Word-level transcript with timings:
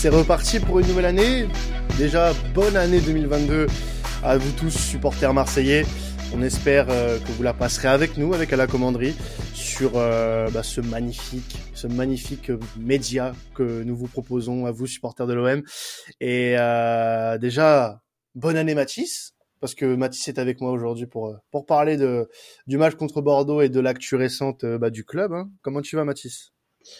C'est 0.00 0.10
reparti 0.10 0.60
pour 0.60 0.78
une 0.78 0.86
nouvelle 0.86 1.06
année. 1.06 1.48
Déjà, 1.98 2.32
bonne 2.54 2.76
année 2.76 3.00
2022 3.00 3.66
à 4.22 4.38
vous 4.38 4.52
tous, 4.52 4.70
supporters 4.70 5.34
marseillais. 5.34 5.84
On 6.32 6.40
espère 6.40 6.86
euh, 6.88 7.18
que 7.18 7.32
vous 7.32 7.42
la 7.42 7.52
passerez 7.52 7.88
avec 7.88 8.16
nous, 8.16 8.32
avec 8.32 8.52
à 8.52 8.56
la 8.56 8.68
commanderie, 8.68 9.16
sur 9.54 9.96
euh, 9.96 10.50
bah, 10.50 10.62
ce 10.62 10.80
magnifique, 10.80 11.56
ce 11.74 11.88
magnifique 11.88 12.52
média 12.78 13.34
que 13.56 13.82
nous 13.82 13.96
vous 13.96 14.06
proposons 14.06 14.66
à 14.66 14.70
vous, 14.70 14.86
supporters 14.86 15.26
de 15.26 15.34
l'OM. 15.34 15.64
Et 16.20 16.54
euh, 16.56 17.36
déjà, 17.38 18.00
bonne 18.36 18.56
année 18.56 18.76
Mathis, 18.76 19.34
parce 19.58 19.74
que 19.74 19.96
Mathis 19.96 20.28
est 20.28 20.38
avec 20.38 20.60
moi 20.60 20.70
aujourd'hui 20.70 21.06
pour 21.06 21.34
pour 21.50 21.66
parler 21.66 21.96
de 21.96 22.28
du 22.68 22.78
match 22.78 22.94
contre 22.94 23.20
Bordeaux 23.20 23.62
et 23.62 23.68
de 23.68 23.80
l'actu 23.80 24.14
récente 24.14 24.64
bah, 24.64 24.90
du 24.90 25.04
club. 25.04 25.32
Hein. 25.32 25.50
Comment 25.62 25.82
tu 25.82 25.96
vas, 25.96 26.04
Mathis? 26.04 26.52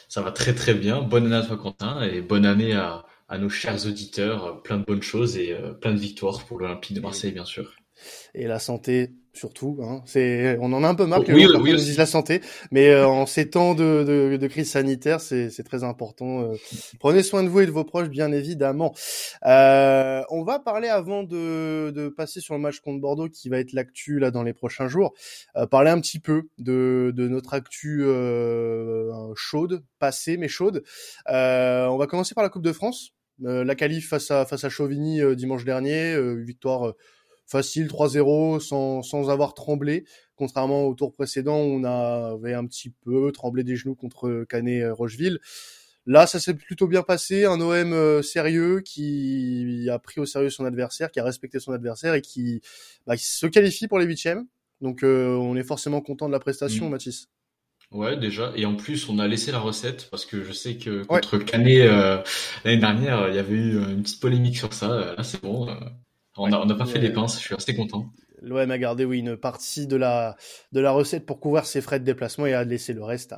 Ça 0.09 0.23
va 0.23 0.33
très 0.33 0.55
très 0.55 0.75
bien. 0.75 1.03
Bonne 1.03 1.27
année 1.27 1.37
à 1.37 1.43
toi, 1.47 1.57
Quentin, 1.57 2.03
et 2.03 2.21
bonne 2.21 2.47
année 2.47 2.75
à 2.75 3.05
à 3.31 3.37
nos 3.37 3.51
chers 3.51 3.87
auditeurs, 3.87 4.63
plein 4.63 4.79
de 4.79 4.85
bonnes 4.85 5.03
choses 5.03 5.37
et 5.37 5.55
plein 5.83 5.93
de 5.93 5.99
victoires 5.99 6.47
pour 6.47 6.59
l'Olympique 6.59 6.95
de 6.95 7.01
Marseille, 7.01 7.33
bien 7.33 7.45
sûr 7.45 7.78
et 8.35 8.47
la 8.47 8.59
santé 8.59 9.13
surtout. 9.39 9.79
Hein. 9.83 10.03
C'est, 10.05 10.59
on 10.61 10.73
en 10.73 10.85
a 10.85 10.89
un 10.89 10.95
peu 10.95 11.07
marre 11.07 11.25
que 11.25 11.33
oui, 11.33 11.47
oui, 11.61 11.75
dise 11.77 11.97
la 11.97 12.07
santé, 12.07 12.43
mais 12.71 12.89
euh, 12.91 13.07
en 13.07 13.25
ces 13.25 13.49
temps 13.49 13.75
de, 13.75 14.05
de, 14.07 14.37
de 14.37 14.47
crise 14.47 14.71
sanitaire, 14.71 15.21
c'est, 15.21 15.49
c'est 15.49 15.63
très 15.63 15.85
important. 15.85 16.43
Euh. 16.43 16.57
prenez 16.99 17.23
soin 17.23 17.43
de 17.43 17.49
vous 17.49 17.61
et 17.61 17.67
de 17.67 17.71
vos 17.71 17.85
proches, 17.85 18.09
bien 18.09 18.33
évidemment. 18.33 18.95
Euh, 19.47 20.23
on 20.31 20.43
va 20.43 20.59
parler 20.59 20.89
avant 20.89 21.23
de, 21.23 21.91
de 21.91 22.09
passer 22.09 22.41
sur 22.41 22.55
le 22.55 22.61
match 22.61 22.81
contre 22.81 23.01
Bordeaux, 23.01 23.29
qui 23.29 23.49
va 23.49 23.59
être 23.59 23.73
l'actu 23.73 24.19
là 24.19 24.31
dans 24.31 24.43
les 24.43 24.53
prochains 24.53 24.89
jours. 24.89 25.15
Euh, 25.57 25.67
parler 25.67 25.91
un 25.91 26.01
petit 26.01 26.19
peu 26.19 26.49
de, 26.59 27.13
de 27.15 27.29
notre 27.29 27.55
actu 27.55 28.05
chaude, 29.37 29.85
passée 29.99 30.37
mais 30.37 30.49
chaude. 30.49 30.83
on 31.27 31.97
va 31.97 32.07
commencer 32.07 32.35
par 32.35 32.43
la 32.43 32.51
Coupe 32.51 32.65
de 32.65 32.73
France. 32.73 33.11
la 33.39 33.75
qualif 33.75 34.09
face 34.09 34.31
à 34.31 34.45
face 34.45 34.65
à 34.65 34.69
Chauvigny 34.69 35.21
dimanche 35.37 35.65
dernier, 35.65 36.17
victoire 36.43 36.95
facile 37.49 37.89
3-0 37.89 38.61
sans, 38.61 39.03
sans 39.03 39.31
avoir 39.31 39.55
tremblé, 39.55 40.05
contrairement 40.37 40.85
au 40.85 40.95
tour 40.95 41.13
précédent 41.13 41.59
où 41.59 41.81
on 41.81 41.85
avait 41.85 42.55
un 42.55 42.67
petit 42.67 42.91
peu 42.91 43.33
tremblé 43.33 43.65
des 43.65 43.75
genoux 43.75 43.95
contre 43.95 44.45
Canet 44.49 44.93
Rocheville. 44.93 45.41
Là, 46.07 46.27
ça 46.27 46.41
s'est 46.41 46.55
plutôt 46.55 46.87
bien 46.87 47.03
passé, 47.03 47.45
un 47.45 47.61
OM 47.61 47.93
euh, 47.93 48.23
sérieux 48.23 48.81
qui 48.81 49.89
a 49.93 49.99
pris 49.99 50.21
au 50.21 50.25
sérieux 50.25 50.49
son 50.49 50.65
adversaire, 50.65 51.11
qui 51.11 51.21
a 51.21 51.25
respecté 51.25 51.61
son 51.61 51.73
adversaire 51.73 52.15
et 52.15 52.23
qui, 52.23 52.63
bah, 53.07 53.15
se 53.19 53.47
qualifie 53.47 53.89
pour 53.89 53.99
les 53.99 54.07
huitièmes. 54.07 54.47
Donc, 54.81 55.03
euh, 55.03 55.35
on 55.35 55.55
est 55.55 55.65
forcément 55.65 56.01
content 56.01 56.27
de 56.27 56.33
la 56.33 56.39
prestation, 56.39 56.89
mmh. 56.89 56.93
Mathis. 56.93 57.29
Ouais, 57.91 58.17
déjà. 58.17 58.53
Et 58.57 58.65
en 58.65 58.75
plus, 58.75 59.07
on 59.11 59.19
a 59.19 59.29
laissé 59.29 59.53
la 59.53 59.59
recette 59.59 60.09
parce 60.11 60.25
que 60.25 60.43
je 60.43 60.53
sais 60.53 60.77
que 60.77 61.05
contre 61.05 61.37
Canet 61.37 61.81
euh, 61.83 62.23
l'année 62.65 62.81
dernière, 62.81 63.29
il 63.29 63.35
y 63.35 63.39
avait 63.39 63.55
eu 63.55 63.77
une 63.77 64.03
petite 64.03 64.21
polémique 64.21 64.57
sur 64.57 64.73
ça. 64.73 65.15
Là, 65.15 65.23
c'est 65.23 65.43
bon. 65.43 65.67
On 66.39 66.49
n'a 66.49 66.75
pas 66.75 66.87
fait 66.87 66.99
des 66.99 67.11
pinces, 67.11 67.39
je 67.41 67.45
suis 67.45 67.55
assez 67.55 67.75
content. 67.75 68.11
L'OM 68.43 68.71
a 68.71 68.79
gardé 68.79 69.05
oui 69.05 69.19
une 69.19 69.37
partie 69.37 69.87
de 69.87 69.97
la 69.97 70.37
de 70.73 70.81
la 70.81 70.93
recette 70.93 71.27
pour 71.27 71.41
couvrir 71.41 71.67
ses 71.67 71.81
frais 71.81 71.99
de 71.99 72.05
déplacement 72.05 72.47
et 72.47 72.55
a 72.55 72.65
laissé 72.65 72.93
le 72.93 73.03
reste 73.03 73.35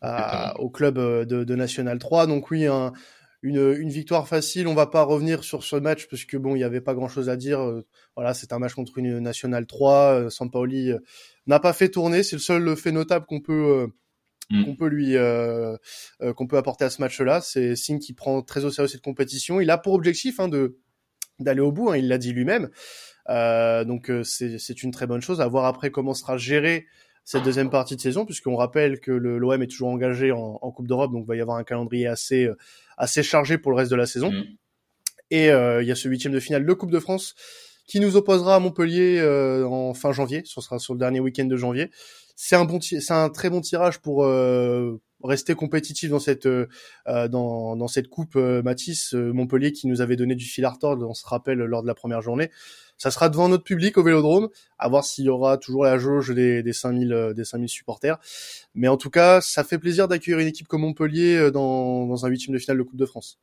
à, 0.00 0.60
au 0.60 0.68
club 0.68 0.98
euh, 0.98 1.24
de, 1.24 1.44
de, 1.44 1.54
National 1.54 1.98
3. 1.98 2.26
Donc 2.26 2.50
oui, 2.50 2.66
un, 2.66 2.92
une, 3.42 3.74
une 3.78 3.90
victoire 3.90 4.26
facile. 4.26 4.66
On 4.66 4.74
va 4.74 4.86
pas 4.86 5.02
revenir 5.02 5.44
sur 5.44 5.62
ce 5.62 5.76
match 5.76 6.08
parce 6.08 6.24
que 6.24 6.36
bon, 6.36 6.56
il 6.56 6.60
y 6.60 6.64
avait 6.64 6.80
pas 6.80 6.94
grand 6.94 7.08
chose 7.08 7.28
à 7.28 7.36
dire. 7.36 7.60
Euh, 7.60 7.86
voilà, 8.16 8.34
c'est 8.34 8.52
un 8.52 8.58
match 8.58 8.74
contre 8.74 8.98
une 8.98 9.20
National 9.20 9.66
3. 9.66 9.94
Euh, 9.94 10.30
Sampaoli 10.30 10.92
n'a 11.46 11.60
pas 11.60 11.72
fait 11.72 11.88
tourner. 11.88 12.22
C'est 12.22 12.36
le 12.36 12.42
seul 12.42 12.76
fait 12.76 12.92
notable 12.92 13.26
qu'on 13.26 13.40
peut 13.40 13.88
mm. 14.50 14.64
qu'on 14.64 14.76
peut 14.76 14.88
lui 14.88 15.16
euh, 15.16 15.76
qu'on 16.36 16.46
peut 16.46 16.56
apporter 16.56 16.84
à 16.84 16.90
ce 16.90 17.00
match-là. 17.00 17.40
C'est 17.40 17.76
signe 17.76 18.00
qui 18.00 18.12
prend 18.12 18.42
très 18.42 18.64
au 18.64 18.70
sérieux 18.70 18.88
cette 18.88 19.02
compétition. 19.02 19.60
Il 19.60 19.70
a 19.70 19.78
pour 19.78 19.94
objectif 19.94 20.40
hein, 20.40 20.48
de 20.48 20.78
d'aller 21.42 21.60
au 21.60 21.72
bout. 21.72 21.90
Hein, 21.90 21.96
il 21.96 22.08
l'a 22.08 22.18
dit 22.18 22.32
lui-même. 22.32 22.70
Euh, 23.28 23.84
donc 23.84 24.10
euh, 24.10 24.24
c'est 24.24 24.82
une 24.82 24.90
très 24.90 25.06
bonne 25.06 25.22
chose. 25.22 25.40
À 25.40 25.46
voir 25.46 25.64
après 25.66 25.90
comment 25.90 26.14
sera 26.14 26.36
gérée 26.36 26.86
cette 27.24 27.44
deuxième 27.44 27.70
partie 27.70 27.94
de 27.96 28.00
saison, 28.00 28.24
puisqu'on 28.24 28.56
rappelle 28.56 29.00
que 29.00 29.12
l'OM 29.12 29.62
est 29.62 29.68
toujours 29.68 29.88
engagé 29.88 30.32
en, 30.32 30.58
en 30.60 30.70
Coupe 30.72 30.88
d'Europe, 30.88 31.12
donc 31.12 31.24
il 31.24 31.28
va 31.28 31.36
y 31.36 31.40
avoir 31.40 31.56
un 31.56 31.64
calendrier 31.64 32.08
assez 32.08 32.46
euh, 32.46 32.56
assez 32.96 33.22
chargé 33.22 33.58
pour 33.58 33.70
le 33.70 33.76
reste 33.76 33.90
de 33.90 33.96
la 33.96 34.06
saison. 34.06 34.32
Mm. 34.32 34.42
Et 35.30 35.50
euh, 35.50 35.82
il 35.82 35.88
y 35.88 35.92
a 35.92 35.94
ce 35.94 36.08
huitième 36.08 36.32
de 36.32 36.40
finale 36.40 36.66
de 36.66 36.72
Coupe 36.72 36.90
de 36.90 37.00
France 37.00 37.34
qui 37.86 38.00
nous 38.00 38.16
opposera 38.16 38.56
à 38.56 38.58
Montpellier 38.58 39.18
euh, 39.18 39.66
en 39.66 39.94
fin 39.94 40.12
janvier. 40.12 40.42
Ce 40.44 40.60
sera 40.60 40.78
sur 40.78 40.94
le 40.94 40.98
dernier 40.98 41.20
week-end 41.20 41.46
de 41.46 41.56
janvier. 41.56 41.90
C'est 42.44 43.10
un 43.10 43.30
très 43.30 43.50
bon 43.50 43.60
tirage 43.60 44.00
pour 44.00 44.24
rester 45.24 45.54
compétitif 45.54 46.10
dans 46.10 46.18
cette 46.18 46.46
euh, 46.46 46.66
euh, 47.08 47.28
dans, 47.28 47.88
cette 47.88 48.08
coupe 48.08 48.36
euh, 48.36 48.62
Matisse 48.62 49.12
Montpellier 49.14 49.72
qui 49.72 49.86
nous 49.86 50.00
avait 50.00 50.16
donné 50.16 50.34
du 50.34 50.44
fil 50.44 50.64
à 50.64 50.70
retordre 50.70 51.08
on 51.08 51.14
se 51.14 51.26
rappelle 51.26 51.58
lors 51.58 51.82
de 51.82 51.86
la 51.86 51.94
première 51.94 52.22
journée. 52.22 52.50
Ça 52.98 53.10
sera 53.10 53.28
devant 53.28 53.48
notre 53.48 53.64
public 53.64 53.98
au 53.98 54.02
Vélodrome 54.02 54.48
à 54.78 54.88
voir 54.88 55.04
s'il 55.04 55.24
y 55.24 55.28
aura 55.28 55.58
toujours 55.58 55.84
la 55.84 55.98
jauge 55.98 56.30
des 56.34 56.62
des 56.62 56.72
5000 56.72 57.32
des 57.34 57.44
5000 57.44 57.68
supporters. 57.68 58.18
Mais 58.74 58.88
en 58.88 58.96
tout 58.96 59.10
cas 59.10 59.40
ça 59.40 59.64
fait 59.64 59.78
plaisir 59.78 60.08
d'accueillir 60.08 60.38
une 60.38 60.48
équipe 60.48 60.68
comme 60.68 60.82
Montpellier 60.82 61.50
dans 61.50 62.06
dans 62.06 62.26
un 62.26 62.28
huitième 62.28 62.54
de 62.54 62.58
finale 62.60 62.78
de 62.78 62.82
Coupe 62.82 62.98
de 62.98 63.06
France 63.06 63.38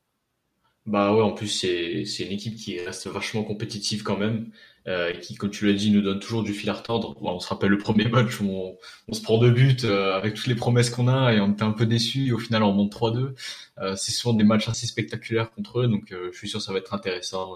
bah 0.85 1.13
ouais, 1.13 1.21
en 1.21 1.31
plus 1.31 1.47
c'est 1.47 2.05
c'est 2.05 2.23
une 2.25 2.31
équipe 2.31 2.55
qui 2.55 2.79
reste 2.79 3.07
vachement 3.07 3.43
compétitive 3.43 4.01
quand 4.03 4.17
même, 4.17 4.51
euh, 4.87 5.13
et 5.13 5.19
qui, 5.19 5.35
comme 5.35 5.51
tu 5.51 5.67
l'as 5.67 5.73
dit, 5.73 5.91
nous 5.91 6.01
donne 6.01 6.19
toujours 6.19 6.43
du 6.43 6.53
fil 6.53 6.69
à 6.69 6.73
retordre. 6.73 7.15
on 7.21 7.39
se 7.39 7.47
rappelle 7.47 7.69
le 7.69 7.77
premier 7.77 8.07
match 8.07 8.39
où 8.41 8.45
on, 8.49 8.77
on 9.07 9.13
se 9.13 9.21
prend 9.21 9.37
deux 9.37 9.51
buts 9.51 9.77
euh, 9.83 10.15
avec 10.15 10.33
toutes 10.35 10.47
les 10.47 10.55
promesses 10.55 10.89
qu'on 10.89 11.07
a 11.07 11.33
et 11.33 11.39
on 11.39 11.51
était 11.51 11.63
un 11.63 11.71
peu 11.71 11.85
déçus. 11.85 12.31
Au 12.33 12.39
final, 12.39 12.63
on 12.63 12.73
monte 12.73 12.91
3-2. 12.93 13.35
Euh, 13.79 13.95
c'est 13.95 14.11
souvent 14.11 14.33
des 14.33 14.43
matchs 14.43 14.69
assez 14.69 14.87
spectaculaires 14.87 15.51
contre 15.51 15.81
eux, 15.81 15.87
donc 15.87 16.11
euh, 16.11 16.29
je 16.31 16.37
suis 16.37 16.49
sûr 16.49 16.59
que 16.59 16.65
ça 16.65 16.73
va 16.73 16.79
être 16.79 16.93
intéressant. 16.93 17.55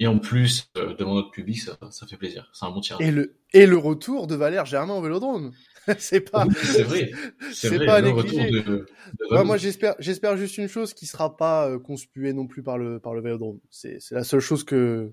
Et 0.00 0.06
en 0.06 0.18
plus, 0.18 0.70
devant 0.98 1.14
notre 1.14 1.30
public, 1.30 1.60
ça, 1.60 1.78
ça 1.90 2.06
fait 2.06 2.16
plaisir. 2.16 2.50
C'est 2.52 2.66
un 2.66 2.70
bon 2.70 2.80
tirage. 2.80 3.06
Et 3.06 3.10
le 3.10 3.36
et 3.52 3.66
le 3.66 3.76
retour 3.76 4.26
de 4.26 4.34
Valère 4.34 4.66
Germain 4.66 4.94
au 4.94 5.02
Vélodrome. 5.02 5.52
c'est 5.98 6.20
pas. 6.20 6.46
c'est 6.62 6.82
vrai. 6.82 7.12
C'est 7.52 7.84
pas 7.84 8.00
le 8.00 8.10
retour 8.10 8.38
de, 8.38 8.60
de 8.60 9.42
moi, 9.42 9.56
j'espère, 9.56 9.94
j'espère 9.98 10.36
juste 10.36 10.58
une 10.58 10.68
chose 10.68 10.94
qui 10.94 11.06
sera 11.06 11.36
pas 11.36 11.68
euh, 11.68 11.78
conspuée 11.78 12.32
non 12.32 12.46
plus 12.46 12.62
par 12.62 12.78
le 12.78 12.98
par 12.98 13.14
le 13.14 13.20
Vélodrome. 13.20 13.60
C'est 13.70 13.98
c'est 14.00 14.14
la 14.14 14.24
seule 14.24 14.40
chose 14.40 14.64
que 14.64 15.12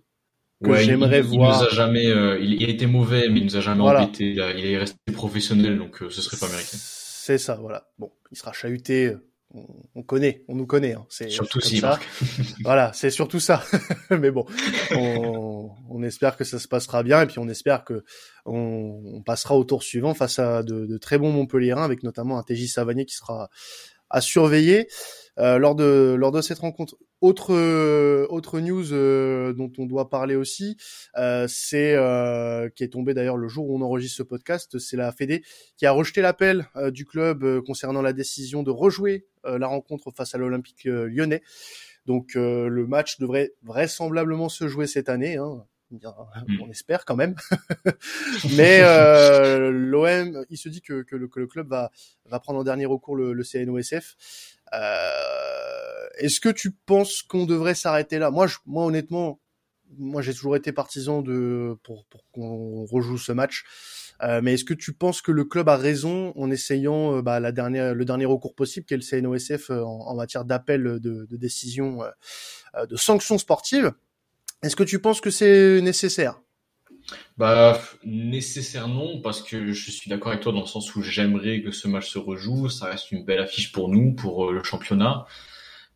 que 0.64 0.75
j'aimerais 0.75 1.22
voir. 1.22 1.56
Il 1.56 1.59
nous 1.59 1.68
a 1.68 1.69
jamais, 1.69 2.08
euh, 2.08 2.40
il, 2.40 2.62
il, 2.62 2.69
était 2.69 2.86
mauvais, 2.86 3.28
mais 3.30 3.40
il 3.40 3.46
nous 3.46 3.58
a 3.58 3.62
jamais 3.62 3.81
voilà. 3.81 4.03
embêté. 4.03 4.31
Il, 4.31 4.40
est 4.40 4.78
resté 4.78 4.98
professionnel, 5.12 5.78
donc 5.78 6.02
euh, 6.02 6.09
ce 6.09 6.22
serait 6.22 6.38
pas 6.38 6.46
américain. 6.48 6.78
C'est 6.78 7.38
ça, 7.38 7.56
voilà. 7.56 7.90
Bon, 7.98 8.12
il 8.31 8.38
sera 8.38 8.53
chahuté 8.53 9.16
on, 9.95 10.03
connaît, 10.03 10.44
on 10.47 10.56
nous 10.56 10.66
connaît. 10.66 10.94
Hein. 10.94 11.06
C'est 11.09 11.29
surtout 11.29 11.62
si 11.62 11.79
ça. 11.79 12.00
voilà, 12.63 12.91
c'est 12.94 13.09
surtout 13.09 13.39
ça. 13.39 13.63
Mais 14.09 14.31
bon, 14.31 14.45
on, 14.95 15.69
on, 15.89 16.03
espère 16.03 16.38
que 16.38 16.44
ça 16.44 16.59
se 16.59 16.67
passera 16.67 17.03
bien 17.03 17.22
et 17.22 17.28
puis 17.28 17.39
on 17.39 17.47
espère 17.47 17.84
que 17.84 18.03
on, 18.45 19.01
on 19.06 19.22
passera 19.22 19.56
au 19.56 19.63
tour 19.63 19.84
suivant 19.84 20.13
face 20.13 20.39
à 20.39 20.63
de, 20.63 20.85
de 20.85 20.97
très 20.97 21.17
bons 21.17 21.31
Montpellierins, 21.31 21.84
avec 21.84 22.03
notamment 22.03 22.38
un 22.38 22.44
TJ 22.44 22.67
Savanier 22.67 23.06
qui 23.06 23.16
sera 23.16 23.50
à 24.09 24.22
surveiller 24.22 24.88
euh, 25.39 25.57
lors 25.57 25.75
de 25.75 26.16
lors 26.18 26.31
de 26.31 26.41
cette 26.41 26.59
rencontre. 26.59 26.95
Autre 27.21 27.53
euh, 27.53 28.25
autre 28.29 28.59
news 28.59 28.93
euh, 28.93 29.53
dont 29.53 29.71
on 29.77 29.85
doit 29.85 30.09
parler 30.09 30.35
aussi, 30.35 30.75
euh, 31.17 31.45
c'est 31.47 31.95
euh, 31.95 32.67
qui 32.69 32.83
est 32.83 32.89
tombé 32.89 33.13
d'ailleurs 33.13 33.37
le 33.37 33.47
jour 33.47 33.69
où 33.69 33.77
on 33.77 33.81
enregistre 33.81 34.17
ce 34.17 34.23
podcast, 34.23 34.79
c'est 34.79 34.97
la 34.97 35.11
Fédé 35.11 35.43
qui 35.77 35.85
a 35.85 35.91
rejeté 35.91 36.21
l'appel 36.21 36.67
du 36.89 37.05
club 37.05 37.61
concernant 37.61 38.01
la 38.01 38.13
décision 38.13 38.63
de 38.63 38.71
rejouer 38.71 39.27
la 39.44 39.68
rencontre 39.68 40.12
face 40.12 40.33
à 40.33 40.39
l'Olympique 40.39 40.85
Lyonnais. 40.85 41.44
Donc 42.07 42.33
le 42.35 42.85
match 42.88 43.19
devrait 43.19 43.53
vraisemblablement 43.62 44.50
se 44.50 44.67
jouer 44.67 44.88
cette 44.88 45.09
année. 45.09 45.38
Hein. 45.38 45.63
Hmm. 45.91 46.62
on 46.62 46.69
espère 46.69 47.03
quand 47.03 47.17
même. 47.17 47.35
Mais 48.56 48.79
euh, 48.81 49.71
l'OM, 49.71 50.45
il 50.50 50.57
se 50.57 50.69
dit 50.69 50.81
que, 50.81 51.01
que, 51.01 51.17
le, 51.17 51.27
que, 51.27 51.39
le, 51.39 51.47
club 51.47 51.67
va, 51.67 51.91
va 52.25 52.39
prendre 52.39 52.59
en 52.59 52.63
dernier 52.63 52.85
recours 52.85 53.15
le, 53.15 53.33
le 53.33 53.44
CNOSF. 53.44 54.15
Euh, 54.73 56.07
Est-ce 56.18 56.39
que 56.39 56.50
tu 56.50 56.71
penses 56.71 57.21
qu'on 57.21 57.45
devrait 57.45 57.75
s'arrêter 57.75 58.19
là? 58.19 58.31
Moi, 58.31 58.47
je, 58.47 58.57
moi, 58.65 58.85
honnêtement, 58.85 59.39
moi, 59.97 60.21
j'ai 60.21 60.33
toujours 60.33 60.56
été 60.56 60.71
partisan 60.71 61.21
de 61.21 61.77
pour, 61.83 62.06
pour 62.06 62.23
qu'on 62.31 62.85
rejoue 62.85 63.18
ce 63.18 63.31
match. 63.31 63.63
Euh, 64.23 64.39
mais 64.44 64.53
est-ce 64.53 64.65
que 64.65 64.73
tu 64.73 64.94
penses 64.94 65.21
que 65.21 65.31
le 65.31 65.45
club 65.45 65.68
a 65.68 65.77
raison 65.77 66.31
en 66.35 66.51
essayant 66.51 67.18
euh, 67.18 67.21
bah, 67.21 67.39
la 67.39 67.51
dernière, 67.51 67.95
le 67.95 68.06
dernier 68.06 68.25
recours 68.25 68.53
possible, 68.53 68.85
qui 68.85 68.94
est 68.94 68.97
le 68.97 69.03
CNOSF 69.03 69.71
euh, 69.71 69.81
en, 69.81 70.15
matière 70.15 70.45
d'appel 70.45 70.83
de, 70.83 71.00
de 71.00 71.38
décision 71.38 72.03
de 72.88 72.95
sanctions 72.95 73.38
sportives? 73.38 73.91
Est-ce 74.62 74.75
que 74.75 74.83
tu 74.83 75.00
penses 75.00 75.21
que 75.21 75.31
c'est 75.31 75.81
nécessaire? 75.81 76.39
Bah 77.38 77.80
nécessaire 78.04 78.88
non 78.88 79.22
parce 79.22 79.42
que 79.42 79.72
je 79.74 79.92
suis 79.92 80.10
d'accord 80.10 80.31
avec 80.31 80.44
toi 80.44 80.52
dans 80.52 80.62
le 80.62 80.68
sens 80.68 80.96
où 80.96 81.02
j'aimerais 81.02 81.62
que 81.62 81.72
ce 81.72 81.88
match 81.88 82.10
se 82.10 82.19
rejoue. 82.19 82.69
Ça 82.69 82.86
reste 82.86 83.12
une 83.12 83.25
belle 83.25 83.40
affiche 83.40 83.72
pour 83.72 83.90
nous, 83.90 84.13
pour 84.13 84.50
euh, 84.50 84.54
le 84.54 84.63
championnat. 84.63 85.25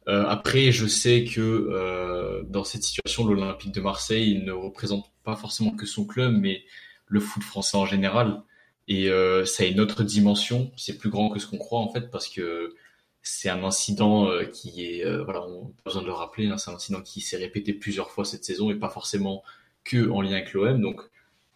Euh, 0.07 0.25
après, 0.27 0.71
je 0.71 0.87
sais 0.87 1.23
que 1.23 1.41
euh, 1.41 2.43
dans 2.47 2.63
cette 2.63 2.83
situation, 2.83 3.25
l'Olympique 3.25 3.73
de 3.73 3.81
Marseille 3.81 4.41
ne 4.43 4.51
représente 4.51 5.05
pas 5.23 5.35
forcément 5.35 5.71
que 5.71 5.85
son 5.85 6.05
club, 6.05 6.33
mais 6.33 6.63
le 7.07 7.19
foot 7.19 7.43
français 7.43 7.77
en 7.77 7.85
général. 7.85 8.41
Et 8.87 9.09
ça 9.45 9.63
a 9.63 9.65
une 9.65 9.79
autre 9.79 10.03
dimension. 10.03 10.71
C'est 10.77 10.99
plus 10.99 11.09
grand 11.09 11.29
que 11.31 11.39
ce 11.39 11.47
qu'on 11.47 11.57
croit 11.57 11.79
en 11.79 11.91
fait 11.91 12.11
parce 12.11 12.27
que 12.29 12.75
c'est 13.23 13.49
un 13.49 13.63
incident 13.63 14.29
qui 14.53 14.85
est, 14.85 15.23
voilà, 15.23 15.41
on 15.41 15.69
a 15.69 15.83
besoin 15.85 16.03
de 16.03 16.07
le 16.07 16.13
rappeler, 16.13 16.47
hein, 16.49 16.57
c'est 16.59 16.69
un 16.69 16.75
incident 16.75 17.01
qui 17.01 17.21
s'est 17.21 17.37
répété 17.37 17.73
plusieurs 17.73 18.11
fois 18.11 18.25
cette 18.25 18.45
saison 18.45 18.69
et 18.69 18.75
pas 18.75 18.89
forcément 18.89 19.43
que 19.85 20.09
en 20.09 20.21
lien 20.21 20.33
avec 20.33 20.53
l'OM. 20.53 20.81
Donc, 20.81 21.01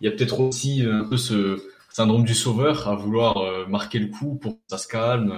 il 0.01 0.05
y 0.05 0.07
a 0.07 0.11
peut-être 0.11 0.39
aussi 0.39 0.83
un 0.83 1.03
peu 1.03 1.17
ce 1.17 1.61
syndrome 1.89 2.23
du 2.23 2.35
sauveur 2.35 2.87
à 2.87 2.95
vouloir 2.95 3.67
marquer 3.67 3.99
le 3.99 4.07
coup 4.07 4.35
pour 4.35 4.53
que 4.53 4.59
ça 4.67 4.77
se 4.77 4.87
calme. 4.87 5.33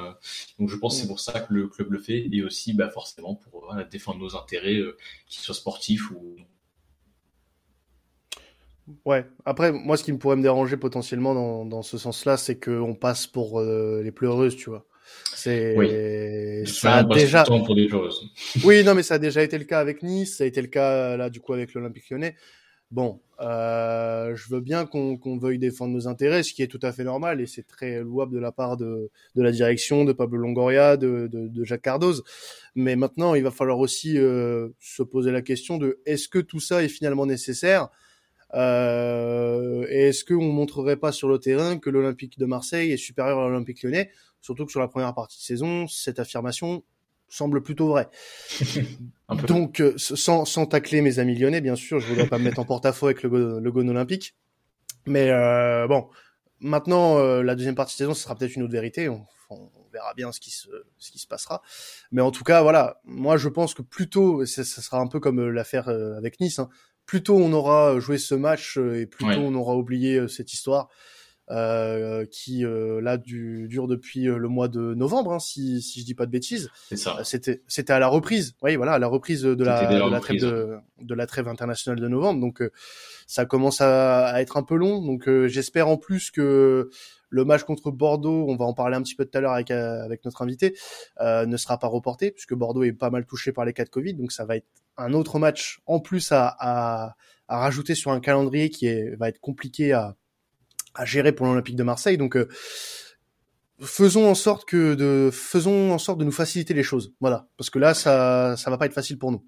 Donc, 0.59 0.69
je 0.69 0.75
pense 0.75 0.95
que 0.95 1.01
c'est 1.01 1.07
pour 1.07 1.19
ça 1.19 1.39
que 1.39 1.53
le 1.53 1.67
club 1.67 1.91
le 1.93 1.99
fait 1.99 2.27
et 2.31 2.43
aussi, 2.43 2.73
bah, 2.73 2.89
forcément, 2.89 3.33
pour 3.35 3.75
défendre 3.89 4.19
nos 4.19 4.35
intérêts, 4.35 4.79
qu'ils 5.27 5.41
soient 5.41 5.55
sportifs 5.55 6.11
ou 6.11 6.35
Ouais. 9.05 9.25
Après, 9.45 9.71
moi, 9.71 9.97
ce 9.97 10.03
qui 10.03 10.11
me 10.11 10.17
pourrait 10.17 10.35
me 10.35 10.41
déranger 10.41 10.77
potentiellement 10.77 11.33
dans, 11.33 11.65
dans 11.65 11.81
ce 11.81 11.97
sens-là, 11.97 12.37
c'est 12.37 12.59
qu'on 12.59 12.95
passe 12.95 13.27
pour 13.27 13.59
euh, 13.59 14.01
les 14.03 14.11
pleureuses, 14.11 14.55
tu 14.55 14.69
vois. 14.69 14.85
C'est 15.33 15.75
oui. 15.77 16.67
ça 16.67 16.97
a 16.97 17.03
déjà 17.03 17.43
pour 17.43 17.75
des 17.75 17.89
oui, 18.63 18.83
non, 18.83 18.95
mais 18.95 19.03
ça 19.03 19.15
a 19.15 19.19
déjà 19.19 19.43
été 19.43 19.57
le 19.57 19.65
cas 19.65 19.79
avec 19.79 20.03
Nice, 20.03 20.37
ça 20.37 20.45
a 20.45 20.47
été 20.47 20.61
le 20.61 20.67
cas 20.67 21.17
là 21.17 21.29
du 21.29 21.41
coup 21.41 21.51
avec 21.51 21.73
l'Olympique 21.73 22.09
Lyonnais. 22.09 22.35
Bon, 22.91 23.21
euh, 23.39 24.35
je 24.35 24.49
veux 24.49 24.59
bien 24.59 24.85
qu'on 24.85 25.37
veuille 25.37 25.59
défendre 25.59 25.93
nos 25.93 26.09
intérêts, 26.09 26.43
ce 26.43 26.53
qui 26.53 26.61
est 26.61 26.67
tout 26.67 26.79
à 26.81 26.91
fait 26.91 27.05
normal 27.05 27.39
et 27.39 27.47
c'est 27.47 27.65
très 27.65 28.01
louable 28.01 28.33
de 28.33 28.39
la 28.39 28.51
part 28.51 28.75
de, 28.75 29.09
de 29.35 29.41
la 29.41 29.51
direction, 29.51 30.03
de 30.03 30.11
Pablo 30.11 30.37
Longoria, 30.37 30.97
de, 30.97 31.27
de, 31.31 31.47
de 31.47 31.63
Jacques 31.63 31.83
Cardoz. 31.83 32.21
Mais 32.75 32.97
maintenant, 32.97 33.33
il 33.33 33.43
va 33.43 33.51
falloir 33.51 33.79
aussi 33.79 34.17
euh, 34.17 34.69
se 34.81 35.03
poser 35.03 35.31
la 35.31 35.41
question 35.41 35.77
de 35.77 36.01
est-ce 36.05 36.27
que 36.27 36.39
tout 36.39 36.59
ça 36.59 36.83
est 36.83 36.89
finalement 36.89 37.25
nécessaire? 37.25 37.87
Euh, 38.53 39.85
est-ce 39.87 40.25
qu'on 40.25 40.51
montrerait 40.51 40.97
pas 40.97 41.13
sur 41.13 41.29
le 41.29 41.39
terrain 41.39 41.79
que 41.79 41.89
l'Olympique 41.89 42.37
de 42.37 42.45
Marseille 42.45 42.91
est 42.91 42.97
supérieur 42.97 43.39
à 43.39 43.47
l'Olympique 43.47 43.83
lyonnais? 43.83 44.11
Surtout 44.41 44.65
que 44.65 44.71
sur 44.71 44.81
la 44.81 44.89
première 44.89 45.13
partie 45.13 45.37
de 45.37 45.43
saison, 45.43 45.87
cette 45.87 46.19
affirmation 46.19 46.83
semble 47.31 47.61
plutôt 47.61 47.87
vraie. 47.87 48.09
Donc, 49.47 49.79
euh, 49.79 49.93
sans, 49.97 50.45
sans 50.45 50.65
tacler 50.65 51.01
mes 51.01 51.19
amis 51.19 51.35
lyonnais, 51.37 51.61
bien 51.61 51.75
sûr, 51.75 51.99
je 51.99 52.07
voudrais 52.07 52.27
pas 52.27 52.37
me 52.37 52.43
mettre 52.43 52.59
en 52.59 52.65
porte-à-faux 52.65 53.07
avec 53.07 53.23
le, 53.23 53.59
le 53.59 53.71
Gone 53.71 53.89
olympique. 53.89 54.35
Mais 55.05 55.29
euh, 55.31 55.87
bon, 55.87 56.09
maintenant, 56.59 57.17
euh, 57.17 57.41
la 57.41 57.55
deuxième 57.55 57.75
partie 57.75 57.95
de 57.95 57.97
saison, 57.97 58.13
ce 58.13 58.23
sera 58.23 58.35
peut-être 58.35 58.55
une 58.55 58.63
autre 58.63 58.73
vérité. 58.73 59.09
On, 59.09 59.25
on, 59.49 59.69
verra 59.91 60.13
bien 60.13 60.31
ce 60.31 60.39
qui 60.39 60.51
se, 60.51 60.69
ce 60.99 61.11
qui 61.11 61.19
se 61.19 61.27
passera. 61.27 61.61
Mais 62.13 62.21
en 62.21 62.31
tout 62.31 62.45
cas, 62.45 62.61
voilà, 62.61 63.01
moi 63.03 63.35
je 63.35 63.49
pense 63.49 63.73
que 63.73 63.81
plutôt, 63.81 64.45
ça, 64.45 64.63
ça 64.63 64.81
sera 64.81 64.99
un 64.99 65.07
peu 65.07 65.19
comme 65.19 65.49
l'affaire 65.49 65.89
avec 65.89 66.39
Nice. 66.39 66.59
Hein 66.59 66.69
plus 67.11 67.23
tôt 67.23 67.35
on 67.35 67.51
aura 67.51 67.99
joué 67.99 68.17
ce 68.17 68.35
match 68.35 68.77
euh, 68.77 69.01
et 69.01 69.05
plus 69.05 69.25
tôt 69.25 69.41
on 69.41 69.53
aura 69.53 69.75
oublié 69.75 70.15
euh, 70.15 70.27
cette 70.29 70.53
histoire. 70.53 70.89
Euh, 71.49 72.25
qui 72.31 72.63
euh, 72.63 73.01
là 73.01 73.17
du, 73.17 73.67
dure 73.67 73.87
depuis 73.87 74.23
le 74.23 74.47
mois 74.47 74.69
de 74.69 74.93
novembre, 74.93 75.33
hein, 75.33 75.39
si, 75.39 75.81
si 75.81 75.99
je 75.99 76.05
dis 76.05 76.13
pas 76.13 76.25
de 76.25 76.31
bêtises. 76.31 76.69
C'était 77.23 77.61
c'était 77.67 77.91
à 77.91 77.99
la 77.99 78.07
reprise, 78.07 78.53
oui 78.61 78.77
voilà, 78.77 78.93
à 78.93 78.99
la 78.99 79.07
reprise 79.07 79.41
de 79.41 79.61
la, 79.61 79.85
de 79.85 80.09
la, 80.09 80.19
trêve 80.21 80.39
de, 80.39 80.77
de, 81.01 81.13
la 81.13 81.27
trêve 81.27 81.49
internationale 81.49 81.99
de 81.99 82.07
novembre. 82.07 82.39
Donc 82.39 82.63
ça 83.27 83.45
commence 83.45 83.81
à, 83.81 84.27
à, 84.27 84.41
être 84.41 84.55
un 84.55 84.63
peu 84.63 84.75
long. 84.75 85.03
Donc 85.03 85.29
j'espère 85.47 85.89
en 85.89 85.97
plus 85.97 86.31
que 86.31 86.89
le 87.29 87.43
match 87.43 87.63
contre 87.63 87.91
Bordeaux, 87.91 88.45
on 88.47 88.55
va 88.55 88.63
en 88.63 88.73
parler 88.73 88.95
un 88.95 89.01
petit 89.01 89.15
peu 89.15 89.25
tout 89.25 89.37
à 89.37 89.41
l'heure 89.41 89.53
avec 89.53 89.71
avec 89.71 90.23
notre 90.23 90.43
invité, 90.43 90.77
ne 91.19 91.57
sera 91.57 91.77
pas 91.79 91.87
reporté 91.87 92.31
puisque 92.31 92.53
Bordeaux 92.53 92.83
est 92.83 92.93
pas 92.93 93.09
mal 93.09 93.25
touché 93.25 93.51
par 93.51 93.65
les 93.65 93.73
cas 93.73 93.83
de 93.83 93.89
Covid. 93.89 94.13
Donc 94.13 94.31
ça 94.31 94.45
va 94.45 94.55
être 94.55 94.67
un 94.95 95.11
autre 95.11 95.37
match 95.37 95.81
en 95.85 95.99
plus 95.99 96.31
à, 96.31 96.47
à, 96.59 97.15
à, 97.49 97.59
rajouter 97.59 97.95
sur 97.95 98.11
un 98.11 98.21
calendrier 98.21 98.69
qui 98.69 98.85
est, 98.85 99.15
va 99.15 99.27
être 99.27 99.39
compliqué 99.39 99.91
à, 99.91 100.15
à 100.95 101.05
gérer 101.05 101.31
pour 101.31 101.45
l'Olympique 101.45 101.75
de 101.75 101.83
Marseille. 101.83 102.17
Donc 102.17 102.35
euh, 102.35 102.47
faisons 103.79 104.29
en 104.29 104.35
sorte 104.35 104.65
que 104.65 104.93
de 104.95 105.29
faisons 105.31 105.91
en 105.91 105.97
sorte 105.97 106.19
de 106.19 106.25
nous 106.25 106.31
faciliter 106.31 106.73
les 106.73 106.83
choses. 106.83 107.13
Voilà, 107.19 107.47
parce 107.57 107.69
que 107.69 107.79
là 107.79 107.93
ça 107.93 108.55
ça 108.57 108.69
va 108.69 108.77
pas 108.77 108.85
être 108.85 108.93
facile 108.93 109.17
pour 109.17 109.31
nous. 109.31 109.45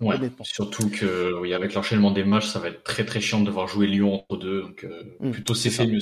Ouais, 0.00 0.16
surtout 0.42 0.88
que 0.88 1.38
oui, 1.38 1.52
avec 1.52 1.74
l'enchaînement 1.74 2.10
des 2.10 2.24
matchs, 2.24 2.46
ça 2.46 2.58
va 2.58 2.68
être 2.68 2.82
très 2.82 3.04
très 3.04 3.20
chiant 3.20 3.40
de 3.40 3.46
devoir 3.46 3.68
jouer 3.68 3.86
Lyon 3.86 4.14
entre 4.14 4.38
deux. 4.38 4.62
Donc 4.62 4.84
euh, 4.84 5.02
mmh, 5.20 5.30
plutôt 5.32 5.54
c'est 5.54 5.70
fait 5.70 5.86
mieux. 5.86 6.00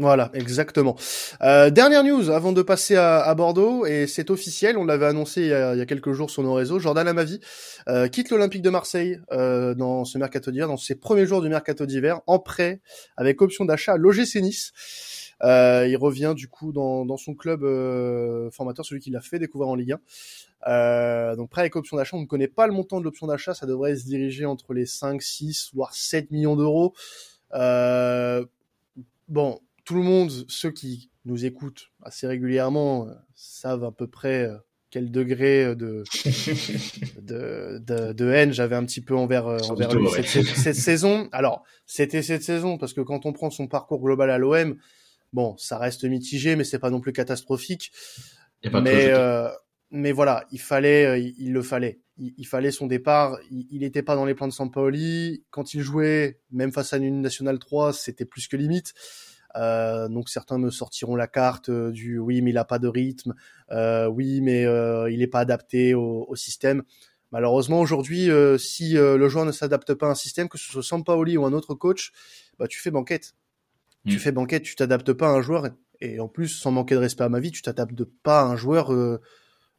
Voilà, 0.00 0.30
exactement. 0.32 0.96
Euh, 1.42 1.68
dernière 1.68 2.02
news 2.02 2.30
avant 2.30 2.52
de 2.52 2.62
passer 2.62 2.96
à, 2.96 3.34
Bordeaux, 3.34 3.84
et 3.84 4.06
c'est 4.06 4.30
officiel, 4.30 4.78
on 4.78 4.86
l'avait 4.86 5.04
annoncé 5.04 5.42
il 5.42 5.48
y, 5.48 5.52
a, 5.52 5.84
quelques 5.84 6.12
jours 6.12 6.30
sur 6.30 6.42
nos 6.42 6.54
réseaux, 6.54 6.78
Jordan 6.78 7.06
Amavi 7.06 7.38
euh, 7.86 8.08
quitte 8.08 8.30
l'Olympique 8.30 8.62
de 8.62 8.70
Marseille 8.70 9.20
euh, 9.30 9.74
dans 9.74 10.06
ce 10.06 10.16
mercato 10.16 10.50
d'hiver, 10.50 10.68
dans 10.68 10.78
ses 10.78 10.94
premiers 10.94 11.26
jours 11.26 11.42
du 11.42 11.50
mercato 11.50 11.84
d'hiver, 11.84 12.22
en 12.26 12.38
prêt, 12.38 12.80
avec 13.18 13.42
option 13.42 13.66
d'achat 13.66 13.92
à 13.92 13.96
l'OGC 13.98 14.36
Nice. 14.36 14.72
Euh, 15.42 15.86
il 15.86 15.98
revient 15.98 16.32
du 16.34 16.48
coup 16.48 16.72
dans, 16.72 17.16
son 17.18 17.34
club 17.34 17.60
formateur, 18.52 18.86
celui 18.86 19.02
qui 19.02 19.10
l'a 19.10 19.20
fait 19.20 19.38
découvrir 19.38 19.68
en 19.68 19.74
Ligue 19.74 19.92
1. 19.92 20.00
Euh, 20.66 21.36
donc 21.36 21.50
prêt 21.50 21.60
avec 21.60 21.76
option 21.76 21.98
d'achat, 21.98 22.16
on 22.16 22.22
ne 22.22 22.26
connaît 22.26 22.48
pas 22.48 22.66
le 22.66 22.72
montant 22.72 23.00
de 23.00 23.04
l'option 23.04 23.26
d'achat, 23.26 23.52
ça 23.52 23.66
devrait 23.66 23.96
se 23.96 24.06
diriger 24.06 24.46
entre 24.46 24.72
les 24.72 24.86
5, 24.86 25.20
6, 25.20 25.72
voire 25.74 25.94
7 25.94 26.30
millions 26.30 26.56
d'euros. 26.56 26.94
Tout 29.90 29.96
le 29.96 30.02
monde, 30.02 30.30
ceux 30.46 30.70
qui 30.70 31.10
nous 31.24 31.44
écoutent 31.44 31.90
assez 32.04 32.28
régulièrement, 32.28 33.08
euh, 33.08 33.14
savent 33.34 33.82
à 33.82 33.90
peu 33.90 34.06
près 34.06 34.44
euh, 34.44 34.56
quel 34.88 35.10
degré 35.10 35.64
euh, 35.64 35.74
de, 35.74 36.04
de, 37.20 37.78
de, 37.84 38.12
de, 38.12 38.30
haine 38.30 38.52
j'avais 38.52 38.76
un 38.76 38.84
petit 38.84 39.00
peu 39.00 39.16
envers, 39.16 39.46
envers 39.68 39.92
lui 39.92 40.06
cette, 40.22 40.46
cette, 40.46 40.76
saison. 40.76 41.28
Alors, 41.32 41.64
c'était 41.86 42.22
cette 42.22 42.44
saison 42.44 42.78
parce 42.78 42.92
que 42.92 43.00
quand 43.00 43.26
on 43.26 43.32
prend 43.32 43.50
son 43.50 43.66
parcours 43.66 44.00
global 44.00 44.30
à 44.30 44.38
l'OM, 44.38 44.76
bon, 45.32 45.56
ça 45.58 45.76
reste 45.76 46.04
mitigé, 46.04 46.54
mais 46.54 46.62
c'est 46.62 46.78
pas 46.78 46.90
non 46.90 47.00
plus 47.00 47.12
catastrophique. 47.12 47.90
mais, 48.72 49.12
mais 49.90 50.12
voilà, 50.12 50.46
il 50.52 50.60
fallait, 50.60 51.20
il, 51.36 51.52
le 51.52 51.62
fallait. 51.62 51.98
Il, 52.16 52.46
fallait 52.46 52.70
son 52.70 52.86
départ. 52.86 53.40
Il 53.50 53.80
n'était 53.80 54.04
pas 54.04 54.14
dans 54.14 54.24
les 54.24 54.36
plans 54.36 54.46
de 54.46 54.52
Sampaoli. 54.52 55.42
Quand 55.50 55.74
il 55.74 55.80
jouait, 55.80 56.38
même 56.52 56.70
face 56.70 56.92
à 56.92 56.98
une 56.98 57.20
nationale 57.20 57.58
3, 57.58 57.92
c'était 57.92 58.24
plus 58.24 58.46
que 58.46 58.56
limite. 58.56 58.94
Euh, 59.56 60.08
donc 60.08 60.28
certains 60.28 60.58
me 60.58 60.70
sortiront 60.70 61.16
la 61.16 61.26
carte 61.26 61.70
euh, 61.70 61.90
du 61.90 62.18
oui 62.18 62.40
mais 62.40 62.50
il 62.50 62.58
a 62.58 62.64
pas 62.64 62.78
de 62.78 62.86
rythme, 62.86 63.34
euh, 63.72 64.06
oui 64.06 64.40
mais 64.40 64.62
il 65.10 65.18
n'est 65.18 65.26
pas 65.26 65.40
adapté 65.40 65.94
au, 65.94 66.26
au 66.28 66.36
système. 66.36 66.82
Malheureusement 67.32 67.80
aujourd'hui, 67.80 68.28
si 68.58 68.94
le 68.94 69.28
joueur 69.28 69.44
ne 69.44 69.52
s'adapte 69.52 69.94
pas 69.94 70.08
à 70.08 70.10
un 70.10 70.14
système, 70.16 70.48
que 70.48 70.58
ce 70.58 70.70
soit 70.70 70.82
Sampaoli 70.82 71.36
ou 71.36 71.44
un 71.44 71.52
autre 71.52 71.74
coach, 71.74 72.10
bah 72.58 72.66
tu 72.66 72.80
fais 72.80 72.90
banquette. 72.90 73.34
Tu 74.06 74.16
mm. 74.16 74.18
fais 74.18 74.32
banquette, 74.32 74.62
tu 74.64 74.74
t'adaptes 74.74 75.12
pas 75.12 75.28
à 75.28 75.30
un 75.30 75.40
joueur 75.40 75.68
et 76.00 76.18
en 76.18 76.26
plus 76.26 76.48
sans 76.48 76.72
manquer 76.72 76.96
de 76.96 77.00
respect 77.00 77.24
à 77.24 77.28
ma 77.28 77.38
vie, 77.38 77.52
tu 77.52 77.62
t'adaptes 77.62 78.02
pas 78.04 78.40
à 78.40 78.44
un 78.44 78.56
joueur 78.56 78.90
euh, 78.90 79.20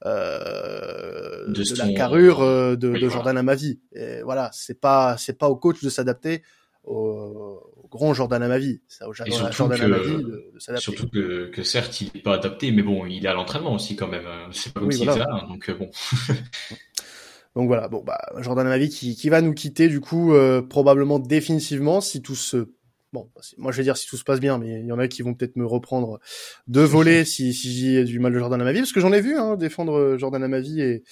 de, 0.06 1.52
de 1.52 1.78
la 1.78 1.92
carrure 1.94 2.40
de, 2.40 2.76
de 2.78 3.10
Jordan 3.10 3.38
à 3.38 3.44
ma 3.44 3.56
vie. 3.56 3.82
Et 3.94 4.22
voilà, 4.22 4.50
c'est 4.54 4.80
pas 4.80 5.18
c'est 5.18 5.38
pas 5.38 5.50
au 5.50 5.58
coach 5.58 5.84
de 5.84 5.90
s'adapter, 5.90 6.44
au, 6.84 7.88
grand 7.90 8.14
Jordan 8.14 8.42
Amavi. 8.42 8.82
Ça, 8.88 9.08
au 9.08 9.14
Jordan, 9.14 9.52
surtout 9.52 9.70
que, 9.70 10.72
de, 10.72 10.78
Surtout 10.78 11.10
que, 11.10 11.48
que, 11.48 11.64
certes, 11.64 12.02
il 12.02 12.12
n'est 12.16 12.22
pas 12.22 12.36
adapté, 12.36 12.72
mais 12.72 12.84
bon, 12.84 13.06
il 13.06 13.26
est 13.26 13.30
à 13.30 13.34
l'entraînement 13.34 13.74
aussi 13.74 13.96
quand 13.96 14.08
même. 14.08 14.26
C'est 14.52 14.74
pas 14.74 14.80
comme 14.80 14.90
là, 14.90 15.46
donc 15.48 15.70
euh, 15.70 15.74
bon. 15.76 15.90
donc 17.56 17.68
voilà, 17.68 17.88
bon 17.88 18.02
bah 18.04 18.20
Jordan 18.40 18.66
Amavi 18.66 18.90
qui, 18.90 19.16
qui 19.16 19.30
va 19.30 19.42
nous 19.42 19.54
quitter 19.54 19.90
du 19.90 20.00
coup 20.00 20.34
euh, 20.34 20.62
probablement 20.62 21.20
définitivement 21.20 22.02
si 22.02 22.22
tout 22.22 22.36
se 22.36 22.74
Bon, 23.14 23.30
moi 23.58 23.74
je 23.74 23.78
vais 23.78 23.84
dire 23.84 23.98
si 23.98 24.08
tout 24.08 24.16
se 24.16 24.24
passe 24.24 24.40
bien, 24.40 24.58
mais 24.58 24.80
il 24.80 24.86
y 24.86 24.92
en 24.94 24.98
a 24.98 25.10
qui 25.10 25.22
vont 25.22 25.34
peut-être 25.34 25.58
me 25.58 25.66
reprendre 25.66 26.22
de 26.68 26.80
voler 26.80 27.26
si, 27.26 27.54
si 27.54 27.78
j'ai 27.78 28.06
du 28.06 28.20
mal 28.20 28.32
de 28.32 28.40
Jordan 28.40 28.62
Amavi, 28.62 28.80
parce 28.80 28.94
que 28.94 29.02
j'en 29.02 29.12
ai 29.12 29.20
vu 29.20 29.38
hein, 29.38 29.58
défendre 29.58 30.16
Jordan 30.18 30.42
Amavi 30.42 30.80
et, 30.80 31.04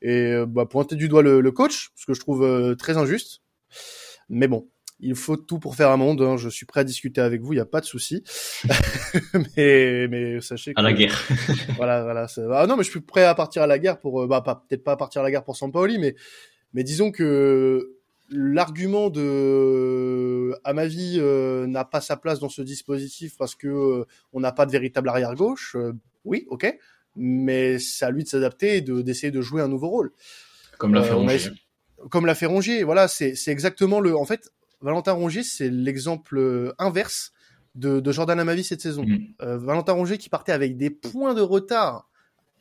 et 0.00 0.34
bah, 0.46 0.64
pointer 0.64 0.96
du 0.96 1.08
doigt 1.08 1.22
le, 1.22 1.42
le 1.42 1.52
coach, 1.52 1.90
ce 1.94 2.06
que 2.06 2.14
je 2.14 2.20
trouve 2.20 2.42
euh, 2.42 2.74
très 2.74 2.96
injuste. 2.96 3.42
Mais 4.28 4.48
bon, 4.48 4.70
il 5.02 5.16
faut 5.16 5.36
tout 5.36 5.58
pour 5.58 5.74
faire 5.74 5.90
un 5.90 5.96
monde. 5.96 6.22
Hein. 6.22 6.36
Je 6.36 6.48
suis 6.48 6.64
prêt 6.64 6.80
à 6.80 6.84
discuter 6.84 7.20
avec 7.20 7.42
vous, 7.42 7.52
il 7.52 7.56
n'y 7.56 7.60
a 7.60 7.66
pas 7.66 7.80
de 7.80 7.84
souci. 7.84 8.22
mais, 9.56 10.06
mais 10.08 10.40
sachez 10.40 10.72
que... 10.72 10.80
À 10.80 10.82
la 10.82 10.92
guerre. 10.92 11.20
voilà, 11.76 12.02
voilà. 12.04 12.26
Ah 12.52 12.66
non, 12.66 12.76
mais 12.76 12.84
je 12.84 12.90
suis 12.90 13.00
prêt 13.00 13.24
à 13.24 13.34
partir 13.34 13.62
à 13.62 13.66
la 13.66 13.78
guerre 13.78 13.98
pour... 13.98 14.22
Euh, 14.22 14.26
bah, 14.28 14.42
peut-être 14.42 14.84
pas 14.84 14.92
à 14.92 14.96
partir 14.96 15.20
à 15.20 15.24
la 15.24 15.30
guerre 15.30 15.44
pour 15.44 15.56
Sampaoli, 15.56 15.98
mais, 15.98 16.14
mais 16.72 16.84
disons 16.84 17.10
que 17.10 17.96
l'argument 18.30 19.10
de 19.10 20.54
à 20.64 20.72
ma 20.72 20.86
vie 20.86 21.18
euh, 21.20 21.66
n'a 21.66 21.84
pas 21.84 22.00
sa 22.00 22.16
place 22.16 22.38
dans 22.38 22.48
ce 22.48 22.62
dispositif 22.62 23.36
parce 23.36 23.54
que 23.54 23.68
euh, 23.68 24.04
on 24.32 24.40
n'a 24.40 24.52
pas 24.52 24.64
de 24.64 24.70
véritable 24.70 25.10
arrière 25.10 25.34
gauche 25.34 25.76
oui 26.24 26.46
ok 26.48 26.74
mais 27.14 27.78
c'est 27.78 28.06
à 28.06 28.10
lui 28.10 28.24
de 28.24 28.28
s'adapter 28.28 28.78
et 28.78 28.80
de 28.80 29.02
d'essayer 29.02 29.30
de 29.30 29.42
jouer 29.42 29.60
un 29.60 29.68
nouveau 29.68 29.88
rôle 29.88 30.12
comme 30.78 30.94
l'a 30.94 31.02
fait 31.02 31.12
Rongier 31.12 31.50
comme 32.08 32.24
l'a 32.24 32.34
fait 32.34 32.46
Rongier 32.46 32.84
voilà 32.84 33.06
c'est 33.06 33.34
exactement 33.48 34.00
le 34.00 34.16
en 34.16 34.24
fait 34.24 34.50
Valentin 34.82 35.12
Rongier, 35.12 35.42
c'est 35.42 35.70
l'exemple 35.70 36.38
euh, 36.38 36.74
inverse 36.78 37.32
de, 37.74 38.00
de 38.00 38.12
Jordan 38.12 38.38
Amavi 38.38 38.64
cette 38.64 38.80
saison. 38.80 39.04
Mm. 39.04 39.34
Euh, 39.42 39.58
Valentin 39.58 39.92
Rongier 39.92 40.18
qui 40.18 40.28
partait 40.28 40.52
avec 40.52 40.76
des 40.76 40.90
points 40.90 41.34
de 41.34 41.40
retard. 41.40 42.08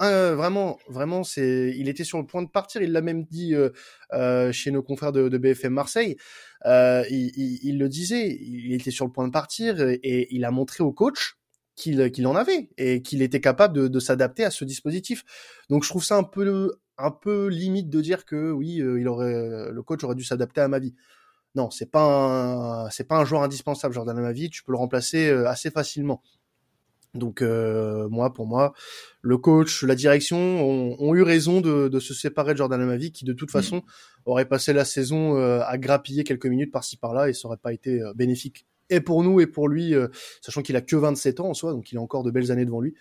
Euh, 0.02 0.36
vraiment, 0.36 0.80
vraiment, 0.88 1.24
c'est, 1.24 1.76
il 1.78 1.88
était 1.88 2.04
sur 2.04 2.18
le 2.18 2.26
point 2.26 2.42
de 2.42 2.50
partir. 2.50 2.82
Il 2.82 2.92
l'a 2.92 3.02
même 3.02 3.24
dit 3.26 3.54
euh, 3.54 4.52
chez 4.52 4.72
nos 4.72 4.82
confrères 4.82 5.12
de, 5.12 5.30
de 5.30 5.38
BFM 5.38 5.74
Marseille. 5.74 6.18
Il, 6.66 7.04
il, 7.10 7.60
il, 7.64 7.78
le 7.78 7.88
disait, 7.88 8.36
il 8.42 8.74
était 8.74 8.92
sur 8.92 9.06
le 9.06 9.12
point 9.12 9.28
de 9.28 9.32
partir 9.32 9.80
et, 9.80 10.28
il 10.32 10.44
a 10.46 10.52
montré 10.52 10.84
au 10.84 10.92
coach 10.92 11.38
qu'il 11.76 12.28
en 12.28 12.36
avait 12.36 12.70
et 12.78 13.02
qu'il 13.02 13.22
était 13.22 13.42
capable 13.42 13.76
de, 13.76 13.88
de 13.88 14.00
s'adapter 14.00 14.44
à 14.44 14.52
ce 14.52 14.66
dispositif. 14.66 15.24
Donc 15.70 15.84
je 15.84 15.90
trouve 15.90 16.04
ça 16.04 16.16
un 16.16 16.24
peu 16.24 16.74
un 16.98 17.12
peu 17.12 17.48
limite 17.48 17.90
de 17.90 18.02
dire 18.02 18.26
que 18.26 18.52
oui, 18.52 18.76
il 18.76 19.08
aurait 19.08 19.72
le 19.72 19.82
coach 19.84 20.04
aurait 20.04 20.16
dû 20.16 20.24
s'adapter 20.24 20.62
à 20.62 20.68
ma 20.68 20.80
vie. 20.80 20.94
Non, 21.56 21.70
c'est 21.70 21.92
pas 21.92 22.86
un 22.86 22.90
c'est 22.90 23.04
pas 23.04 23.18
un 23.18 23.26
joueur 23.26 23.44
indispensable 23.44 23.94
Jordan 23.94 24.18
Amavi, 24.18 24.50
tu 24.50 24.64
peux 24.64 24.72
le 24.72 24.78
remplacer 24.78 25.30
assez 25.30 25.70
facilement. 25.70 26.22
Donc 27.14 27.42
euh, 27.42 28.08
moi, 28.10 28.34
pour 28.34 28.48
moi, 28.48 28.74
le 29.22 29.38
coach, 29.38 29.84
la 29.84 29.96
direction 29.96 30.38
ont, 30.38 31.16
eu 31.16 31.24
raison 31.24 31.60
de, 31.60 31.90
de, 31.90 32.00
se 32.00 32.14
séparer 32.14 32.54
de 32.54 32.58
Jordan 32.58 32.82
Amavi, 32.82 33.12
qui 33.12 33.26
de 33.26 33.34
toute 33.34 33.50
mmh. 33.50 33.52
façon 33.52 33.84
aurait 34.26 34.46
passé 34.46 34.72
la 34.72 34.86
saison 34.86 35.38
euh, 35.38 35.62
à 35.66 35.78
grappiller 35.78 36.24
quelques 36.24 36.46
minutes 36.46 36.72
par-ci 36.72 36.96
par-là 36.98 37.30
et 37.30 37.34
ça 37.34 37.48
aurait 37.48 37.58
pas 37.58 37.74
été 37.74 38.02
euh, 38.02 38.14
bénéfique 38.14 38.66
et 38.90 39.02
pour 39.02 39.24
nous 39.24 39.40
et 39.40 39.48
pour 39.48 39.70
lui, 39.70 39.94
sachant 40.42 40.62
qu'il 40.62 40.76
a 40.76 40.82
que 40.82 40.98
27 40.98 41.40
ans 41.40 41.48
en 41.48 41.54
soi, 41.54 41.72
donc 41.72 41.94
il 41.94 41.98
a 41.98 42.02
encore 42.02 42.24
de 42.24 42.32
belles 42.32 42.52
années 42.52 42.66
devant 42.66 42.82
lui. 42.82 42.94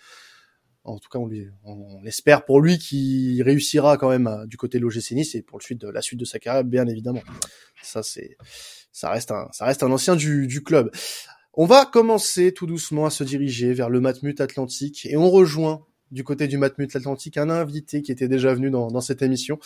En 0.85 0.99
tout 0.99 1.09
cas, 1.11 1.19
on, 1.19 1.27
lui, 1.27 1.47
on 1.65 2.05
espère 2.05 2.45
pour 2.45 2.61
lui 2.61 2.79
qu'il 2.79 3.43
réussira 3.43 3.99
quand 3.99 4.09
même 4.09 4.47
du 4.47 4.57
côté 4.57 4.79
de 4.79 4.83
l'OGC 4.83 5.13
Nice 5.13 5.35
et 5.35 5.43
pour 5.43 5.59
le 5.59 5.63
suite 5.63 5.81
de, 5.81 5.89
la 5.89 6.01
suite 6.01 6.19
de 6.19 6.25
sa 6.25 6.39
carrière, 6.39 6.65
bien 6.65 6.87
évidemment. 6.87 7.23
Ça, 7.83 8.03
c'est, 8.03 8.37
ça 8.93 9.11
reste 9.11 9.31
un, 9.31 9.49
ça 9.53 9.67
reste 9.67 9.83
un 9.83 9.91
ancien 9.91 10.17
du, 10.17 10.47
du 10.47 10.63
club. 10.63 10.91
On 11.55 11.67
va 11.67 11.85
commencer 11.85 12.53
tout 12.53 12.67
doucement 12.67 13.07
à 13.07 13.11
se 13.11 13.25
diriger 13.25 13.73
vers 13.75 13.91
le 13.91 14.01
Matmut 14.01 14.41
Atlantique 14.41 15.07
et 15.07 15.17
on 15.17 15.31
rejoint 15.31 15.85
du 16.11 16.25
côté 16.25 16.49
du 16.49 16.59
Matmut 16.59 16.95
Atlantique 16.95 17.37
un 17.37 17.51
invité 17.51 18.03
qui 18.03 18.13
était 18.13 18.29
déjà 18.29 18.55
venu 18.55 18.71
dans, 18.71 19.01
cette 19.01 19.23
émission 19.23 19.59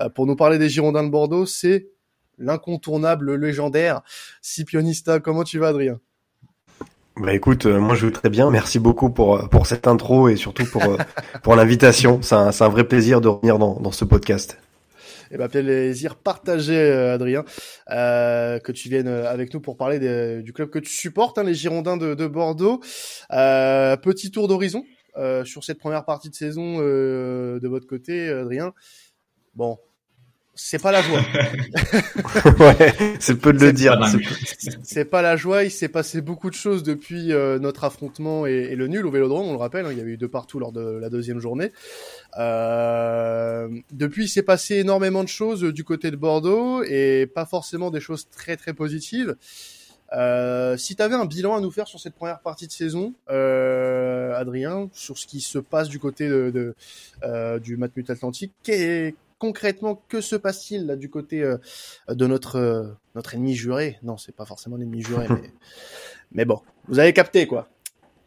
euh, 0.00 0.08
pour 0.08 0.26
nous 0.26 0.36
parler 0.36 0.58
des 0.58 0.68
Girondins 0.68 1.04
de 1.04 1.10
Bordeaux. 1.10 1.46
C'est 1.46 1.88
l'incontournable, 2.38 3.26
le 3.26 3.36
légendaire 3.36 4.02
Scipionista. 4.40 5.20
Comment 5.20 5.44
tu 5.44 5.58
vas, 5.58 5.68
Adrien? 5.68 6.00
Bah 7.16 7.34
écoute, 7.34 7.66
euh, 7.66 7.78
moi 7.78 7.94
je 7.94 8.06
vais 8.06 8.12
très 8.12 8.30
bien. 8.30 8.50
Merci 8.50 8.78
beaucoup 8.78 9.10
pour 9.10 9.36
euh, 9.36 9.46
pour 9.46 9.66
cette 9.66 9.86
intro 9.86 10.28
et 10.28 10.36
surtout 10.36 10.64
pour 10.64 10.82
pour 11.42 11.56
l'invitation. 11.56 12.20
C'est 12.22 12.34
un, 12.34 12.50
un 12.58 12.68
vrai 12.68 12.84
plaisir 12.84 13.20
de 13.20 13.28
revenir 13.28 13.58
dans, 13.58 13.78
dans 13.80 13.92
ce 13.92 14.04
podcast 14.04 14.58
et 15.32 15.38
bah, 15.38 15.48
plaisir 15.48 16.16
partagé, 16.16 16.76
euh, 16.76 17.14
Adrien, 17.14 17.44
euh, 17.90 18.58
que 18.58 18.70
tu 18.70 18.88
viennes 18.88 19.08
euh, 19.08 19.30
avec 19.30 19.52
nous 19.54 19.60
pour 19.60 19.76
parler 19.76 20.42
du 20.42 20.52
club 20.52 20.70
que 20.70 20.78
tu 20.78 20.92
supportes, 20.92 21.38
hein, 21.38 21.44
les 21.44 21.54
Girondins 21.54 21.96
de, 21.96 22.14
de 22.14 22.26
Bordeaux. 22.26 22.80
Euh, 23.32 23.96
petit 23.96 24.30
tour 24.30 24.46
d'horizon 24.46 24.84
euh, 25.16 25.44
sur 25.44 25.64
cette 25.64 25.78
première 25.78 26.04
partie 26.04 26.28
de 26.28 26.34
saison 26.34 26.78
de 26.78 27.68
votre 27.68 27.86
côté, 27.86 28.28
Adrien. 28.28 28.74
Bon, 29.54 29.78
c'est 30.54 30.80
pas 30.80 30.92
la 30.92 31.02
joie. 31.02 31.20
ouais, 32.60 32.94
c'est 33.20 33.36
peu 33.36 33.52
de 33.52 33.58
le 33.58 33.72
dire. 33.72 33.98
C'est 34.82 35.04
pas 35.06 35.22
la 35.22 35.36
joie. 35.36 35.64
Il 35.64 35.70
s'est 35.70 35.88
passé 35.88 36.20
beaucoup 36.20 36.50
de 36.50 36.54
choses 36.54 36.82
depuis 36.82 37.32
euh, 37.32 37.58
notre 37.58 37.84
affrontement 37.84 38.46
et, 38.46 38.74
le 38.76 38.86
nul 38.86 39.06
au 39.06 39.10
Vélodrome. 39.10 39.46
On 39.46 39.52
le 39.52 39.58
rappelle, 39.58 39.86
hein, 39.86 39.92
il 39.92 39.98
y 39.98 40.00
avait 40.00 40.12
eu 40.12 40.16
deux 40.16 40.28
partout 40.28 40.58
lors 40.58 40.72
de 40.72 40.98
la 41.00 41.08
deuxième 41.08 41.40
journée. 41.40 41.72
Euh, 42.38 43.68
depuis, 43.92 44.24
il 44.24 44.28
s'est 44.28 44.42
passé 44.42 44.76
énormément 44.76 45.24
de 45.24 45.28
choses 45.28 45.62
du 45.62 45.84
côté 45.84 46.10
de 46.10 46.16
Bordeaux 46.16 46.82
et 46.82 47.30
pas 47.34 47.46
forcément 47.46 47.90
des 47.90 48.00
choses 48.00 48.28
très 48.28 48.56
très 48.56 48.74
positives. 48.74 49.36
Euh, 50.12 50.76
si 50.76 50.94
tu 50.94 51.02
avais 51.02 51.14
un 51.14 51.24
bilan 51.24 51.56
à 51.56 51.60
nous 51.60 51.70
faire 51.70 51.88
sur 51.88 51.98
cette 51.98 52.14
première 52.14 52.40
partie 52.40 52.66
de 52.66 52.72
saison, 52.72 53.14
euh, 53.30 54.34
Adrien, 54.34 54.90
sur 54.92 55.16
ce 55.16 55.26
qui 55.26 55.40
se 55.40 55.58
passe 55.58 55.88
du 55.88 55.98
côté 55.98 56.28
de, 56.28 56.50
de 56.50 56.74
euh, 57.22 57.58
du 57.58 57.76
Matmut 57.76 58.08
Atlantique, 58.10 58.52
qu'est 58.62 59.14
concrètement, 59.42 60.00
que 60.08 60.20
se 60.20 60.36
passe-t-il 60.36 60.86
là 60.86 60.94
du 60.94 61.10
côté 61.10 61.42
euh, 61.42 61.56
de 62.08 62.28
notre 62.28 62.60
euh, 62.60 62.84
notre 63.16 63.34
ennemi 63.34 63.56
juré? 63.56 63.98
Non, 64.04 64.16
c'est 64.16 64.36
pas 64.36 64.44
forcément 64.44 64.76
l'ennemi 64.76 65.02
juré, 65.02 65.26
mais 65.30 65.50
mais 66.30 66.44
bon, 66.44 66.60
vous 66.86 67.00
avez 67.00 67.12
capté 67.12 67.48
quoi. 67.48 67.66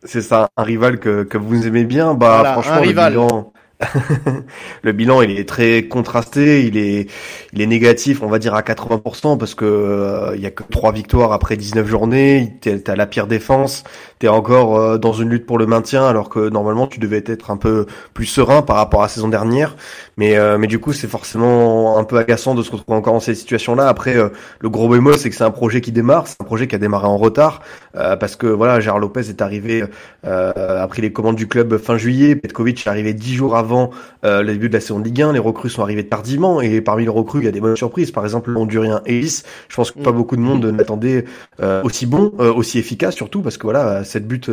C'est 0.03 0.21
ça, 0.21 0.49
un 0.57 0.63
rival 0.63 0.99
que, 0.99 1.23
que 1.23 1.37
vous 1.37 1.67
aimez 1.67 1.85
bien? 1.85 2.15
Bah 2.15 2.43
franchement, 2.51 2.73
un 2.73 2.79
rival. 2.81 3.13
le 3.13 3.19
bilan 3.21 3.53
il 4.83 5.39
est 5.39 5.47
très 5.47 5.83
contrasté, 5.83 6.65
il 6.65 6.77
est 6.77 7.09
il 7.51 7.61
est 7.61 7.65
négatif, 7.65 8.21
on 8.21 8.27
va 8.27 8.39
dire 8.39 8.53
à 8.53 8.61
80% 8.61 9.37
parce 9.37 9.53
que 9.53 9.65
euh, 9.65 10.35
il 10.35 10.41
y 10.41 10.45
a 10.45 10.51
que 10.51 10.63
trois 10.63 10.91
victoires 10.91 11.33
après 11.33 11.57
19 11.57 11.85
journées, 11.85 12.57
t'as 12.61 12.95
la 12.95 13.05
pire 13.05 13.27
défense, 13.27 13.83
t'es 14.19 14.29
encore 14.29 14.77
euh, 14.77 14.97
dans 14.97 15.11
une 15.11 15.29
lutte 15.29 15.45
pour 15.45 15.57
le 15.57 15.65
maintien 15.65 16.05
alors 16.05 16.29
que 16.29 16.49
normalement 16.49 16.87
tu 16.87 16.99
devais 16.99 17.23
être 17.25 17.51
un 17.51 17.57
peu 17.57 17.85
plus 18.13 18.25
serein 18.25 18.61
par 18.61 18.77
rapport 18.77 19.01
à 19.01 19.05
la 19.05 19.09
saison 19.09 19.27
dernière, 19.27 19.75
mais 20.15 20.37
euh, 20.37 20.57
mais 20.57 20.67
du 20.67 20.79
coup 20.79 20.93
c'est 20.93 21.07
forcément 21.07 21.97
un 21.97 22.05
peu 22.05 22.17
agaçant 22.17 22.55
de 22.55 22.63
se 22.63 22.71
retrouver 22.71 22.97
encore 22.97 23.13
dans 23.13 23.19
cette 23.19 23.37
situation-là. 23.37 23.89
Après 23.89 24.15
le 24.59 24.69
gros 24.69 24.87
bémol 24.87 25.17
c'est 25.17 25.29
que 25.29 25.35
c'est 25.35 25.43
un 25.43 25.51
projet 25.51 25.81
qui 25.81 25.91
démarre, 25.91 26.27
c'est 26.27 26.41
un 26.41 26.45
projet 26.45 26.67
qui 26.67 26.75
a 26.75 26.79
démarré 26.79 27.07
en 27.07 27.17
retard 27.17 27.61
parce 27.93 28.35
que 28.37 28.47
voilà 28.47 28.79
Gérard 28.79 28.99
Lopez 28.99 29.29
est 29.29 29.41
arrivé 29.41 29.83
a 30.23 30.87
pris 30.87 31.01
les 31.01 31.11
commandes 31.11 31.35
du 31.35 31.47
club 31.47 31.77
fin 31.77 31.97
juillet, 31.97 32.35
Petkovic 32.35 32.85
est 32.85 32.89
arrivé 32.89 33.13
dix 33.13 33.35
jours 33.35 33.55
avant 33.55 33.64
avant 33.65 33.89
euh, 34.23 34.43
le 34.43 34.53
début 34.53 34.69
de 34.69 34.73
la 34.73 34.79
saison 34.79 34.99
de 34.99 35.05
Ligue 35.05 35.21
1. 35.21 35.33
Les 35.33 35.39
recrues 35.39 35.69
sont 35.69 35.81
arrivées 35.81 36.07
tardivement 36.07 36.61
et 36.61 36.81
parmi 36.81 37.03
les 37.03 37.09
recrues, 37.09 37.39
il 37.39 37.45
y 37.45 37.47
a 37.47 37.51
des 37.51 37.59
bonnes 37.59 37.75
surprises. 37.75 38.11
Par 38.11 38.23
exemple, 38.23 38.51
le 38.51 38.57
Hondurien 38.57 39.01
Ellis. 39.05 39.41
Je 39.67 39.75
pense 39.75 39.91
que 39.91 39.99
pas 39.99 40.11
mm. 40.11 40.15
beaucoup 40.15 40.35
de 40.35 40.41
monde 40.41 40.65
n'attendait 40.65 41.25
euh, 41.61 41.81
aussi 41.83 42.05
bon, 42.05 42.31
euh, 42.39 42.53
aussi 42.53 42.77
efficace 42.77 43.15
surtout 43.15 43.41
parce 43.41 43.57
que 43.57 43.63
voilà, 43.63 44.03
cette 44.03 44.27
but, 44.27 44.51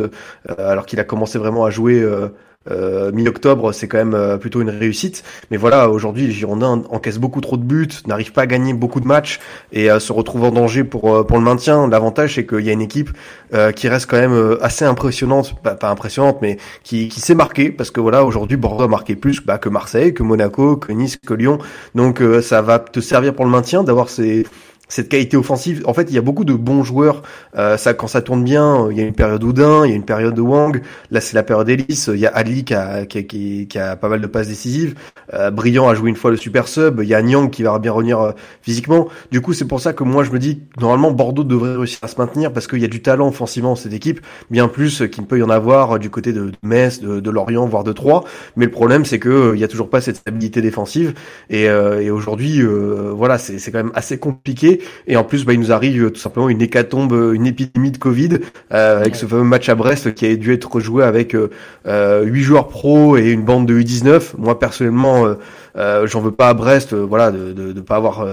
alors 0.57 0.85
qu'il 0.85 0.99
a 0.99 1.03
commencé 1.03 1.37
vraiment 1.37 1.65
à 1.65 1.69
jouer 1.69 2.03
euh, 2.71 3.11
mi-octobre, 3.11 3.73
c'est 3.73 3.87
quand 3.87 3.97
même 3.97 4.13
euh, 4.13 4.37
plutôt 4.37 4.61
une 4.61 4.69
réussite. 4.69 5.23
Mais 5.51 5.57
voilà, 5.57 5.89
aujourd'hui, 5.89 6.27
les 6.27 6.33
Girondins 6.33 6.83
encaissent 6.89 7.17
beaucoup 7.17 7.41
trop 7.41 7.57
de 7.57 7.63
buts, 7.63 7.89
n'arrivent 8.07 8.31
pas 8.31 8.43
à 8.43 8.47
gagner 8.47 8.73
beaucoup 8.73 8.99
de 8.99 9.07
matchs 9.07 9.39
et 9.71 9.91
euh, 9.91 9.99
se 9.99 10.13
retrouvent 10.13 10.45
en 10.45 10.51
danger 10.51 10.83
pour 10.83 11.25
pour 11.25 11.37
le 11.37 11.43
maintien. 11.43 11.87
L'avantage, 11.87 12.35
c'est 12.35 12.45
qu'il 12.45 12.61
y 12.61 12.69
a 12.69 12.73
une 12.73 12.81
équipe 12.81 13.11
qui 13.75 13.87
reste 13.87 14.09
quand 14.09 14.17
même 14.17 14.57
assez 14.61 14.83
impressionnante, 14.83 15.55
bah, 15.63 15.75
pas 15.75 15.89
impressionnante, 15.89 16.39
mais 16.41 16.57
qui 16.83 17.07
qui 17.07 17.21
s'est 17.21 17.35
marquée 17.35 17.71
parce 17.71 17.91
que 17.91 17.99
voilà, 17.99 18.23
aujourd'hui, 18.25 18.57
Bordeaux 18.57 18.85
a 18.85 18.87
marqué 18.87 19.15
plus 19.15 19.41
bah, 19.45 19.57
que 19.59 19.69
Marseille, 19.69 20.13
que 20.13 20.23
Monaco, 20.23 20.77
que 20.77 20.91
Nice, 20.91 21.17
que 21.17 21.33
Lyon. 21.33 21.59
Donc 21.93 22.21
ça 22.41 22.61
va 22.61 22.79
te 22.79 22.99
servir 22.99 23.35
pour 23.35 23.45
le 23.45 23.51
maintien 23.51 23.83
d'avoir 23.83 24.09
ces 24.09 24.45
cette 24.89 25.09
qualité 25.09 25.37
offensive. 25.37 25.81
En 25.85 25.93
fait, 25.93 26.03
il 26.03 26.13
y 26.13 26.17
a 26.17 26.21
beaucoup 26.21 26.45
de 26.45 26.53
bons 26.53 26.83
joueurs. 26.83 27.23
Euh, 27.57 27.77
ça, 27.77 27.93
quand 27.93 28.07
ça 28.07 28.21
tourne 28.21 28.43
bien, 28.43 28.89
il 28.91 28.97
y 28.97 29.01
a 29.01 29.03
une 29.03 29.13
période 29.13 29.43
Oudin, 29.43 29.85
il 29.85 29.89
y 29.89 29.93
a 29.93 29.95
une 29.95 30.05
période 30.05 30.35
de 30.35 30.41
Wang. 30.41 30.81
Là, 31.09 31.21
c'est 31.21 31.35
la 31.35 31.43
période 31.43 31.69
Ellis. 31.69 32.05
Il 32.09 32.19
y 32.19 32.27
a 32.27 32.29
Ali 32.29 32.63
qui 32.63 32.73
a, 32.73 33.05
qui, 33.05 33.67
pas 33.71 34.09
mal 34.09 34.21
de 34.21 34.27
passes 34.27 34.47
décisives. 34.47 34.95
Euh, 35.33 35.51
Brillant 35.51 35.87
a 35.87 35.95
joué 35.95 36.09
une 36.09 36.15
fois 36.15 36.31
le 36.31 36.37
super 36.37 36.67
sub. 36.67 36.99
Il 37.01 37.07
y 37.07 37.15
a 37.15 37.21
Nyang 37.21 37.49
qui 37.49 37.63
va 37.63 37.79
bien 37.79 37.91
revenir 37.91 38.19
euh, 38.19 38.31
physiquement. 38.61 39.07
Du 39.31 39.41
coup, 39.41 39.53
c'est 39.53 39.65
pour 39.65 39.79
ça 39.79 39.93
que 39.93 40.03
moi, 40.03 40.23
je 40.23 40.31
me 40.31 40.39
dis 40.39 40.61
normalement 40.79 41.11
Bordeaux 41.11 41.43
devrait 41.43 41.75
réussir 41.75 41.99
à 42.03 42.07
se 42.07 42.17
maintenir 42.17 42.51
parce 42.53 42.67
qu'il 42.67 42.79
y 42.79 42.85
a 42.85 42.89
du 42.89 43.01
talent 43.01 43.29
offensivement 43.29 43.69
dans 43.69 43.75
cette 43.75 43.93
équipe, 43.93 44.19
bien 44.51 44.67
plus 44.67 45.07
qu'il 45.09 45.23
ne 45.23 45.27
peut 45.27 45.39
y 45.39 45.43
en 45.43 45.49
avoir 45.49 45.97
du 45.97 46.09
côté 46.09 46.33
de 46.33 46.51
Metz, 46.61 46.99
de, 46.99 47.19
de 47.19 47.29
Lorient, 47.31 47.65
voire 47.65 47.83
de 47.83 47.93
Troyes. 47.93 48.23
Mais 48.57 48.65
le 48.65 48.71
problème, 48.71 49.05
c'est 49.05 49.19
que 49.19 49.53
il 49.55 49.59
y 49.59 49.63
a 49.63 49.67
toujours 49.67 49.89
pas 49.89 50.01
cette 50.01 50.17
stabilité 50.17 50.61
défensive. 50.61 51.13
Et, 51.49 51.63
et 51.63 52.11
aujourd'hui, 52.11 52.61
voilà, 52.61 53.37
c'est 53.37 53.71
quand 53.71 53.79
même 53.79 53.91
assez 53.95 54.17
compliqué. 54.17 54.72
Et 55.07 55.17
en 55.17 55.23
plus, 55.23 55.45
bah, 55.45 55.53
il 55.53 55.59
nous 55.59 55.71
arrive 55.71 56.05
euh, 56.05 56.09
tout 56.09 56.19
simplement 56.19 56.49
une 56.49 56.61
hécatombe, 56.61 57.13
euh, 57.13 57.33
une 57.33 57.47
épidémie 57.47 57.91
de 57.91 57.97
Covid 57.97 58.39
euh, 58.73 58.99
avec 58.99 59.15
ce 59.15 59.25
fameux 59.25 59.43
match 59.43 59.69
à 59.69 59.75
Brest 59.75 60.13
qui 60.13 60.25
a 60.25 60.35
dû 60.35 60.53
être 60.53 60.79
joué 60.79 61.03
avec 61.03 61.35
euh, 61.35 62.23
8 62.23 62.41
joueurs 62.41 62.67
pro 62.67 63.17
et 63.17 63.31
une 63.31 63.43
bande 63.43 63.65
de 63.67 63.79
U19. 63.79 64.33
Moi 64.37 64.59
personnellement, 64.59 65.25
euh, 65.75 66.07
j'en 66.07 66.21
veux 66.21 66.31
pas 66.31 66.49
à 66.49 66.53
Brest, 66.53 66.93
voilà, 66.93 67.31
de, 67.31 67.51
de, 67.53 67.71
de 67.71 67.81
pas 67.81 67.95
avoir 67.95 68.27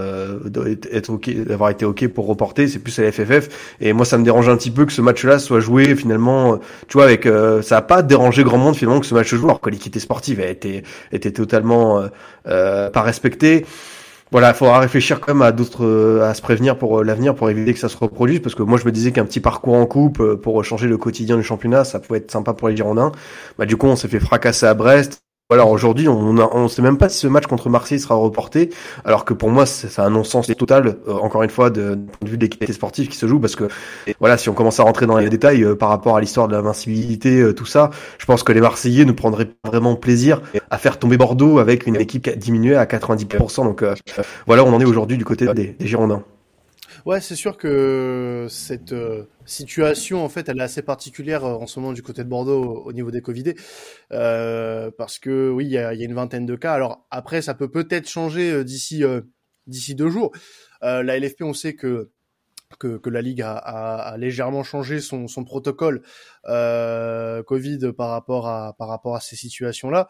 être 0.92 1.10
ok, 1.10 1.30
d'avoir 1.46 1.70
été 1.70 1.84
ok 1.84 2.08
pour 2.08 2.26
reporter. 2.26 2.68
C'est 2.68 2.78
plus 2.78 2.98
à 2.98 3.02
la 3.02 3.12
FFF. 3.12 3.76
Et 3.80 3.92
moi, 3.92 4.04
ça 4.04 4.18
me 4.18 4.24
dérange 4.24 4.48
un 4.48 4.56
petit 4.56 4.70
peu 4.70 4.84
que 4.84 4.92
ce 4.92 5.02
match-là 5.02 5.38
soit 5.38 5.60
joué 5.60 5.94
finalement. 5.96 6.58
Tu 6.88 6.94
vois, 6.94 7.04
avec 7.04 7.28
ça 7.62 7.78
a 7.78 7.82
pas 7.82 8.02
dérangé 8.02 8.44
grand 8.44 8.58
monde 8.58 8.76
finalement 8.76 9.00
que 9.00 9.06
ce 9.06 9.14
match 9.14 9.30
se 9.30 9.36
joue, 9.36 9.46
alors 9.46 9.60
que 9.60 9.70
l'équité 9.70 10.00
sportive 10.00 10.40
a 10.40 10.46
été 10.46 10.82
était 11.12 11.32
totalement 11.32 12.02
pas 12.44 13.02
respectée 13.02 13.64
voilà, 14.32 14.50
il 14.50 14.54
faudra 14.54 14.78
réfléchir 14.78 15.20
quand 15.20 15.34
même 15.34 15.42
à 15.42 15.50
d'autres, 15.52 15.84
euh, 15.84 16.22
à 16.28 16.34
se 16.34 16.42
prévenir 16.42 16.78
pour 16.78 17.00
euh, 17.00 17.04
l'avenir, 17.04 17.34
pour 17.34 17.50
éviter 17.50 17.72
que 17.74 17.80
ça 17.80 17.88
se 17.88 17.96
reproduise, 17.96 18.40
parce 18.40 18.54
que 18.54 18.62
moi 18.62 18.78
je 18.78 18.84
me 18.84 18.92
disais 18.92 19.10
qu'un 19.10 19.24
petit 19.24 19.40
parcours 19.40 19.74
en 19.74 19.86
coupe 19.86 20.20
euh, 20.20 20.36
pour 20.36 20.62
changer 20.64 20.86
le 20.86 20.96
quotidien 20.98 21.36
du 21.36 21.42
championnat, 21.42 21.84
ça 21.84 21.98
pouvait 21.98 22.20
être 22.20 22.30
sympa 22.30 22.52
pour 22.54 22.68
les 22.68 22.76
Girondins. 22.76 23.10
Bah 23.58 23.66
du 23.66 23.76
coup, 23.76 23.86
on 23.86 23.96
s'est 23.96 24.08
fait 24.08 24.20
fracasser 24.20 24.66
à 24.66 24.74
Brest. 24.74 25.20
Alors 25.52 25.70
aujourd'hui, 25.70 26.06
on 26.08 26.32
ne 26.32 26.42
on 26.42 26.68
sait 26.68 26.80
même 26.80 26.96
pas 26.96 27.08
si 27.08 27.18
ce 27.18 27.26
match 27.26 27.46
contre 27.46 27.68
Marseille 27.68 27.98
sera 27.98 28.14
reporté, 28.14 28.70
alors 29.04 29.24
que 29.24 29.34
pour 29.34 29.50
moi, 29.50 29.66
c'est 29.66 30.00
un 30.00 30.10
non-sens 30.10 30.46
total, 30.56 30.98
euh, 31.08 31.14
encore 31.14 31.42
une 31.42 31.50
fois, 31.50 31.70
de, 31.70 31.96
point 31.96 32.18
de 32.22 32.28
vue 32.28 32.36
de 32.36 32.42
l'équité 32.42 32.72
sportive 32.72 33.08
qui 33.08 33.16
se 33.16 33.26
joue, 33.26 33.40
parce 33.40 33.56
que 33.56 33.66
voilà, 34.20 34.38
si 34.38 34.48
on 34.48 34.52
commence 34.52 34.78
à 34.78 34.84
rentrer 34.84 35.06
dans 35.06 35.18
les 35.18 35.28
détails 35.28 35.64
euh, 35.64 35.74
par 35.74 35.88
rapport 35.88 36.16
à 36.16 36.20
l'histoire 36.20 36.46
de 36.46 36.52
l'invincibilité, 36.52 37.40
euh, 37.40 37.52
tout 37.52 37.66
ça, 37.66 37.90
je 38.18 38.26
pense 38.26 38.44
que 38.44 38.52
les 38.52 38.60
Marseillais 38.60 39.04
ne 39.04 39.12
prendraient 39.12 39.50
vraiment 39.64 39.96
plaisir 39.96 40.40
à 40.70 40.78
faire 40.78 41.00
tomber 41.00 41.16
Bordeaux 41.16 41.58
avec 41.58 41.88
une 41.88 41.96
équipe 41.96 42.30
diminuée 42.38 42.76
à 42.76 42.84
90%. 42.84 43.64
Donc 43.64 43.84
voilà, 44.46 44.64
on 44.64 44.72
en 44.72 44.80
est 44.80 44.84
aujourd'hui 44.84 45.18
du 45.18 45.24
côté 45.24 45.52
des 45.52 45.74
Girondins. 45.80 46.22
Ouais, 47.06 47.20
c'est 47.20 47.36
sûr 47.36 47.56
que 47.56 48.46
cette 48.50 48.92
euh, 48.92 49.24
situation, 49.46 50.24
en 50.24 50.28
fait, 50.28 50.48
elle 50.48 50.58
est 50.58 50.62
assez 50.62 50.82
particulière 50.82 51.44
euh, 51.44 51.54
en 51.54 51.66
ce 51.66 51.80
moment 51.80 51.92
du 51.92 52.02
côté 52.02 52.24
de 52.24 52.28
Bordeaux 52.28 52.82
au, 52.84 52.92
niveau 52.92 53.10
des 53.10 53.22
Covidés, 53.22 53.56
euh, 54.12 54.90
parce 54.96 55.18
que 55.18 55.50
oui, 55.50 55.64
il 55.66 55.70
y 55.70 55.78
a, 55.78 55.94
y 55.94 56.02
a, 56.02 56.04
une 56.04 56.14
vingtaine 56.14 56.46
de 56.46 56.56
cas. 56.56 56.72
Alors 56.74 57.06
après, 57.10 57.42
ça 57.42 57.54
peut 57.54 57.70
peut-être 57.70 58.08
changer 58.08 58.64
d'ici 58.64 59.02
d'ici 59.66 59.94
deux 59.94 60.10
jours. 60.10 60.32
la 60.82 61.18
LFP, 61.18 61.42
on 61.42 61.54
sait 61.54 61.74
que 61.74 62.10
que, 62.78 62.98
que, 62.98 63.10
la 63.10 63.22
ligue 63.22 63.42
a, 63.42 63.54
a, 63.56 64.16
légèrement 64.16 64.62
changé 64.62 65.00
son, 65.00 65.26
son 65.26 65.44
protocole 65.44 66.02
euh, 66.46 67.42
Covid 67.42 67.92
par 67.96 68.10
rapport 68.10 68.46
à 68.48 68.74
par 68.78 68.88
rapport 68.88 69.16
à 69.16 69.20
ces 69.20 69.36
situations-là 69.36 70.08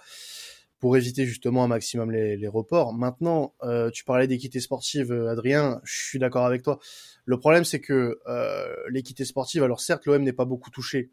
pour 0.81 0.97
éviter 0.97 1.27
justement 1.27 1.63
un 1.63 1.69
maximum 1.69 2.11
les, 2.11 2.37
les 2.37 2.49
reports. 2.49 2.95
Maintenant, 2.95 3.55
euh, 3.63 3.91
tu 3.91 4.05
parlais 4.05 4.27
d'équité 4.27 4.61
sportive, 4.61 5.13
Adrien, 5.13 5.81
je 5.85 6.01
suis 6.01 6.19
d'accord 6.19 6.47
avec 6.47 6.63
toi. 6.63 6.79
Le 7.27 7.39
problème, 7.39 7.65
c'est 7.65 7.81
que 7.81 8.19
euh, 8.27 8.75
l'équité 8.89 9.25
sportive, 9.25 9.63
alors 9.63 9.81
certes, 9.81 10.07
l'OM 10.07 10.23
n'est 10.23 10.33
pas 10.33 10.47
beaucoup 10.47 10.71
touché 10.71 11.11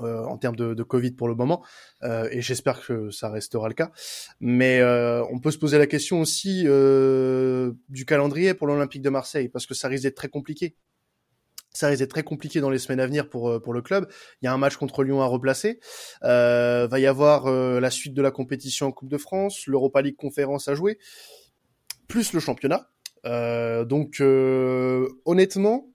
euh, 0.00 0.22
en 0.24 0.38
termes 0.38 0.54
de, 0.54 0.82
Covid 0.84 1.10
pour 1.12 1.26
le 1.26 1.34
moment, 1.34 1.64
euh, 2.04 2.28
et 2.30 2.40
j'espère 2.40 2.80
que 2.86 3.10
ça 3.10 3.30
restera 3.30 3.66
le 3.68 3.74
cas. 3.74 3.90
Mais 4.38 4.78
euh, 4.78 5.24
on 5.30 5.40
peut 5.40 5.50
se 5.50 5.58
poser 5.58 5.76
la 5.76 5.88
question 5.88 6.20
aussi 6.20 6.62
euh, 6.66 7.72
du 7.88 8.04
calendrier 8.04 8.54
pour 8.54 8.68
l'Olympique 8.68 9.02
de 9.02 9.10
Marseille, 9.10 9.48
parce 9.48 9.66
que 9.66 9.74
ça 9.74 9.88
risque 9.88 10.04
d'être 10.04 10.16
très 10.16 10.28
compliqué. 10.28 10.76
Ça 11.78 11.88
risque 11.88 12.00
d'être 12.00 12.10
très 12.10 12.22
compliqué 12.22 12.60
dans 12.60 12.70
les 12.70 12.78
semaines 12.78 13.00
à 13.00 13.06
venir 13.06 13.28
pour 13.28 13.50
euh, 13.50 13.60
pour 13.60 13.72
le 13.72 13.82
club. 13.82 14.08
Il 14.42 14.46
y 14.46 14.48
a 14.48 14.52
un 14.52 14.58
match 14.58 14.76
contre 14.76 15.04
Lyon 15.04 15.22
à 15.22 15.26
replacer. 15.26 15.80
va 16.22 16.98
y 16.98 17.06
avoir 17.06 17.50
la 17.50 17.90
suite 17.90 18.14
de 18.14 18.22
la 18.22 18.30
compétition 18.30 18.86
en 18.86 18.92
Coupe 18.92 19.08
de 19.08 19.18
France, 19.18 19.66
l'Europa 19.66 20.02
League 20.02 20.16
conférence 20.16 20.68
à 20.68 20.74
jouer, 20.74 20.98
plus 22.08 22.32
le 22.32 22.40
championnat. 22.40 22.90
donc 23.24 24.20
honnêtement, 25.24 25.88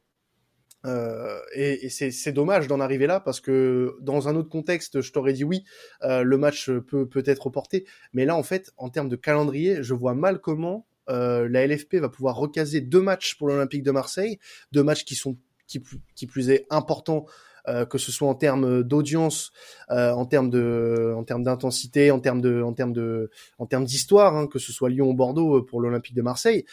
euh, 0.86 1.40
et, 1.56 1.90
c'est 1.90 2.32
dommage 2.32 2.68
d'en 2.68 2.80
arriver 2.80 3.08
là 3.08 3.20
parce 3.20 3.40
que 3.40 3.96
dans 4.02 4.28
un 4.28 4.36
autre 4.36 4.50
contexte, 4.50 5.02
je 5.02 5.12
t'aurais 5.12 5.34
dit 5.34 5.44
oui, 5.44 5.64
euh, 6.04 6.24
le 6.24 6.38
match 6.38 6.70
peut 6.70 7.08
peut 7.08 7.24
être 7.26 7.46
reporté. 7.46 7.86
Mais 8.14 8.26
là, 8.26 8.36
en 8.36 8.44
fait, 8.44 8.72
en 8.78 8.90
termes 8.90 9.10
de 9.10 9.16
calendrier, 9.16 9.82
je 9.82 9.94
vois 9.94 10.14
mal 10.14 10.40
comment 10.40 10.86
euh, 11.10 11.48
la 11.50 11.66
LFP 11.68 11.96
va 11.96 12.10
pouvoir 12.10 12.36
recaser 12.36 12.82
deux 12.82 13.02
matchs 13.02 13.36
pour 13.38 13.48
l'Olympique 13.48 13.84
de 13.84 13.92
Marseille, 13.92 14.40
deux 14.72 14.84
matchs 14.84 15.06
qui 15.06 15.16
sont 15.16 15.38
qui, 15.68 15.82
qui 16.16 16.28
plus 16.28 16.50
est 16.50 16.66
importants. 16.70 17.26
Euh, 17.70 17.86
que 17.86 17.98
ce 17.98 18.12
soit 18.12 18.28
en 18.28 18.36
termes 18.36 18.84
d'audience, 18.84 19.54
euh, 19.90 20.12
en 20.12 20.26
termes 20.26 20.50
de, 20.50 21.14
en 21.16 21.24
termes 21.24 21.44
d'intensité, 21.44 22.12
en 22.12 22.20
termes 22.20 22.42
de, 22.42 22.62
en 22.62 22.74
termes 22.74 22.92
de, 22.92 23.32
en 23.58 23.66
termes 23.66 23.86
d'histoire, 23.86 24.36
hein, 24.36 24.48
que 24.48 24.60
ce 24.60 24.74
soit 24.74 24.90
Lyon 24.90 25.08
ou 25.08 25.14
Bordeaux 25.14 25.62
pour 25.64 25.80
l'Olympique 25.80 26.14
de 26.14 26.22
Marseille. 26.22 26.66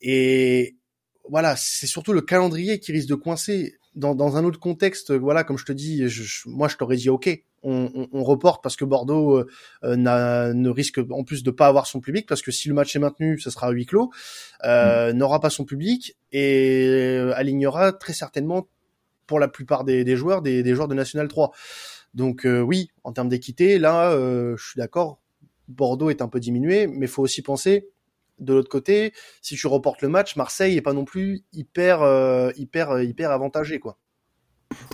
Et, 0.00 0.76
voilà, 1.28 1.56
c'est 1.56 1.86
surtout 1.86 2.12
le 2.12 2.20
calendrier 2.20 2.78
qui 2.78 2.92
risque 2.92 3.08
de 3.08 3.14
coincer. 3.14 3.76
Dans, 3.94 4.16
dans 4.16 4.36
un 4.36 4.42
autre 4.42 4.58
contexte, 4.58 5.12
voilà, 5.12 5.44
comme 5.44 5.56
je 5.56 5.64
te 5.64 5.70
dis, 5.70 6.08
je, 6.08 6.48
moi 6.48 6.66
je 6.66 6.76
t'aurais 6.76 6.96
dit 6.96 7.08
ok, 7.08 7.30
on, 7.62 7.88
on, 7.94 8.08
on, 8.12 8.24
reporte 8.24 8.60
parce 8.60 8.74
que 8.74 8.84
Bordeaux 8.84 9.38
euh, 9.38 9.46
euh 9.84 9.96
ne 9.96 10.68
risque 10.68 11.00
en 11.10 11.22
plus 11.22 11.44
de 11.44 11.52
pas 11.52 11.68
avoir 11.68 11.86
son 11.86 12.00
public 12.00 12.28
parce 12.28 12.42
que 12.42 12.50
si 12.50 12.66
le 12.66 12.74
match 12.74 12.96
est 12.96 12.98
maintenu, 12.98 13.38
ce 13.38 13.50
sera 13.50 13.68
à 13.68 13.70
huis 13.70 13.86
clos, 13.86 14.10
euh, 14.64 15.12
mm. 15.12 15.16
n'aura 15.16 15.38
pas 15.38 15.48
son 15.48 15.64
public 15.64 16.16
et 16.32 16.88
euh, 16.88 17.32
alignera 17.36 17.92
très 17.92 18.14
certainement 18.14 18.68
pour 19.28 19.38
la 19.38 19.46
plupart 19.46 19.84
des, 19.84 20.02
des 20.02 20.16
joueurs 20.16 20.42
des, 20.42 20.64
des, 20.64 20.74
joueurs 20.74 20.88
de 20.88 20.94
National 20.94 21.28
3. 21.28 21.52
Donc 22.14 22.46
euh, 22.46 22.60
oui, 22.60 22.88
en 23.04 23.12
termes 23.12 23.28
d'équité, 23.28 23.78
là, 23.78 24.10
je 24.10 24.62
suis 24.62 24.78
d'accord. 24.78 25.20
Bordeaux 25.68 26.10
est 26.10 26.20
un 26.20 26.28
peu 26.28 26.40
diminué, 26.40 26.88
mais 26.88 27.06
faut 27.06 27.22
aussi 27.22 27.42
penser 27.42 27.88
de 28.38 28.54
l'autre 28.54 28.68
côté, 28.68 29.12
si 29.42 29.56
tu 29.56 29.66
reportes 29.66 30.02
le 30.02 30.08
match, 30.08 30.36
Marseille 30.36 30.76
est 30.76 30.82
pas 30.82 30.92
non 30.92 31.04
plus 31.04 31.42
hyper 31.52 32.02
euh, 32.02 32.50
hyper 32.56 32.90
euh, 32.90 33.04
hyper 33.04 33.30
avantagé 33.30 33.78
quoi. 33.78 33.96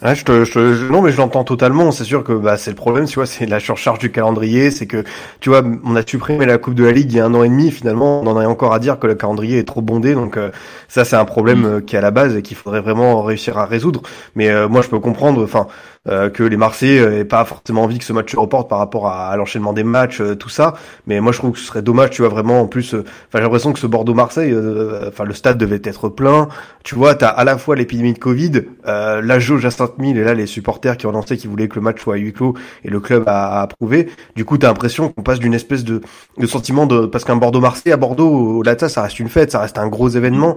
Ouais, 0.03 0.15
je 0.15 0.25
te, 0.25 0.45
je, 0.45 0.91
non, 0.91 1.01
mais 1.01 1.11
je 1.11 1.17
l'entends 1.17 1.45
totalement. 1.45 1.91
C'est 1.91 2.05
sûr 2.05 2.23
que 2.23 2.33
bah, 2.33 2.59
c'est 2.59 2.71
le 2.71 2.77
problème, 2.77 3.07
tu 3.07 3.15
vois, 3.15 3.27
c'est 3.27 3.47
la 3.47 3.61
surcharge 3.61 3.99
du 3.99 4.11
calendrier. 4.13 4.71
C'est 4.71 4.87
que, 4.87 5.05
tu 5.41 5.49
vois, 5.49 5.63
on 5.85 5.97
a 5.97 6.07
supprimé 6.07 6.45
la 6.45 6.59
Coupe 6.59 6.75
de 6.75 6.85
la 6.85 6.93
Ligue 6.93 7.13
il 7.13 7.17
y 7.17 7.21
a 7.21 7.25
un 7.25 7.35
an 7.35 7.43
et 7.45 7.49
demi. 7.49 7.71
Finalement, 7.71 8.21
on 8.21 8.27
en 8.27 8.37
a 8.37 8.47
encore 8.47 8.75
à 8.75 8.79
dire 8.79 8.99
que 8.99 9.07
le 9.07 9.15
calendrier 9.15 9.59
est 9.59 9.65
trop 9.65 9.81
bondé. 9.81 10.15
Donc 10.15 10.37
euh, 10.37 10.51
ça, 10.89 11.05
c'est 11.05 11.17
un 11.17 11.25
problème 11.25 11.83
qui 11.83 11.97
est 11.97 11.99
à 11.99 12.03
la 12.03 12.11
base 12.11 12.37
et 12.37 12.43
qu'il 12.43 12.57
faudrait 12.57 12.81
vraiment 12.81 13.23
réussir 13.23 13.59
à 13.59 13.65
résoudre. 13.65 14.03
Mais 14.35 14.69
moi, 14.69 14.83
je 14.83 14.89
peux 14.89 15.01
comprendre. 15.01 15.43
Enfin, 15.43 15.67
euh, 16.09 16.31
que 16.31 16.43
les 16.43 16.57
Marseillais 16.57 17.07
n'aient 17.11 17.25
pas 17.27 17.45
forcément 17.45 17.83
envie 17.83 17.99
que 17.99 18.07
ce 18.07 18.15
match 18.15 18.33
se 18.33 18.37
reporte 18.39 18.71
par 18.71 18.79
rapport 18.79 19.07
à, 19.09 19.37
l'enchaînement 19.37 19.75
des 19.75 19.85
matchs, 19.85 20.23
euh, 20.23 20.35
tout 20.35 20.49
ça. 20.49 20.73
Mais 21.07 21.21
moi, 21.21 21.31
je 21.31 21.37
trouve 21.37 21.53
que 21.53 21.59
ce 21.59 21.67
serait 21.67 21.83
dommage, 21.83 22.09
tu 22.09 22.23
vois, 22.23 22.31
vraiment. 22.31 22.63
En 22.63 22.67
plus, 22.67 22.95
euh, 22.95 23.05
enfin, 23.29 23.37
j'ai 23.37 23.43
l'impression 23.43 23.75
que 23.75 23.79
ce 23.79 23.87
Bordeaux-Marseille, 23.87 24.57
enfin, 25.07 25.25
le 25.25 25.35
stade 25.35 25.59
devait 25.59 25.83
être 25.85 26.09
plein. 26.09 26.49
Tu 26.85 26.95
vois, 26.95 27.15
t'as 27.15 27.29
à 27.29 27.45
la 27.45 27.59
fois 27.59 27.77
l'épidémie 27.77 28.15
de 28.15 28.19
Covid, 28.19 28.63
la 28.87 29.39
jauge 29.39 29.67
à 29.67 29.71
Saint-Mille 29.71 30.17
et 30.17 30.25
là 30.25 30.33
les 30.33 30.47
supporters 30.47 30.97
qui 30.97 31.07
ont 31.07 31.13
lancé, 31.13 31.37
qui 31.37 31.47
voulaient 31.47 31.69
que 31.69 31.75
le 31.75 31.83
match 31.83 32.01
soit 32.01 32.15
à 32.15 32.17
huis 32.17 32.33
clos 32.33 32.55
et 32.83 32.89
le 32.89 33.01
club 33.01 33.25
a, 33.27 33.61
approuvé. 33.61 34.09
Du 34.35 34.47
coup, 34.47 34.57
t'as 34.57 34.69
l'impression 34.69 35.11
qu'on 35.11 35.23
passe 35.23 35.39
d'une 35.39 35.53
espèce 35.53 35.85
de, 35.85 36.01
de 36.39 36.47
sentiment 36.47 36.87
de 36.87 37.05
parce 37.05 37.25
qu'un 37.25 37.37
Bordeaux-Marseille 37.37 37.93
à 37.93 37.99
Bordeaux 37.99 38.31
au 38.31 38.63
Lata, 38.63 38.89
ça 38.89 39.03
reste 39.03 39.21
une 39.21 39.29
fête, 39.29 39.53
ça 39.53 39.61
reste 39.61 39.77
un 39.77 39.89
gros 39.89 40.09
événement. 40.09 40.57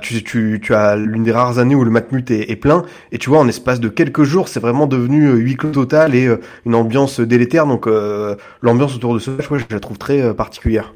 tu, 0.00 0.24
tu, 0.24 0.60
tu 0.62 0.74
as 0.74 0.96
l'une 0.96 1.24
des 1.24 1.32
rares 1.32 1.58
années 1.58 1.74
où 1.74 1.84
le 1.84 1.90
Matmut 1.90 2.30
est, 2.30 2.50
est 2.50 2.56
plein 2.56 2.84
et 3.12 3.18
tu 3.18 3.28
vois, 3.28 3.38
en 3.38 3.48
espace 3.48 3.80
de 3.80 3.88
quelques 3.88 4.22
jours 4.22 4.45
c'est 4.48 4.60
vraiment 4.60 4.86
devenu 4.86 5.28
euh, 5.28 5.34
huis 5.34 5.56
clos 5.56 5.70
total 5.70 6.14
et 6.14 6.26
euh, 6.26 6.40
une 6.64 6.74
ambiance 6.74 7.20
délétère. 7.20 7.66
Donc 7.66 7.86
euh, 7.86 8.36
l'ambiance 8.60 8.94
autour 8.94 9.14
de 9.14 9.18
ce 9.18 9.30
match, 9.30 9.46
je 9.50 9.74
la 9.74 9.80
trouve 9.80 9.98
très 9.98 10.34
particulière. 10.34 10.94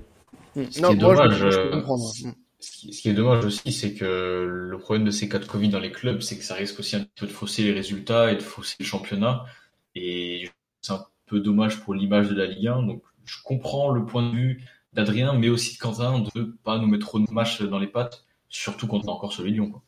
Ce 0.54 0.80
qui 0.80 0.84
est 0.84 0.96
dommage, 0.96 1.44
ce 2.60 3.00
qui 3.00 3.08
est 3.08 3.14
dommage 3.14 3.44
aussi, 3.44 3.72
c'est 3.72 3.94
que 3.94 4.46
le 4.46 4.78
problème 4.78 5.04
de 5.04 5.10
ces 5.10 5.28
cas 5.28 5.38
de 5.38 5.44
Covid 5.44 5.70
dans 5.70 5.80
les 5.80 5.92
clubs, 5.92 6.20
c'est 6.20 6.36
que 6.36 6.44
ça 6.44 6.54
risque 6.54 6.78
aussi 6.78 6.96
un 6.96 7.06
peu 7.16 7.26
de 7.26 7.32
fausser 7.32 7.62
les 7.62 7.72
résultats 7.72 8.32
et 8.32 8.36
de 8.36 8.42
fausser 8.42 8.76
le 8.80 8.84
championnat. 8.84 9.44
Et 9.94 10.50
c'est 10.82 10.92
un 10.92 11.04
peu 11.26 11.40
dommage 11.40 11.80
pour 11.80 11.94
l'image 11.94 12.28
de 12.28 12.34
la 12.34 12.46
Ligue 12.46 12.68
1. 12.68 12.82
Donc, 12.82 13.02
je 13.24 13.36
comprends 13.44 13.90
le 13.90 14.04
point 14.04 14.28
de 14.28 14.34
vue 14.34 14.64
d'Adrien, 14.92 15.34
mais 15.34 15.48
aussi 15.48 15.74
de 15.74 15.78
Quentin, 15.78 16.24
de 16.34 16.56
pas 16.64 16.78
nous 16.78 16.86
mettre 16.86 17.06
trop 17.06 17.18
de 17.18 17.30
matchs 17.30 17.62
dans 17.62 17.78
les 17.78 17.86
pattes, 17.86 18.24
surtout 18.48 18.86
quand 18.86 19.00
on 19.04 19.08
a 19.08 19.12
encore 19.12 19.32
celui 19.32 19.52
de 19.52 19.56
Lyon. 19.56 19.70
Quoi. 19.70 19.82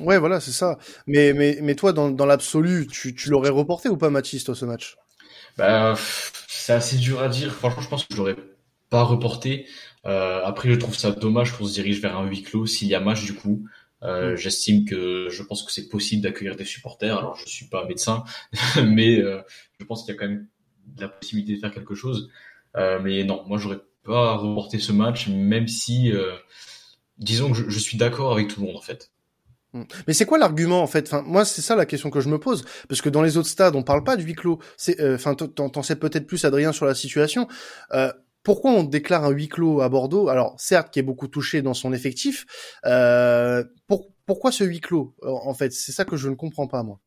Ouais, 0.00 0.18
voilà, 0.18 0.40
c'est 0.40 0.52
ça. 0.52 0.78
Mais, 1.06 1.32
mais, 1.32 1.58
mais 1.62 1.74
toi, 1.74 1.92
dans, 1.92 2.10
dans 2.10 2.26
l'absolu, 2.26 2.86
tu, 2.88 3.14
tu 3.14 3.30
l'aurais 3.30 3.50
reporté 3.50 3.88
ou 3.88 3.96
pas, 3.96 4.10
Mathis, 4.10 4.44
toi, 4.44 4.54
ce 4.54 4.64
match? 4.64 4.96
Bah, 5.56 5.94
C'est 6.48 6.72
assez 6.72 6.96
dur 6.96 7.20
à 7.22 7.28
dire. 7.28 7.54
Franchement, 7.54 7.82
je 7.82 7.88
pense 7.88 8.04
que 8.04 8.12
je 8.14 8.18
l'aurais 8.18 8.36
pas 8.90 9.02
reporté. 9.02 9.66
Euh, 10.06 10.42
après, 10.44 10.70
je 10.70 10.74
trouve 10.74 10.96
ça 10.96 11.12
dommage 11.12 11.52
qu'on 11.52 11.64
se 11.64 11.72
dirige 11.74 12.00
vers 12.00 12.16
un 12.16 12.26
huis 12.26 12.42
clos 12.42 12.66
s'il 12.66 12.88
y 12.88 12.94
a 12.94 13.00
match, 13.00 13.24
du 13.24 13.34
coup. 13.34 13.64
Euh, 14.02 14.32
mm. 14.32 14.36
J'estime 14.36 14.84
que 14.84 15.28
je 15.30 15.42
pense 15.42 15.62
que 15.62 15.72
c'est 15.72 15.88
possible 15.88 16.22
d'accueillir 16.22 16.56
des 16.56 16.64
supporters. 16.64 17.16
Alors, 17.16 17.36
je 17.36 17.46
suis 17.48 17.66
pas 17.66 17.86
médecin, 17.86 18.24
mais 18.84 19.20
euh, 19.20 19.40
je 19.78 19.84
pense 19.84 20.04
qu'il 20.04 20.14
y 20.14 20.16
a 20.16 20.20
quand 20.20 20.28
même 20.28 20.48
la 20.98 21.08
possibilité 21.08 21.54
de 21.54 21.60
faire 21.60 21.72
quelque 21.72 21.94
chose. 21.94 22.30
Euh, 22.76 22.98
mais 23.00 23.24
non, 23.24 23.44
moi, 23.46 23.58
j'aurais 23.58 23.80
pas 24.02 24.36
reporté 24.36 24.78
ce 24.80 24.92
match, 24.92 25.28
même 25.28 25.68
si, 25.68 26.12
euh, 26.12 26.34
disons 27.18 27.52
que 27.52 27.56
je, 27.56 27.70
je 27.70 27.78
suis 27.78 27.96
d'accord 27.96 28.32
avec 28.32 28.48
tout 28.48 28.60
le 28.60 28.66
monde, 28.66 28.76
en 28.76 28.82
fait. 28.82 29.12
Mm. 29.74 29.82
Mais 30.06 30.14
c'est 30.14 30.24
quoi 30.24 30.38
l'argument 30.38 30.82
en 30.82 30.86
fait? 30.86 31.06
Enfin, 31.06 31.22
moi 31.26 31.44
c'est 31.44 31.60
ça 31.60 31.76
la 31.76 31.84
question 31.84 32.10
que 32.10 32.20
je 32.20 32.28
me 32.28 32.38
pose 32.38 32.64
parce 32.88 33.02
que 33.02 33.10
dans 33.10 33.22
les 33.22 33.36
autres 33.36 33.48
stades 33.48 33.76
on 33.76 33.82
parle 33.82 34.04
pas 34.04 34.16
de 34.16 34.22
huis 34.22 34.34
clos. 34.34 34.58
Euh, 35.00 35.16
enfin, 35.16 35.34
t'en 35.34 35.82
sais 35.82 35.96
peut-être 35.96 36.26
plus 36.26 36.44
Adrien 36.44 36.72
sur 36.72 36.86
la 36.86 36.94
situation. 36.94 37.48
Euh, 37.92 38.12
pourquoi 38.42 38.70
on 38.72 38.84
déclare 38.84 39.24
un 39.24 39.30
huis 39.30 39.48
clos 39.48 39.80
à 39.80 39.88
Bordeaux? 39.88 40.28
Alors 40.28 40.54
certes, 40.58 40.90
qui 40.92 40.98
est 40.98 41.02
beaucoup 41.02 41.28
touché 41.28 41.62
dans 41.62 41.74
son 41.74 41.92
effectif. 41.92 42.46
Euh, 42.86 43.64
pour, 43.86 44.08
pourquoi 44.26 44.52
ce 44.52 44.64
huis 44.64 44.80
clos 44.80 45.14
En 45.22 45.54
fait, 45.54 45.72
c'est 45.72 45.92
ça 45.92 46.04
que 46.04 46.16
je 46.16 46.28
ne 46.28 46.34
comprends 46.34 46.66
pas 46.66 46.82
moi. 46.82 47.00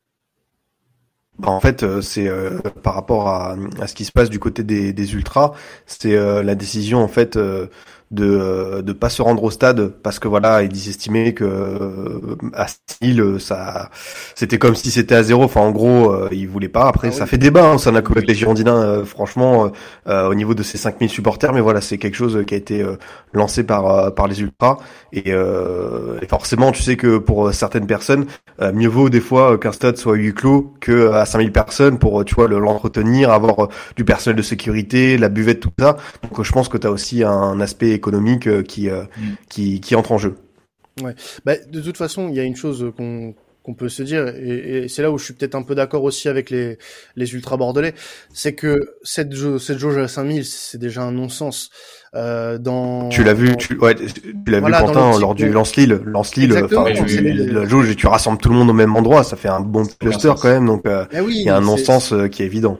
Bah, 1.40 1.50
en 1.50 1.60
fait, 1.60 1.84
euh, 1.84 2.02
c'est 2.02 2.28
euh, 2.28 2.60
par 2.82 2.96
rapport 2.96 3.28
à, 3.28 3.56
à, 3.80 3.88
ce 3.88 3.94
qui 3.94 4.06
se 4.06 4.12
passe 4.12 4.30
du 4.30 4.40
côté 4.40 4.64
des, 4.64 4.92
des 4.92 5.14
ultras, 5.14 5.54
c'est 5.86 6.16
la 6.16 6.56
décision 6.56 7.00
en 7.00 7.08
fait 7.08 7.38
euh, 7.38 7.68
de 8.12 8.94
pas 8.94 9.10
se 9.10 9.22
rendre 9.22 9.44
au 9.44 9.52
stade 9.52 9.88
parce 10.04 10.20
que 10.20 10.28
voilà 10.28 10.64
ils 10.64 10.90
estimaient 10.90 11.34
que 11.34 11.44
euh, 11.44 12.36
à 12.54 12.68
Style 12.68 13.36
ça 13.40 13.90
c'était 14.36 14.58
comme 14.58 14.76
si 14.76 14.92
c'était 14.92 15.16
à 15.16 15.24
zéro. 15.24 15.44
Enfin 15.44 15.62
en 15.62 15.72
gros 15.72 16.12
euh, 16.12 16.30
ils 16.32 16.48
voulaient 16.48 16.70
pas. 16.70 16.88
Après 16.88 17.10
ah 17.10 17.12
ça 17.12 17.26
fait 17.26 17.38
débat 17.38 17.70
hein, 17.70 17.78
ça 17.78 17.92
n'a 17.92 18.02
que 18.02 18.18
les 18.20 18.34
Girondins 18.34 18.82
euh, 18.82 19.06
franchement 19.06 19.72
au 20.08 20.36
niveau 20.36 20.54
de 20.54 20.64
ces 20.64 20.78
5000 20.78 21.10
supporters. 21.10 21.54
Mais 21.54 21.62
voilà 21.62 21.82
c'est 21.82 21.98
quelque 21.98 22.16
chose 22.16 22.44
qui 22.46 22.54
a 22.54 22.58
été 22.58 22.86
lancé 23.34 23.64
par 23.64 24.14
par 24.16 24.28
les 24.28 24.42
ultras. 24.42 24.78
Et, 25.14 25.30
et, 25.30 26.28
forcément 26.28 26.72
tu 26.72 26.84
sais 26.84 26.98
que 26.98 27.18
pour 27.18 27.54
certaines 27.54 27.88
personnes 27.88 28.26
mieux 28.74 28.90
vaut 28.90 29.10
des 29.10 29.20
fois 29.20 29.58
qu'un 29.58 29.72
stade 29.72 29.98
soit 29.98 30.16
huis 30.16 30.34
clos 30.34 30.74
que 30.80 31.12
à 31.12 31.26
5000 31.26 31.52
personnes 31.52 32.00
pour 32.00 32.24
tu 32.26 32.36
vois 32.36 32.48
l'entretenir 32.48 33.32
avoir 33.32 33.68
du 33.96 34.06
personnel 34.06 34.38
de 34.38 34.42
sécurité 34.42 35.18
la 35.18 35.30
buvette 35.30 35.60
tout 35.60 35.72
ça. 35.80 35.98
Donc 36.24 36.42
je 36.42 36.52
pense 36.52 36.70
que 36.70 36.78
tu 36.78 36.88
as 36.88 36.92
aussi 36.92 37.24
un 37.24 37.60
aspect 37.60 37.97
économique 37.98 38.48
euh, 38.48 38.64
qui, 38.64 38.90
euh, 38.90 39.04
mm. 39.04 39.34
qui, 39.50 39.82
qui 39.82 39.96
entre 39.96 40.14
en 40.14 40.18
jeu. 40.18 40.36
Ouais. 41.02 41.14
Bah, 41.46 41.54
de 41.70 41.82
toute 41.82 41.98
façon, 41.98 42.30
il 42.30 42.36
y 42.36 42.40
a 42.40 42.44
une 42.44 42.56
chose 42.56 42.92
qu'on 42.96 43.36
qu'on 43.68 43.74
peut 43.74 43.90
se 43.90 44.02
dire, 44.02 44.30
et, 44.30 44.86
c'est 44.88 45.02
là 45.02 45.12
où 45.12 45.18
je 45.18 45.26
suis 45.26 45.34
peut-être 45.34 45.54
un 45.54 45.62
peu 45.62 45.76
d'accord 45.76 46.06
aussi 46.06 46.30
avec 46.30 46.50
les, 46.52 46.78
les 47.18 47.34
ultra 47.34 47.58
bordelais, 47.58 47.94
c'est 48.34 48.54
que 48.54 48.96
cette, 49.04 49.34
jauge, 49.34 49.62
cette 49.62 49.78
jauge 49.78 49.98
à 49.98 50.08
5000, 50.08 50.46
c'est 50.46 50.78
déjà 50.78 51.02
un 51.02 51.12
non-sens. 51.12 51.70
Euh, 52.16 52.58
dans... 52.58 53.10
Tu 53.10 53.26
l'as 53.26 53.34
vu, 53.34 53.58
tu, 53.58 53.78
ouais, 53.78 53.94
tu 53.94 54.34
l'as 54.48 54.62
vu 54.62 54.72
Quentin 54.72 55.20
lors 55.20 55.36
du 55.36 55.50
Lance-Lille, 55.50 56.00
Lance-Lille, 56.06 56.54
la 56.54 57.68
jauge 57.68 57.90
et 57.90 57.96
tu 57.96 58.08
rassembles 58.08 58.38
tout 58.38 58.48
le 58.48 58.56
monde 58.56 58.70
au 58.70 58.74
même 58.74 58.96
endroit, 58.96 59.26
ça 59.26 59.36
fait 59.36 59.50
un 59.50 59.60
bon 59.60 59.84
cluster 60.00 60.32
quand 60.42 60.48
même, 60.48 60.66
donc 60.66 60.86
euh, 60.86 61.04
eh 61.12 61.18
il 61.28 61.42
y 61.42 61.50
a 61.50 61.58
un 61.58 61.62
non-sens 61.62 62.14
qui 62.32 62.44
est 62.44 62.46
évident 62.46 62.80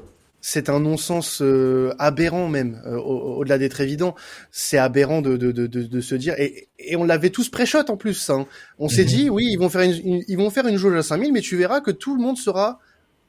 c'est 0.50 0.70
un 0.70 0.80
non-sens 0.80 1.42
euh, 1.42 1.94
aberrant 2.00 2.48
même, 2.48 2.82
euh, 2.86 2.96
au-delà 2.96 3.58
d'être 3.58 3.82
évident. 3.82 4.16
C'est 4.50 4.78
aberrant 4.78 5.22
de, 5.22 5.36
de, 5.36 5.52
de, 5.52 5.68
de, 5.68 6.02
se 6.02 6.16
dire, 6.16 6.36
et, 6.38 6.70
et 6.80 6.96
on 6.96 7.04
l'avait 7.04 7.32
tous 7.32 7.50
pré-shot 7.50 7.90
en 7.90 7.98
plus. 7.98 8.30
Hein. 8.30 8.48
On 8.80 8.88
s'est 8.88 9.02
mhm. 9.02 9.10
dit, 9.10 9.30
oui, 9.30 9.50
ils 9.52 9.58
vont 9.58 9.68
faire 9.68 9.82
une, 9.82 10.24
ils 10.26 10.38
vont 10.38 10.50
faire 10.50 10.66
une 10.66 10.78
jauge 10.78 10.96
à 10.96 11.04
5000, 11.04 11.34
mais 11.34 11.42
tu 11.42 11.58
verras 11.58 11.82
que 11.82 11.92
tout 11.92 12.16
le 12.16 12.22
monde 12.22 12.38
sera 12.38 12.80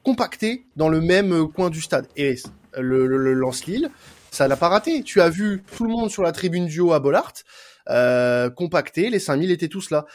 compacté 0.01 0.63
dans 0.77 0.87
le 0.87 1.01
même 1.01 1.49
coin 1.49 1.69
du 1.69 1.81
stade. 1.81 2.07
Et 2.15 2.35
le, 2.77 3.05
le, 3.05 3.33
lance-Lille, 3.33 3.89
ça 4.31 4.47
l'a 4.47 4.55
pas 4.55 4.69
raté. 4.69 5.03
Tu 5.03 5.19
as 5.19 5.29
vu 5.29 5.61
tout 5.75 5.83
le 5.83 5.89
monde 5.89 6.09
sur 6.09 6.23
la 6.23 6.31
tribune 6.31 6.67
duo 6.67 6.93
à 6.93 7.01
Bollard, 7.01 7.33
euh, 7.89 8.49
compacté, 8.49 9.09
les 9.09 9.19
5000 9.19 9.51
étaient 9.51 9.67
tous 9.67 9.89
là 9.89 10.05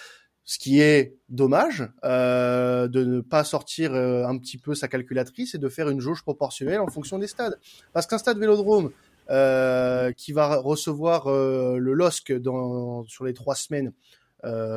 ce 0.44 0.58
qui 0.58 0.80
est 0.80 1.16
dommage 1.30 1.88
euh, 2.04 2.86
de 2.86 3.02
ne 3.02 3.20
pas 3.20 3.44
sortir 3.44 3.94
euh, 3.94 4.26
un 4.26 4.36
petit 4.38 4.58
peu 4.58 4.74
sa 4.74 4.88
calculatrice 4.88 5.54
et 5.54 5.58
de 5.58 5.68
faire 5.68 5.88
une 5.88 6.00
jauge 6.00 6.22
proportionnelle 6.22 6.80
en 6.80 6.88
fonction 6.88 7.18
des 7.18 7.26
stades. 7.26 7.58
Parce 7.92 8.06
qu'un 8.06 8.18
stade 8.18 8.38
Vélodrome 8.38 8.90
euh, 9.30 10.12
qui 10.12 10.32
va 10.32 10.56
recevoir 10.56 11.28
euh, 11.28 11.78
le 11.78 11.94
LOSC 11.94 12.32
dans, 12.32 13.04
sur 13.04 13.24
les 13.24 13.32
trois 13.34 13.54
semaines 13.54 13.92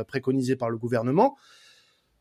préconisées 0.08 0.56
par 0.56 0.69
le 0.69 0.77
gouvernement, 0.77 1.36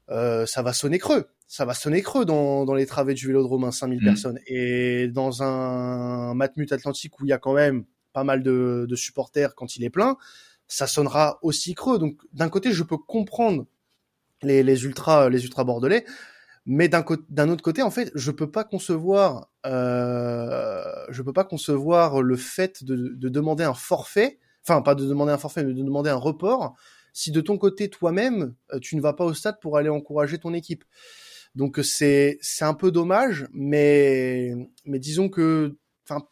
ça 0.09 0.63
va 0.63 0.73
sonner 0.73 0.99
creux. 0.99 1.29
Ça 1.47 1.65
va 1.65 1.75
sonner 1.75 2.03
creux 2.03 2.25
dans, 2.25 2.65
dans 2.65 2.75
les 2.75 2.87
travées 2.87 3.15
du 3.15 3.29
Vélodrome, 3.29 3.63
à 3.63 3.71
5000 3.71 4.03
personnes. 4.03 4.41
Et 4.49 5.07
dans 5.07 5.45
un 5.45 6.35
Matmut 6.35 6.73
Atlantique 6.73 7.21
où 7.21 7.25
il 7.25 7.29
y 7.29 7.33
a 7.33 7.39
quand 7.39 7.55
même 7.55 7.85
pas 8.13 8.25
mal 8.25 8.43
de, 8.43 8.87
de 8.89 8.97
supporters 8.97 9.55
quand 9.55 9.77
il 9.77 9.85
est 9.85 9.91
plein, 9.91 10.17
ça 10.69 10.87
sonnera 10.87 11.39
aussi 11.43 11.75
creux. 11.75 11.99
Donc 11.99 12.21
d'un 12.33 12.49
côté, 12.49 12.73
je 12.73 12.83
peux 12.83 12.99
comprendre 12.99 13.67
les, 14.43 14.63
les 14.63 14.85
ultras, 14.85 15.29
les 15.29 15.45
ultras 15.45 15.65
bordelais, 15.65 16.05
mais 16.67 16.89
d'un 16.89 17.49
autre 17.49 17.63
côté, 17.63 17.83
en 17.83 17.93
fait, 17.93 18.11
je 18.17 18.33
peux 18.33 18.51
pas 18.51 18.65
concevoir, 18.65 19.51
euh, 19.67 20.83
je 21.11 21.23
peux 21.23 21.33
pas 21.33 21.45
concevoir 21.45 22.23
le 22.23 22.37
fait 22.37 22.83
de, 22.83 22.97
de, 22.97 23.29
demander 23.29 23.63
un 23.63 23.73
forfait, 23.73 24.41
enfin 24.67 24.83
pas 24.83 24.97
de 24.97 25.07
demander 25.07 25.31
un 25.33 25.39
forfait, 25.39 25.63
mais 25.63 25.73
de 25.73 25.83
demander 25.83 26.11
un 26.11 26.17
report, 26.17 26.75
si 27.13 27.31
de 27.31 27.41
ton 27.41 27.57
côté 27.57 27.89
toi-même 27.89 28.55
euh, 28.73 28.81
tu 28.81 28.97
ne 28.97 29.01
vas 29.01 29.13
pas 29.13 29.25
au 29.25 29.33
stade 29.33 29.61
pour 29.61 29.77
aller 29.79 29.89
encourager 29.89 30.39
ton 30.39 30.55
équipe. 30.55 30.85
Donc 31.55 31.79
c'est 31.85 32.37
c'est 32.41 32.65
un 32.65 32.75
peu 32.75 32.91
dommage, 32.91 33.47
mais 33.53 34.53
mais 34.85 34.99
disons 34.99 35.29
que, 35.29 35.77
enfin 36.05 36.27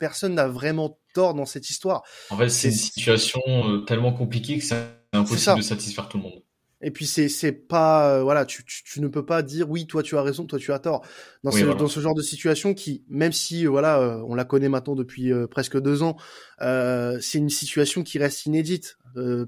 personne 0.00 0.34
n'a 0.34 0.48
vraiment 0.48 0.98
tort 1.14 1.34
dans 1.34 1.46
cette 1.46 1.70
histoire. 1.70 2.02
En 2.30 2.36
fait, 2.36 2.48
c'est 2.48 2.68
une 2.68 2.74
situation 2.74 3.40
euh, 3.46 3.78
tellement 3.82 4.12
compliquée 4.12 4.58
que 4.58 4.64
c'est 4.64 4.76
impossible 5.12 5.58
de 5.58 5.62
satisfaire 5.62 6.08
tout 6.08 6.16
le 6.16 6.24
monde. 6.24 6.42
Et 6.82 6.90
puis 6.90 7.04
c'est 7.04 7.28
c'est 7.28 7.52
pas 7.52 8.14
euh, 8.14 8.22
voilà 8.22 8.46
tu, 8.46 8.64
tu, 8.64 8.82
tu 8.82 9.02
ne 9.02 9.08
peux 9.08 9.26
pas 9.26 9.42
dire 9.42 9.68
oui 9.68 9.86
toi 9.86 10.02
tu 10.02 10.16
as 10.16 10.22
raison 10.22 10.46
toi 10.46 10.58
tu 10.58 10.72
as 10.72 10.78
tort. 10.78 11.04
Dans 11.44 11.50
ce 11.50 11.62
dans 11.62 11.88
ce 11.88 12.00
genre 12.00 12.14
de 12.14 12.22
situation 12.22 12.72
qui 12.72 13.04
même 13.10 13.32
si 13.32 13.66
euh, 13.66 13.68
voilà 13.68 14.22
on 14.26 14.34
la 14.34 14.46
connaît 14.46 14.70
maintenant 14.70 14.94
depuis 14.94 15.30
presque 15.50 15.78
deux 15.78 16.02
ans 16.02 16.16
c'est 16.58 17.38
une 17.38 17.50
situation 17.50 18.02
qui 18.02 18.18
reste 18.18 18.46
inédite. 18.46 18.96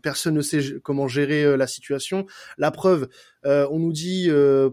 Personne 0.03 0.35
ne 0.35 0.43
sait 0.43 0.61
comment 0.83 1.09
gérer 1.09 1.57
la 1.57 1.67
situation. 1.67 2.27
La 2.59 2.71
preuve 2.71 3.09
on 3.45 3.79
nous 3.79 3.95
dit 3.95 4.29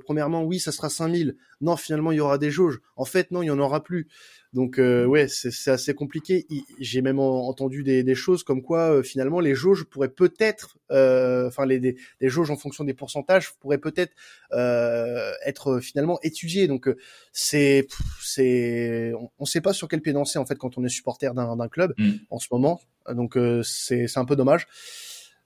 premièrement 0.06 0.44
oui 0.44 0.60
ça 0.60 0.74
sera 0.74 0.90
5000 0.90 1.38
non 1.62 1.78
finalement 1.78 2.12
il 2.12 2.18
y 2.18 2.22
aura 2.22 2.38
des 2.38 2.52
jauges. 2.52 2.82
En 2.98 3.06
fait 3.06 3.32
non 3.32 3.42
il 3.42 3.46
y 3.46 3.52
en 3.52 3.60
aura 3.60 3.86
plus 3.86 4.10
donc 4.52 4.80
euh, 4.80 5.06
ouais, 5.06 5.28
c'est 5.28 5.70
assez 5.70 5.94
compliqué. 5.94 6.48
J'ai 6.80 7.02
même 7.02 7.20
entendu 7.20 7.84
des, 7.84 8.04
des, 8.04 8.16
choses 8.16 8.44
comme 8.44 8.64
quoi 8.64 8.96
euh, 8.96 9.04
finalement 9.04 9.40
les 9.40 9.54
jauges 9.54 9.84
pourraient 9.84 10.10
peut-être, 10.10 10.78
euh, 10.90 11.48
enfin 11.48 11.68
les, 11.68 11.80
des, 11.80 11.96
jauges 12.22 12.50
en 12.50 12.58
fonction 12.58 12.84
des 12.84 12.96
pourcentages 12.96 13.54
pourraient 13.60 13.78
peut-être 13.78 14.12
euh, 14.54 15.32
être 15.46 15.80
finalement 15.80 16.20
étudiées. 16.24 16.68
Donc 16.68 16.90
c'est 17.32 17.88
c'est 18.24 19.14
on 19.16 19.44
ne 19.44 19.46
sait 19.46 19.62
pas 19.62 19.74
sur 19.74 19.88
quel 19.88 20.02
pied 20.02 20.14
danser 20.14 20.40
en 20.40 20.46
fait 20.46 20.56
quand 20.56 20.80
on 20.80 20.84
est 20.84 20.90
supporter 20.90 21.36
d'un 21.36 21.68
club 21.68 21.94
mm. 22.00 22.12
en 22.32 22.40
ce 22.40 22.48
moment. 22.52 22.82
Donc 23.12 23.38
c'est 23.64 24.08
c'est 24.08 24.20
un 24.20 24.26
peu 24.26 24.36
dommage. 24.36 24.68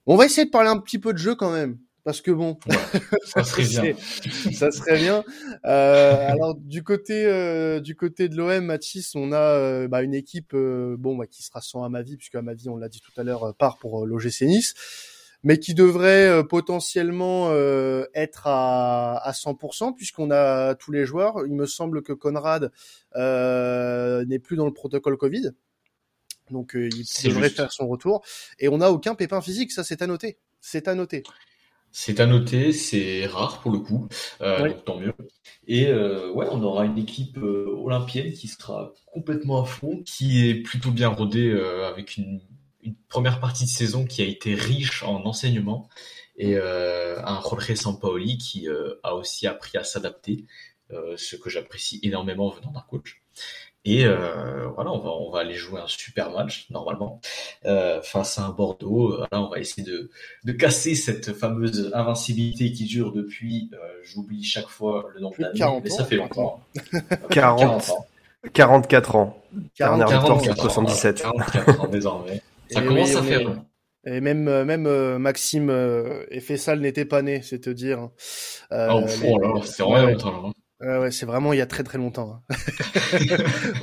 On 0.06 0.16
va 0.16 0.24
essayer 0.24 0.46
de 0.46 0.50
parler 0.50 0.70
un 0.70 0.78
petit 0.78 0.98
peu 0.98 1.12
de 1.12 1.18
jeu 1.18 1.34
quand 1.34 1.52
même 1.52 1.78
parce 2.04 2.20
que 2.20 2.30
bon, 2.30 2.58
ça 3.24 3.44
serait 3.44 3.64
bien. 3.64 3.94
ça 4.52 4.70
serait 4.70 4.98
bien. 4.98 5.24
Euh, 5.64 6.28
alors 6.28 6.54
du 6.54 6.84
côté 6.84 7.24
euh, 7.24 7.80
du 7.80 7.96
côté 7.96 8.28
de 8.28 8.36
l'OM, 8.36 8.66
Mathis, 8.66 9.14
on 9.14 9.32
a 9.32 9.38
euh, 9.38 9.88
bah, 9.88 10.02
une 10.02 10.14
équipe 10.14 10.52
euh, 10.54 10.96
bon 10.98 11.16
bah, 11.16 11.26
qui 11.26 11.42
sera 11.42 11.62
sans 11.62 11.82
Amavi 11.82 12.16
puisque 12.18 12.34
Amavi, 12.34 12.68
on 12.68 12.76
l'a 12.76 12.90
dit 12.90 13.00
tout 13.00 13.18
à 13.18 13.24
l'heure, 13.24 13.54
part 13.56 13.78
pour 13.78 14.06
l'OGC 14.06 14.42
Nice, 14.42 14.74
mais 15.42 15.58
qui 15.58 15.72
devrait 15.72 16.44
potentiellement 16.46 17.54
être 18.14 18.46
à, 18.46 19.16
à 19.16 19.32
100% 19.32 19.94
puisqu'on 19.94 20.30
a 20.30 20.74
tous 20.74 20.92
les 20.92 21.06
joueurs. 21.06 21.46
Il 21.46 21.54
me 21.54 21.66
semble 21.66 22.02
que 22.02 22.12
Conrad 22.12 22.70
n'est 23.14 24.38
plus 24.38 24.56
dans 24.56 24.66
le 24.66 24.74
protocole 24.74 25.16
Covid. 25.16 25.52
Donc 26.50 26.72
il 26.74 27.04
devrait 27.24 27.48
faire 27.48 27.72
son 27.72 27.88
retour. 27.88 28.22
Et 28.58 28.68
on 28.68 28.78
n'a 28.78 28.92
aucun 28.92 29.14
pépin 29.14 29.40
physique, 29.40 29.72
ça 29.72 29.84
c'est 29.84 30.02
à 30.02 30.06
noter. 30.06 30.36
C'est 30.60 30.86
à 30.86 30.94
noter. 30.94 31.22
C'est 31.96 32.18
à 32.18 32.26
noter, 32.26 32.72
c'est 32.72 33.24
rare 33.24 33.60
pour 33.60 33.70
le 33.70 33.78
coup, 33.78 34.08
euh, 34.40 34.68
donc 34.68 34.84
tant 34.84 34.98
mieux. 34.98 35.14
Et 35.68 35.86
euh, 35.86 36.28
ouais, 36.32 36.48
on 36.50 36.60
aura 36.64 36.86
une 36.86 36.98
équipe 36.98 37.38
euh, 37.38 37.68
olympienne 37.68 38.32
qui 38.32 38.48
sera 38.48 38.92
complètement 39.06 39.62
à 39.62 39.64
fond, 39.64 40.02
qui 40.04 40.48
est 40.48 40.56
plutôt 40.56 40.90
bien 40.90 41.08
rodée 41.08 41.52
avec 41.86 42.16
une, 42.16 42.40
une, 42.82 42.96
première 43.08 43.38
partie 43.38 43.62
de 43.64 43.70
saison 43.70 44.06
qui 44.06 44.22
a 44.22 44.24
été 44.24 44.56
riche 44.56 45.04
en 45.04 45.24
enseignement 45.24 45.88
et 46.36 46.56
un 46.58 47.40
Jorge 47.40 47.72
Sampaoli 47.76 48.38
qui 48.38 48.66
a 49.04 49.14
aussi 49.14 49.46
appris 49.46 49.78
à 49.78 49.84
s'adapter, 49.84 50.46
ce 50.90 51.36
que 51.36 51.48
j'apprécie 51.48 52.00
énormément 52.02 52.50
venant 52.50 52.72
d'un 52.72 52.84
coach. 52.90 53.22
Et 53.86 54.06
euh, 54.06 54.66
voilà, 54.74 54.92
on 54.92 54.98
va, 54.98 55.10
on 55.10 55.30
va 55.30 55.40
aller 55.40 55.54
jouer 55.54 55.80
un 55.80 55.86
super 55.86 56.30
match 56.30 56.66
normalement 56.70 57.20
euh, 57.66 58.00
face 58.02 58.38
à 58.38 58.44
un 58.46 58.50
Bordeaux. 58.50 59.18
Là, 59.30 59.42
on 59.42 59.48
va 59.48 59.58
essayer 59.58 59.82
de, 59.82 60.10
de 60.44 60.52
casser 60.52 60.94
cette 60.94 61.32
fameuse 61.32 61.90
invincibilité 61.94 62.72
qui 62.72 62.84
dure 62.84 63.12
depuis, 63.12 63.70
euh, 63.74 63.76
j'oublie 64.02 64.42
chaque 64.42 64.68
fois 64.68 65.06
le 65.14 65.20
nombre 65.20 65.36
d'années, 65.38 65.80
mais 65.82 65.90
ça 65.90 66.04
fait 66.04 66.16
longtemps. 66.16 66.60
40, 67.30 67.90
44 68.52 69.16
ans. 69.16 69.42
40, 69.76 70.08
40 70.08 70.58
77. 70.58 71.22
44 71.22 71.80
ans 71.80 71.88
désormais. 71.88 72.42
Ça 72.70 72.80
commence 72.80 73.14
à 73.14 73.22
faire. 73.22 73.54
Et 74.06 74.20
même 74.20 74.48
euh, 74.48 74.64
même 74.64 74.86
euh, 74.86 75.18
Maxime 75.18 75.70
euh, 75.70 76.24
Fessal 76.40 76.80
n'était 76.80 77.06
pas 77.06 77.22
né, 77.22 77.40
c'est 77.42 77.60
te 77.60 77.70
dire. 77.70 78.00
Hein. 78.00 78.12
Euh, 78.72 78.88
oh, 78.92 79.00
oh 79.02 79.62
c'est 79.62 79.82
vraiment 79.82 80.06
longtemps. 80.10 80.52
Hein. 80.84 81.00
Ouais, 81.00 81.10
c'est 81.10 81.26
vraiment 81.26 81.52
il 81.52 81.58
y 81.58 81.62
a 81.62 81.66
très 81.66 81.82
très 81.82 81.98
longtemps. 81.98 82.40
Hein. 82.50 82.56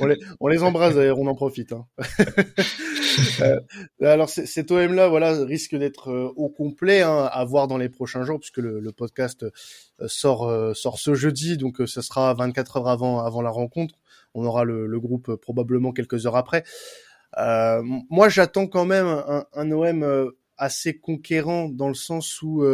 on, 0.40 0.48
les, 0.48 0.62
embrasse 0.62 0.94
d'ailleurs, 0.94 1.18
on 1.18 1.26
en 1.26 1.34
profite. 1.34 1.72
Hein. 1.72 1.86
euh, 3.40 3.60
alors 4.00 4.28
cet 4.28 4.70
OM 4.70 4.94
là, 4.94 5.08
voilà, 5.08 5.44
risque 5.44 5.76
d'être 5.76 6.10
euh, 6.10 6.32
au 6.36 6.48
complet 6.48 7.02
hein, 7.02 7.28
à 7.30 7.44
voir 7.44 7.68
dans 7.68 7.78
les 7.78 7.88
prochains 7.88 8.24
jours, 8.24 8.38
puisque 8.38 8.58
le, 8.58 8.92
podcast 8.92 9.42
euh, 9.42 9.50
sort 10.06 10.48
euh, 10.48 10.74
sort 10.74 10.98
ce 10.98 11.14
jeudi, 11.14 11.56
donc 11.56 11.76
ce 11.86 12.00
sera 12.00 12.32
24 12.34 12.78
heures 12.78 12.88
avant 12.88 13.20
avant 13.20 13.42
la 13.42 13.50
rencontre. 13.50 13.96
On 14.34 14.44
aura 14.44 14.64
le, 14.64 14.86
le 14.86 15.00
groupe 15.00 15.34
probablement 15.36 15.92
quelques 15.92 16.26
heures 16.26 16.36
après. 16.36 16.64
moi, 17.36 18.28
j'attends 18.28 18.66
quand 18.66 18.86
même 18.86 19.06
un, 19.06 19.44
un 19.52 19.72
OM 19.72 20.32
assez 20.56 20.98
conquérant 20.98 21.68
dans 21.68 21.88
le 21.88 21.94
sens 21.94 22.40
où 22.42 22.64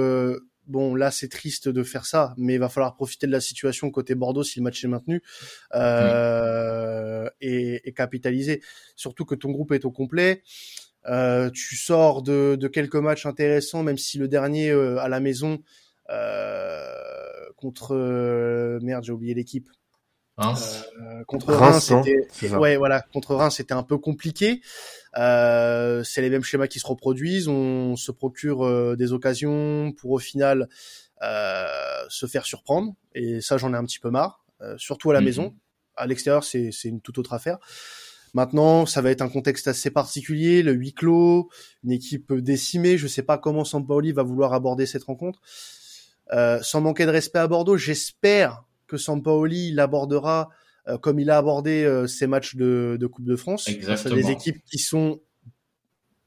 bon 0.68 0.94
là 0.94 1.10
c'est 1.10 1.28
triste 1.28 1.68
de 1.68 1.82
faire 1.82 2.06
ça, 2.06 2.34
mais 2.36 2.54
il 2.54 2.60
va 2.60 2.68
falloir 2.68 2.94
profiter 2.94 3.26
de 3.26 3.32
la 3.32 3.40
situation 3.40 3.90
côté 3.90 4.14
Bordeaux 4.14 4.44
si 4.44 4.58
le 4.58 4.64
match 4.64 4.84
est 4.84 4.88
maintenu 4.88 5.22
euh, 5.74 7.28
et, 7.40 7.92
capitaliser. 7.96 8.62
Surtout 8.94 9.24
que 9.24 9.34
ton 9.34 9.50
groupe 9.50 9.72
est 9.72 9.84
au 9.84 9.90
complet. 9.90 10.42
Euh, 11.06 11.50
tu 11.50 11.76
sors 11.76 12.22
de, 12.22 12.56
quelques 12.72 12.96
matchs 12.96 13.26
intéressants, 13.26 13.82
même 13.82 13.98
si 13.98 14.18
le 14.18 14.28
dernier 14.28 14.70
euh, 14.70 14.98
à 14.98 15.08
la 15.08 15.20
maison 15.20 15.58
contre 17.56 18.78
merde 18.82 19.04
j'ai 19.04 19.12
oublié 19.12 19.34
l'équipe. 19.34 19.68
contre 21.26 21.52
Reims, 21.52 21.92
c'était 21.92 22.54
ouais 22.54 22.76
voilà 22.76 23.02
contre 23.12 23.34
Reims 23.34 23.56
c'était 23.56 23.74
un 23.74 23.82
peu 23.82 23.98
compliqué. 23.98 24.60
Euh, 25.16 26.02
c'est 26.04 26.20
les 26.20 26.30
mêmes 26.30 26.42
schémas 26.42 26.66
qui 26.66 26.78
se 26.78 26.86
reproduisent. 26.86 27.48
On 27.48 27.96
se 27.96 28.12
procure 28.12 28.64
euh, 28.64 28.96
des 28.96 29.12
occasions 29.12 29.92
pour 29.92 30.12
au 30.12 30.18
final 30.18 30.68
euh, 31.22 31.66
se 32.08 32.26
faire 32.26 32.44
surprendre. 32.46 32.94
Et 33.14 33.40
ça, 33.40 33.56
j'en 33.56 33.72
ai 33.72 33.76
un 33.76 33.84
petit 33.84 33.98
peu 33.98 34.10
marre, 34.10 34.44
surtout 34.76 35.10
à 35.10 35.14
la 35.14 35.20
mhm. 35.20 35.26
maison. 35.26 35.54
À 35.96 36.06
l'extérieur, 36.06 36.44
c'est 36.44 36.70
une 36.84 37.00
toute 37.00 37.18
autre 37.18 37.32
affaire. 37.32 37.58
Maintenant, 38.34 38.86
ça 38.86 39.00
va 39.00 39.10
être 39.10 39.22
un 39.22 39.28
contexte 39.28 39.68
assez 39.68 39.90
particulier, 39.90 40.62
le 40.62 40.72
huis 40.72 40.92
clos, 40.92 41.48
une 41.82 41.92
équipe 41.92 42.32
décimée. 42.34 42.98
Je 42.98 43.04
ne 43.04 43.08
sais 43.08 43.22
pas 43.22 43.38
comment 43.38 43.64
Sampaoli 43.64 44.12
va 44.12 44.22
vouloir 44.22 44.52
aborder 44.52 44.86
cette 44.86 45.04
rencontre. 45.04 45.40
Euh, 46.32 46.60
sans 46.62 46.80
manquer 46.80 47.06
de 47.06 47.10
respect 47.10 47.38
à 47.38 47.46
Bordeaux, 47.46 47.76
j'espère 47.76 48.64
que 48.86 48.96
Sampaoli 48.96 49.72
l'abordera 49.72 50.50
comme 50.96 51.20
il 51.20 51.30
a 51.30 51.36
abordé 51.36 51.84
euh, 51.84 52.06
ces 52.06 52.26
matchs 52.26 52.56
de, 52.56 52.98
Coupe 53.10 53.26
de 53.26 53.36
France. 53.36 53.68
Exactement. 53.68 54.14
des 54.14 54.30
équipes 54.30 54.62
qui 54.64 54.78
sont 54.78 55.20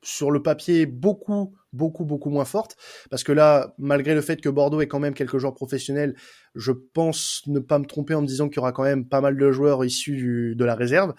sur 0.03 0.31
le 0.31 0.41
papier 0.41 0.87
beaucoup 0.87 1.53
beaucoup 1.73 2.05
beaucoup 2.05 2.31
moins 2.31 2.43
forte 2.43 2.75
parce 3.11 3.23
que 3.23 3.31
là 3.31 3.75
malgré 3.77 4.15
le 4.15 4.21
fait 4.21 4.41
que 4.41 4.49
Bordeaux 4.49 4.81
ait 4.81 4.87
quand 4.87 4.99
même 4.99 5.13
quelques 5.13 5.37
joueurs 5.37 5.53
professionnels 5.53 6.15
je 6.55 6.71
pense 6.71 7.43
ne 7.45 7.59
pas 7.59 7.77
me 7.77 7.85
tromper 7.85 8.15
en 8.15 8.23
me 8.23 8.25
disant 8.25 8.49
qu'il 8.49 8.57
y 8.57 8.59
aura 8.59 8.71
quand 8.71 8.83
même 8.83 9.07
pas 9.07 9.21
mal 9.21 9.37
de 9.37 9.51
joueurs 9.51 9.85
issus 9.85 10.55
de 10.55 10.65
la 10.65 10.73
réserve 10.73 11.13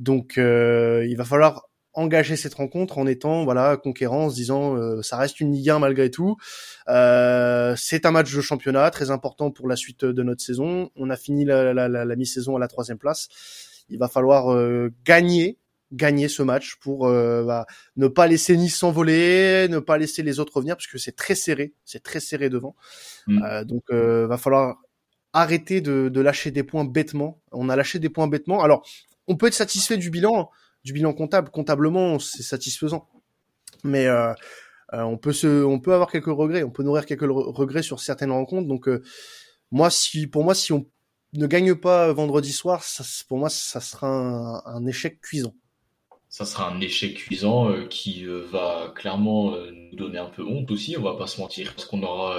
donc 0.00 0.38
euh, 0.38 1.06
il 1.08 1.16
va 1.16 1.24
falloir 1.24 1.68
engager 1.96 2.36
cette 2.36 2.54
rencontre 2.54 2.98
en 2.98 3.06
étant 3.06 3.44
voilà 3.44 3.76
conquérant 3.76 4.26
en 4.26 4.30
se 4.30 4.36
disant 4.36 4.76
euh, 4.76 5.02
ça 5.02 5.16
reste 5.16 5.40
une 5.40 5.52
Ligue 5.52 5.70
1 5.70 5.78
malgré 5.80 6.10
tout 6.10 6.36
euh, 6.88 7.74
c'est 7.76 8.06
un 8.06 8.10
match 8.12 8.34
de 8.34 8.40
championnat 8.40 8.90
très 8.90 9.10
important 9.10 9.50
pour 9.50 9.68
la 9.68 9.76
suite 9.76 10.04
de 10.04 10.22
notre 10.22 10.42
saison 10.42 10.90
on 10.96 11.10
a 11.10 11.16
fini 11.16 11.44
la, 11.44 11.72
la, 11.74 11.88
la, 11.88 12.04
la 12.04 12.16
mi-saison 12.16 12.56
à 12.56 12.58
la 12.60 12.68
troisième 12.68 12.98
place 12.98 13.28
il 13.88 13.98
va 13.98 14.08
falloir 14.08 14.56
gagner 15.04 15.58
gagner 15.92 16.28
ce 16.28 16.42
match 16.42 16.76
pour 16.76 17.06
euh, 17.06 17.44
bah, 17.44 17.66
ne 17.96 18.08
pas 18.08 18.26
laisser 18.26 18.56
Nice 18.56 18.76
s'envoler, 18.76 19.68
ne 19.68 19.78
pas 19.78 19.98
laisser 19.98 20.22
les 20.22 20.40
autres 20.40 20.54
revenir 20.56 20.76
parce 20.76 20.86
que 20.86 20.98
c'est 20.98 21.14
très 21.14 21.34
serré, 21.34 21.74
c'est 21.84 22.02
très 22.02 22.20
serré 22.20 22.50
devant. 22.50 22.74
Mm. 23.26 23.42
Euh, 23.42 23.64
donc 23.64 23.84
euh, 23.90 24.26
va 24.26 24.36
falloir 24.36 24.78
arrêter 25.32 25.80
de, 25.80 26.08
de, 26.08 26.20
lâcher 26.20 26.50
des 26.50 26.62
points 26.62 26.84
bêtement. 26.84 27.40
On 27.52 27.68
a 27.68 27.76
lâché 27.76 27.98
des 27.98 28.08
points 28.08 28.26
bêtement. 28.26 28.62
Alors 28.62 28.86
on 29.28 29.36
peut 29.36 29.46
être 29.46 29.54
satisfait 29.54 29.96
du 29.96 30.10
bilan, 30.10 30.50
du 30.86 30.92
bilan 30.92 31.12
comptable. 31.12 31.50
Comptablement 31.50 32.20
c'est 32.20 32.44
satisfaisant, 32.44 33.08
mais 33.82 34.06
euh, 34.06 34.32
euh, 34.94 35.02
on 35.02 35.18
peut 35.18 35.32
se, 35.32 35.64
on 35.64 35.80
peut 35.80 35.92
avoir 35.92 36.10
quelques 36.10 36.26
regrets, 36.26 36.62
on 36.62 36.70
peut 36.70 36.84
nourrir 36.84 37.06
quelques 37.06 37.22
regrets 37.22 37.82
sur 37.82 37.98
certaines 37.98 38.30
rencontres. 38.30 38.68
Donc 38.68 38.88
moi 39.72 39.90
si, 39.90 40.28
pour 40.28 40.44
moi 40.44 40.54
si 40.54 40.72
on 40.72 40.86
ne 41.32 41.46
gagne 41.48 41.74
pas 41.74 42.12
vendredi 42.12 42.52
soir, 42.52 42.84
ça, 42.84 43.02
pour 43.28 43.38
moi 43.38 43.50
ça 43.50 43.80
sera 43.80 44.62
un 44.64 44.86
échec 44.86 45.20
cuisant 45.20 45.54
ça 46.36 46.44
sera 46.44 46.70
un 46.70 46.82
échec 46.82 47.14
cuisant 47.14 47.70
euh, 47.70 47.86
qui 47.86 48.26
euh, 48.26 48.44
va 48.52 48.92
clairement 48.94 49.54
euh, 49.54 49.70
nous 49.90 49.96
donner 49.96 50.18
un 50.18 50.26
peu 50.26 50.42
honte 50.44 50.70
aussi, 50.70 50.94
on 50.98 51.02
va 51.02 51.14
pas 51.14 51.26
se 51.26 51.40
mentir, 51.40 51.72
parce 51.72 51.86
qu'on 51.86 52.02
aura, 52.02 52.36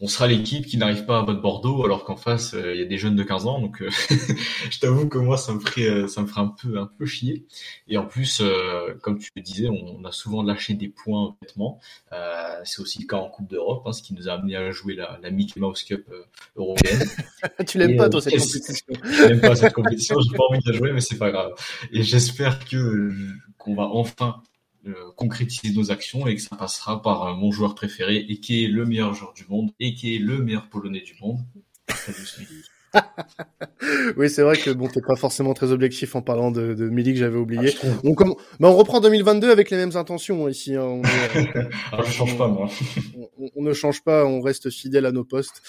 on 0.00 0.06
sera 0.06 0.28
l'équipe 0.28 0.66
qui 0.66 0.76
n'arrive 0.76 1.04
pas 1.04 1.18
à 1.18 1.22
battre 1.24 1.40
Bordeaux, 1.40 1.84
alors 1.84 2.04
qu'en 2.04 2.14
face 2.14 2.54
il 2.56 2.78
y 2.78 2.82
a 2.82 2.84
des 2.84 2.96
jeunes 2.96 3.16
de 3.16 3.24
15 3.24 3.46
ans, 3.46 3.60
donc 3.60 3.82
je 4.70 4.78
t'avoue 4.78 5.08
que 5.08 5.18
moi 5.18 5.36
ça 5.36 5.52
me 5.52 5.58
ferait, 5.58 6.06
ça 6.06 6.22
me 6.22 6.28
ferait 6.28 6.42
un 6.42 6.54
peu, 6.62 6.78
un 6.78 6.86
peu 6.86 7.06
chier. 7.06 7.46
Et 7.88 7.96
en 7.96 8.06
plus, 8.06 8.40
comme 9.02 9.18
tu 9.18 9.30
le 9.34 9.42
disais, 9.42 9.68
on, 9.68 10.04
a 10.04 10.12
souvent 10.12 10.44
lâché 10.44 10.74
des 10.74 10.88
points 10.88 11.34
bêtement. 11.42 11.80
c'est 12.62 12.80
aussi 12.80 13.00
le 13.00 13.08
cas 13.08 13.16
en 13.16 13.28
Coupe 13.28 13.50
d'Europe, 13.50 13.82
hein, 13.86 13.92
ce 13.92 14.02
qui 14.02 14.14
nous 14.14 14.28
a 14.28 14.34
amené 14.34 14.54
à 14.54 14.70
jouer 14.70 14.94
la, 14.94 15.18
la 15.20 15.30
Mickey 15.32 15.58
Mouse 15.58 15.82
Cup 15.82 16.08
européenne. 16.54 17.08
tu 17.66 17.78
l'aimes 17.78 17.96
pas 17.96 18.08
toi 18.08 18.20
cette 18.20 18.34
compétition 18.38 18.86
Je 19.02 19.24
n'aime 19.24 19.40
pas 19.40 19.56
cette 19.56 19.72
compétition, 19.72 20.16
j'ai 20.20 20.36
pas 20.36 20.44
envie 20.48 20.60
de 20.64 20.70
la 20.70 20.78
jouer, 20.78 20.92
mais 20.92 21.00
c'est 21.00 21.18
pas 21.18 21.32
grave. 21.32 21.54
Et 21.90 22.04
j'espère 22.04 22.64
que 22.64 23.23
qu'on 23.58 23.74
va 23.74 23.84
enfin 23.84 24.42
euh, 24.86 25.12
concrétiser 25.16 25.72
nos 25.74 25.90
actions 25.90 26.26
et 26.26 26.34
que 26.34 26.42
ça 26.42 26.56
passera 26.56 27.00
par 27.00 27.22
euh, 27.22 27.34
mon 27.34 27.50
joueur 27.50 27.74
préféré 27.74 28.16
et 28.28 28.38
qui 28.38 28.64
est 28.64 28.68
le 28.68 28.84
meilleur 28.84 29.14
joueur 29.14 29.32
du 29.32 29.46
monde 29.48 29.72
et 29.80 29.94
qui 29.94 30.14
est 30.14 30.18
le 30.18 30.42
meilleur 30.42 30.68
polonais 30.68 31.00
du 31.00 31.14
monde. 31.20 31.40
oui, 34.16 34.30
c'est 34.30 34.42
vrai 34.42 34.56
que 34.56 34.70
bon, 34.70 34.88
t'es 34.88 35.00
pas 35.00 35.16
forcément 35.16 35.54
très 35.54 35.72
objectif 35.72 36.14
en 36.16 36.22
parlant 36.22 36.50
de, 36.50 36.74
de 36.74 36.88
Milik, 36.88 37.16
j'avais 37.16 37.36
oublié. 37.36 37.74
Ah, 37.82 37.86
on, 38.04 38.14
comme... 38.14 38.34
bah, 38.60 38.68
on 38.68 38.76
reprend 38.76 39.00
2022 39.00 39.50
avec 39.50 39.70
les 39.70 39.76
mêmes 39.76 39.96
intentions 39.96 40.46
hein, 40.46 40.50
ici. 40.50 40.74
Hein. 40.74 40.82
On, 40.82 41.02
ah, 41.92 41.98
je 42.04 42.10
change 42.10 42.36
pas 42.36 42.48
moi. 42.48 42.68
On, 43.56 43.62
ne 43.62 43.72
change 43.72 44.02
pas, 44.02 44.24
on 44.24 44.40
reste 44.40 44.70
fidèle 44.70 45.06
à 45.06 45.12
nos 45.12 45.24
postes. 45.24 45.60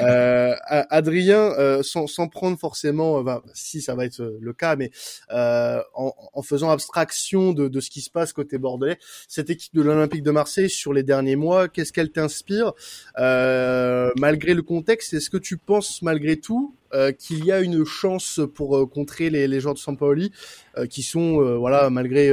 Euh, 0.00 0.54
Adrien, 0.66 1.52
euh, 1.58 1.82
sans, 1.82 2.06
sans, 2.08 2.28
prendre 2.28 2.58
forcément, 2.58 3.22
bah, 3.22 3.42
si 3.54 3.80
ça 3.80 3.94
va 3.94 4.04
être 4.04 4.36
le 4.40 4.52
cas, 4.52 4.74
mais 4.74 4.90
euh, 5.30 5.80
en, 5.94 6.12
en, 6.32 6.42
faisant 6.42 6.70
abstraction 6.70 7.52
de, 7.52 7.68
de, 7.68 7.80
ce 7.80 7.90
qui 7.90 8.00
se 8.00 8.10
passe 8.10 8.32
côté 8.32 8.58
bordelais, 8.58 8.98
cette 9.28 9.48
équipe 9.48 9.74
de 9.74 9.82
l'Olympique 9.82 10.22
de 10.22 10.30
Marseille 10.32 10.68
sur 10.68 10.92
les 10.92 11.04
derniers 11.04 11.36
mois, 11.36 11.68
qu'est-ce 11.68 11.92
qu'elle 11.92 12.10
t'inspire? 12.10 12.72
Euh, 13.18 14.10
malgré 14.18 14.54
le 14.54 14.62
contexte 14.62 15.14
Est-ce 15.14 15.30
que 15.30 15.36
tu 15.36 15.56
penses 15.56 16.02
malgré 16.02 16.38
tout 16.38 16.63
euh, 16.94 17.12
qu'il 17.12 17.44
y 17.44 17.50
a 17.50 17.60
une 17.60 17.84
chance 17.84 18.40
pour 18.54 18.76
euh, 18.76 18.86
contrer 18.86 19.28
les, 19.30 19.48
les, 19.48 19.60
joueurs 19.60 19.74
de 19.74 19.80
Sampaoli 19.80 20.30
euh, 20.78 20.86
qui 20.86 21.02
sont, 21.02 21.58
voilà, 21.58 21.90
malgré 21.90 22.32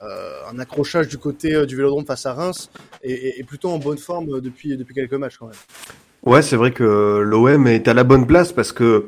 un 0.00 0.58
accrochage 0.58 1.08
du 1.08 1.18
côté 1.18 1.66
du 1.66 1.76
Vélodrome 1.76 2.06
face 2.06 2.24
à 2.24 2.32
Reims, 2.32 2.70
et, 3.02 3.44
plutôt 3.44 3.68
en 3.68 3.78
bonne 3.78 3.98
forme 3.98 4.40
depuis 4.40 4.76
depuis 4.76 4.94
quelques 4.94 5.14
matchs 5.14 5.36
quand 5.38 5.46
même. 5.46 5.56
Ouais, 6.24 6.42
c'est 6.42 6.56
vrai 6.56 6.72
que 6.72 7.18
l'OM 7.22 7.66
est 7.66 7.86
à 7.86 7.94
la 7.94 8.04
bonne 8.04 8.26
place 8.26 8.52
parce 8.52 8.72
que 8.72 9.06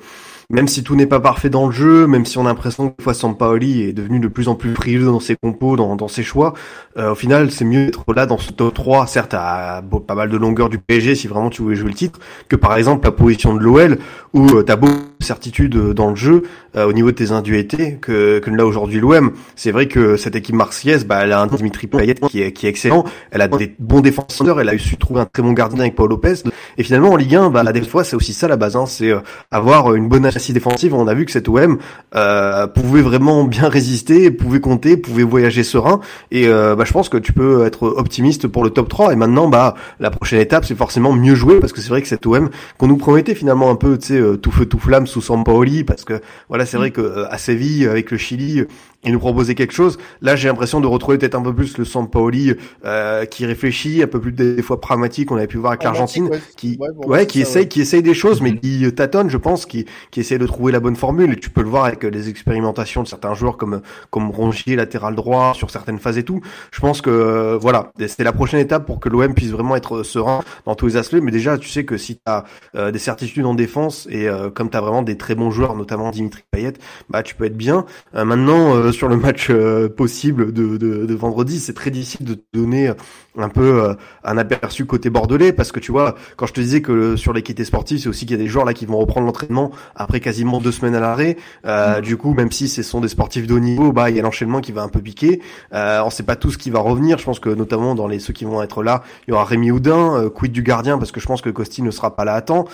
même 0.53 0.69
si 0.69 0.85
tout 0.85 0.95
n'est 0.95 1.07
pas 1.07 1.21
parfait 1.21 1.51
dans 1.51 1.67
le 1.67 1.73
jeu, 1.73 2.07
même 2.07 2.25
si 2.25 2.39
on 2.39 2.43
a 2.43 2.49
l'impression 2.49 2.91
que 2.91 3.03
fois 3.03 3.15
Sampaoli 3.15 3.83
est 3.83 3.93
devenu 3.93 4.21
de 4.21 4.29
plus 4.29 4.49
en 4.49 4.55
plus 4.55 4.75
frileux 4.75 5.07
dans 5.07 5.21
ses 5.21 5.35
compos, 5.35 5.77
dans, 5.77 5.97
dans 5.97 6.09
ses 6.09 6.23
choix, 6.23 6.55
au 6.97 7.15
final 7.15 7.51
c'est 7.51 7.65
mieux 7.65 7.87
d'être 7.87 8.13
là 8.15 8.27
dans 8.27 8.39
ce 8.39 8.53
top 8.53 8.75
3, 8.75 9.07
certes 9.07 9.35
à 9.35 9.83
pas 10.07 10.15
mal 10.15 10.29
de 10.29 10.37
longueur 10.37 10.69
du 10.69 10.79
PSG 10.79 11.15
si 11.15 11.27
vraiment 11.27 11.51
tu 11.51 11.63
voulais 11.63 11.77
jouer 11.77 11.89
le 11.89 11.95
titre, 11.95 12.21
que 12.49 12.57
par 12.57 12.77
exemple 12.77 13.07
la 13.07 13.13
position 13.13 13.55
de 13.55 13.61
l'OL 13.61 13.99
où 14.35 14.47
euh, 14.49 14.63
t'as 14.63 14.77
beaucoup 14.77 14.95
de 15.21 15.25
certitude 15.25 15.77
euh, 15.77 15.95
dans 15.95 16.11
le 16.11 16.17
jeu 16.17 16.43
euh, 16.77 16.87
au 16.87 16.93
niveau 16.93 17.11
de 17.11 17.17
tes 17.17 17.33
induétés 17.33 17.99
que, 18.01 18.39
que 18.39 18.51
là 18.51 18.65
aujourd'hui 18.67 19.01
l'OM. 19.01 19.33
C'est 19.57 19.71
vrai 19.71 19.89
que 19.89 20.17
cette 20.17 20.37
équipe 20.37 20.55
marseillaise, 20.55 21.05
bah, 21.05 21.21
elle 21.25 21.33
a 21.33 21.41
un 21.41 21.47
Dimitri 21.47 21.87
Payet 21.87 22.15
qui 22.15 22.43
est, 22.43 22.53
qui 22.53 22.67
est 22.67 22.71
excellent, 22.71 23.05
elle 23.31 23.43
a 23.43 23.49
des 23.49 23.75
bons 23.79 24.01
défenseurs, 24.01 24.61
elle 24.61 24.69
a 24.69 24.79
su 24.79 24.97
trouver 24.97 25.21
un 25.21 25.27
très 25.27 25.43
bon 25.43 25.53
gardien 25.53 25.81
avec 25.81 25.95
Paul 25.95 26.11
Lopez. 26.11 26.35
Et 26.79 26.83
finalement 26.83 27.11
en 27.11 27.17
Ligue 27.17 27.37
1, 27.37 27.51
bah, 27.51 27.65
des 27.73 27.83
fois 27.83 28.05
c'est 28.05 28.17
aussi 28.17 28.33
ça 28.33 28.49
la 28.49 28.57
base, 28.57 28.77
hein, 28.77 28.87
c'est 28.87 29.13
avoir 29.51 29.95
une 29.95 30.09
bonne 30.09 30.27
assise 30.43 30.55
défensive. 30.55 30.95
On 30.95 31.07
a 31.07 31.15
vu 31.15 31.25
que 31.25 31.33
cette 31.33 31.49
OM 31.49 31.79
euh, 32.15 32.67
pouvait 32.67 33.03
vraiment 33.03 33.45
bien 33.45 33.69
résister, 33.69 34.31
pouvait 34.31 34.61
compter, 34.61 34.97
pouvait 34.97 35.23
voyager 35.23 35.63
serein. 35.63 36.01
Et 36.31 36.49
bah, 36.49 36.85
je 36.85 36.93
pense 36.93 37.09
que 37.09 37.17
tu 37.17 37.33
peux 37.33 37.65
être 37.65 37.85
optimiste 37.85 38.49
pour 38.49 38.65
le 38.65 38.71
top 38.71 38.89
3. 38.89 39.13
Et 39.13 39.17
maintenant, 39.17 39.49
bah, 39.49 39.75
la 40.01 40.11
prochaine 40.11 40.41
étape, 40.41 40.65
c'est 40.65 40.75
forcément 40.75 41.13
mieux 41.13 41.35
jouer 41.35 41.61
parce 41.61 41.73
que 41.73 41.81
c'est 41.81 41.89
vrai 41.89 42.03
que 42.03 42.09
cette 42.09 42.27
OM 42.27 42.51
qu'on 42.79 42.87
nous 42.87 42.97
promettait 42.97 43.35
finalement 43.35 43.71
un 43.71 43.77
peu, 43.77 43.99
tu 43.99 44.09
sais, 44.09 44.19
euh, 44.19 44.37
tout 44.37 44.51
feu 44.51 44.67
tout 44.67 44.79
flamme 44.79 45.07
sous 45.07 45.21
Sampaoli 45.21 45.85
parce 45.85 46.05
que 46.05 46.21
voilà 46.49 46.67
c'est 46.67 46.77
vrai 46.77 46.89
mm. 46.89 46.93
que 46.93 47.01
euh, 47.01 47.33
à 47.33 47.39
Séville 47.39 47.87
avec 47.87 48.11
le 48.11 48.19
Chili 48.19 48.65
il 49.05 49.13
nous 49.13 49.19
proposait 49.19 49.55
quelque 49.55 49.73
chose. 49.73 49.99
Là, 50.21 50.37
j'ai 50.37 50.49
l'impression 50.49 50.81
de 50.81 50.87
retrouver 50.87 51.19
peut-être 51.19 51.35
un 51.35 51.43
peu 51.43 51.55
plus 51.55 51.79
le 51.79 51.85
Sampaoli 51.85 52.55
euh, 52.85 53.25
qui 53.25 53.47
réfléchit, 53.47 54.03
un 54.03 54.07
peu 54.07 54.21
plus 54.21 54.33
des 54.33 54.63
fois 54.63 54.81
pragmatique. 54.81 55.31
On 55.31 55.37
avait 55.37 55.47
pu 55.47 55.59
voir 55.59 55.73
avec 55.73 55.85
l'Argentine, 55.85 56.31
qui 56.57 56.79
ouais, 57.07 57.27
qui 57.27 57.41
essaye, 57.41 57.69
qui 57.69 57.81
essaye 57.81 58.03
des 58.03 58.15
choses, 58.15 58.41
mais 58.41 58.57
qui 58.57 58.93
tâtonne, 58.93 59.31
je 59.31 59.39
pense, 59.39 59.67
qui 59.67 59.87
qui 60.11 60.21
essaie 60.21 60.39
de 60.39 60.47
trouver 60.47 60.73
la 60.73 60.81
bonne 60.81 60.97
formule. 60.97 61.33
Et 61.33 61.37
tu 61.37 61.51
peux 61.51 61.63
le 61.63 61.69
voir 61.69 61.85
avec 61.85 62.05
les 62.05 62.29
expérimentations 62.29 63.03
de 63.03 63.09
certains 63.09 63.35
joueurs 63.35 63.57
comme 63.57 63.83
comme 64.11 64.31
Rongier, 64.31 64.77
latéral 64.77 65.15
droit, 65.15 65.53
sur 65.55 65.71
certaines 65.71 65.99
phases 65.99 66.19
et 66.19 66.23
tout. 66.23 66.41
Je 66.71 66.81
pense 66.81 67.01
que 67.01 67.11
euh, 67.11 67.59
voilà, 67.59 67.93
c'est 68.07 68.25
la 68.25 68.33
prochaine 68.33 68.61
étape 68.61 68.87
pour 68.87 69.01
que 69.01 69.09
l'OM 69.09 69.35
puisse 69.35 69.51
vraiment 69.51 69.77
être 69.77 70.03
serein 70.03 70.43
dans 70.67 70.75
tous 70.75 70.87
les 70.87 70.97
aspects. 70.97 71.19
Mais 71.23 71.31
déjà, 71.31 71.59
tu 71.59 71.69
sais 71.69 71.85
que 71.85 71.97
si 71.97 72.17
tu 72.17 72.23
as 72.27 72.45
euh, 72.77 72.91
des 72.91 72.99
certitudes 72.99 73.45
en 73.45 73.55
défense 73.55 74.07
et 74.11 74.29
euh, 74.29 74.51
comme 74.51 74.71
tu 74.71 74.77
as 74.77 74.81
vraiment 74.81 75.03
des 75.03 75.17
très 75.17 75.35
bons 75.35 75.51
joueurs, 75.51 75.75
notamment 75.75 76.11
Dimitri 76.11 76.43
Payet, 76.51 76.75
bah 77.09 77.23
tu 77.23 77.35
peux 77.35 77.45
être 77.45 77.57
bien. 77.57 77.85
maintenant 78.13 78.92
sur 78.93 79.09
le 79.09 79.17
match 79.17 79.49
euh, 79.51 79.89
possible 79.89 80.53
de, 80.53 80.77
de, 80.77 81.07
de 81.07 81.15
vendredi, 81.15 81.59
c'est 81.59 81.75
très 81.75 81.91
difficile 81.91 82.27
de 82.27 82.39
donner 82.53 82.93
un 83.37 83.49
peu 83.49 83.83
euh, 83.83 83.95
un 84.25 84.37
aperçu 84.37 84.85
côté 84.85 85.11
bordelais 85.11 85.53
parce 85.53 85.73
que 85.73 85.81
tu 85.81 85.93
vois, 85.93 86.17
quand 86.37 86.47
je 86.47 86.53
te 86.53 86.61
disais 86.61 86.83
que 86.83 87.17
sur 87.17 87.33
l'équité 87.33 87.65
sportive, 87.65 88.01
c'est 88.01 88.09
aussi 88.09 88.27
qu'il 88.27 88.37
y 88.37 88.41
a 88.41 88.43
des 88.43 88.49
joueurs 88.49 88.65
là 88.65 88.75
qui 88.75 88.87
vont 88.87 88.99
reprendre 88.99 89.27
l'entraînement 89.27 89.71
après 89.97 90.21
quasiment 90.21 90.61
deux 90.61 90.73
semaines 90.73 90.95
à 90.95 91.01
l'arrêt. 91.01 91.37
Euh, 91.65 91.99
mm. 91.99 92.03
Du 92.03 92.17
coup, 92.17 92.35
même 92.35 92.53
si 92.53 92.69
ce 92.69 92.83
sont 92.83 93.01
des 93.01 93.09
sportifs 93.09 93.47
de 93.47 93.55
haut 93.55 93.61
niveau, 93.61 93.93
bah 93.93 94.11
il 94.11 94.17
y 94.17 94.19
a 94.19 94.23
l'enchaînement 94.23 94.61
qui 94.61 94.73
va 94.73 94.83
un 94.83 94.89
peu 94.89 95.01
piquer. 95.01 95.41
Euh, 95.73 96.03
on 96.05 96.11
sait 96.11 96.23
pas 96.23 96.37
tout 96.37 96.51
ce 96.51 96.59
qui 96.59 96.71
va 96.71 96.81
revenir. 96.81 97.19
Je 97.19 97.25
pense 97.25 97.41
que 97.41 97.49
notamment 97.51 97.95
dans 97.95 98.07
les 98.07 98.19
ceux 98.19 98.33
qui 98.33 98.45
vont 98.45 98.63
être 98.63 98.83
là, 98.83 99.03
il 99.27 99.31
y 99.31 99.35
aura 99.35 99.45
Rémi 99.45 99.71
Houdin, 99.71 100.29
quid 100.35 100.53
du 100.53 100.63
gardien 100.63 100.99
parce 100.99 101.13
que 101.13 101.21
je 101.21 101.27
pense 101.27 101.41
que 101.41 101.51
Costi 101.51 101.83
ne 101.83 101.91
sera 101.91 102.15
pas 102.15 102.25
là 102.25 102.35
à 102.35 102.43
temps. 102.43 102.67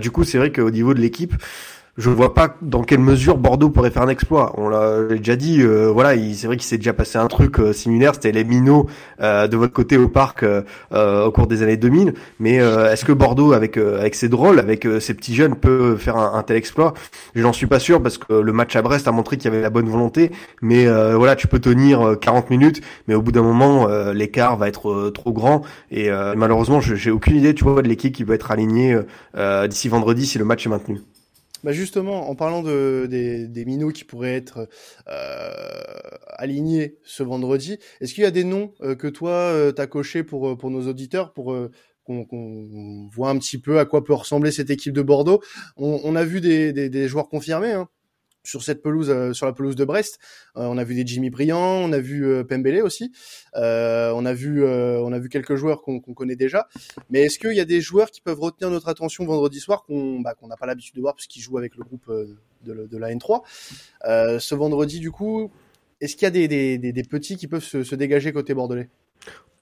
du 0.00 0.10
coup, 0.10 0.24
c'est 0.24 0.38
vrai 0.38 0.52
qu'au 0.52 0.70
niveau 0.70 0.94
de 0.94 1.00
l'équipe 1.00 1.34
je 1.98 2.10
vois 2.10 2.32
pas 2.32 2.56
dans 2.62 2.84
quelle 2.84 3.00
mesure 3.00 3.36
Bordeaux 3.36 3.70
pourrait 3.70 3.90
faire 3.90 4.02
un 4.02 4.08
exploit. 4.08 4.54
On 4.56 4.68
l'a 4.68 5.02
déjà 5.02 5.34
dit, 5.34 5.60
euh, 5.60 5.90
voilà, 5.90 6.14
c'est 6.32 6.46
vrai 6.46 6.56
qu'il 6.56 6.64
s'est 6.64 6.76
déjà 6.76 6.92
passé 6.92 7.18
un 7.18 7.26
truc 7.26 7.58
euh, 7.58 7.72
similaire, 7.72 8.14
c'était 8.14 8.30
les 8.30 8.44
minots 8.44 8.86
euh, 9.20 9.48
de 9.48 9.56
votre 9.56 9.72
côté 9.72 9.98
au 9.98 10.08
parc 10.08 10.44
au 10.92 11.30
cours 11.32 11.48
des 11.48 11.62
années 11.64 11.76
2000. 11.76 12.14
Mais 12.38 12.54
est-ce 12.54 13.04
que 13.04 13.12
Bordeaux, 13.12 13.52
avec 13.52 13.76
avec 13.76 14.14
ses 14.14 14.28
drôles, 14.28 14.60
avec 14.60 14.86
ses 15.00 15.14
petits 15.14 15.34
jeunes, 15.34 15.56
peut 15.56 15.96
faire 15.96 16.16
un, 16.16 16.42
tel 16.44 16.56
exploit? 16.56 16.94
Je 17.34 17.42
n'en 17.42 17.52
suis 17.52 17.66
pas 17.66 17.80
sûr 17.80 18.00
parce 18.00 18.16
que 18.16 18.32
le 18.32 18.52
match 18.52 18.76
à 18.76 18.82
Brest 18.82 19.08
a 19.08 19.12
montré 19.12 19.36
qu'il 19.36 19.46
y 19.46 19.54
avait 19.54 19.62
la 19.62 19.70
bonne 19.70 19.88
volonté. 19.88 20.30
Mais 20.62 20.86
voilà, 21.14 21.34
tu 21.34 21.48
peux 21.48 21.58
tenir 21.58 22.16
40 22.20 22.50
minutes, 22.50 22.80
mais 23.08 23.14
au 23.14 23.22
bout 23.22 23.32
d'un 23.32 23.42
moment, 23.42 23.88
l'écart 24.12 24.56
va 24.56 24.68
être 24.68 25.10
trop 25.10 25.32
grand. 25.32 25.62
Et 25.90 26.10
malheureusement, 26.36 26.80
j'ai 26.80 27.10
aucune 27.10 27.36
idée, 27.36 27.54
tu 27.54 27.64
vois, 27.64 27.82
de 27.82 27.88
l'équipe 27.88 28.14
qui 28.14 28.24
peut 28.24 28.34
être 28.34 28.50
alignée 28.50 28.96
d'ici 29.68 29.88
vendredi 29.88 30.26
si 30.26 30.38
le 30.38 30.44
match 30.44 30.66
est 30.66 30.70
maintenu. 30.70 31.00
Bah 31.64 31.72
justement, 31.72 32.30
en 32.30 32.36
parlant 32.36 32.62
de, 32.62 33.06
des, 33.10 33.48
des 33.48 33.64
minots 33.64 33.90
qui 33.90 34.04
pourraient 34.04 34.34
être 34.36 34.68
euh, 35.08 35.50
alignés 36.36 36.98
ce 37.04 37.22
vendredi, 37.24 37.78
est-ce 38.00 38.14
qu'il 38.14 38.22
y 38.22 38.26
a 38.26 38.30
des 38.30 38.44
noms 38.44 38.72
euh, 38.80 38.94
que 38.94 39.08
toi 39.08 39.30
euh, 39.32 39.72
t'as 39.72 39.86
coché 39.88 40.22
pour 40.22 40.56
pour 40.56 40.70
nos 40.70 40.86
auditeurs 40.86 41.32
pour 41.32 41.52
euh, 41.52 41.70
qu'on 42.04 43.08
voit 43.12 43.30
un 43.30 43.38
petit 43.38 43.58
peu 43.58 43.78
à 43.78 43.84
quoi 43.84 44.02
peut 44.04 44.14
ressembler 44.14 44.50
cette 44.50 44.70
équipe 44.70 44.94
de 44.94 45.02
Bordeaux? 45.02 45.42
On, 45.76 46.00
on, 46.04 46.16
a 46.16 46.24
vu 46.24 46.40
des, 46.40 46.72
des, 46.72 46.88
des 46.88 47.08
joueurs 47.08 47.28
confirmés 47.28 47.72
hein, 47.72 47.88
sur 48.48 48.62
cette 48.62 48.82
pelouse, 48.82 49.10
euh, 49.10 49.34
sur 49.34 49.44
la 49.44 49.52
pelouse 49.52 49.76
de 49.76 49.84
Brest. 49.84 50.18
Euh, 50.56 50.64
on 50.64 50.78
a 50.78 50.84
vu 50.84 50.94
des 50.94 51.06
Jimmy 51.06 51.28
Briand, 51.28 51.82
on 51.84 51.92
a 51.92 51.98
vu 51.98 52.26
euh, 52.26 52.44
Pembele 52.44 52.82
aussi. 52.82 53.12
on 53.54 54.24
a 54.24 54.32
vu, 54.32 54.64
on 54.64 55.12
a 55.12 55.18
vu 55.18 55.28
quelques 55.28 55.54
joueurs 55.54 55.82
qu'on 55.82 56.00
connaît 56.00 56.36
déjà. 56.36 56.68
Mais 57.10 57.20
est-ce 57.20 57.38
qu'il 57.38 57.52
y 57.52 57.60
a 57.60 57.64
des 57.64 57.80
joueurs 57.80 58.10
qui 58.10 58.20
peuvent 58.20 58.40
retenir 58.40 58.70
notre 58.70 58.88
attention 58.88 59.24
vendredi 59.26 59.60
soir 59.60 59.84
qu'on 59.84 60.20
bah, 60.20 60.34
n'a 60.42 60.56
pas 60.56 60.66
l'habitude 60.66 60.94
de 60.94 61.00
voir 61.00 61.14
puisqu'ils 61.14 61.40
jouent 61.40 61.58
avec 61.58 61.76
le 61.76 61.84
groupe 61.84 62.10
de, 62.64 62.98
la 62.98 63.14
N3 63.14 63.42
Ce 64.40 64.54
vendredi, 64.54 65.00
du 65.00 65.10
coup, 65.10 65.50
est-ce 66.00 66.16
qu'il 66.16 66.22
y 66.22 66.26
a 66.26 66.30
des, 66.30 67.02
petits 67.04 67.36
qui 67.36 67.48
peuvent 67.48 67.64
se 67.64 67.94
dégager 67.94 68.32
côté 68.32 68.54
bordelais? 68.54 68.88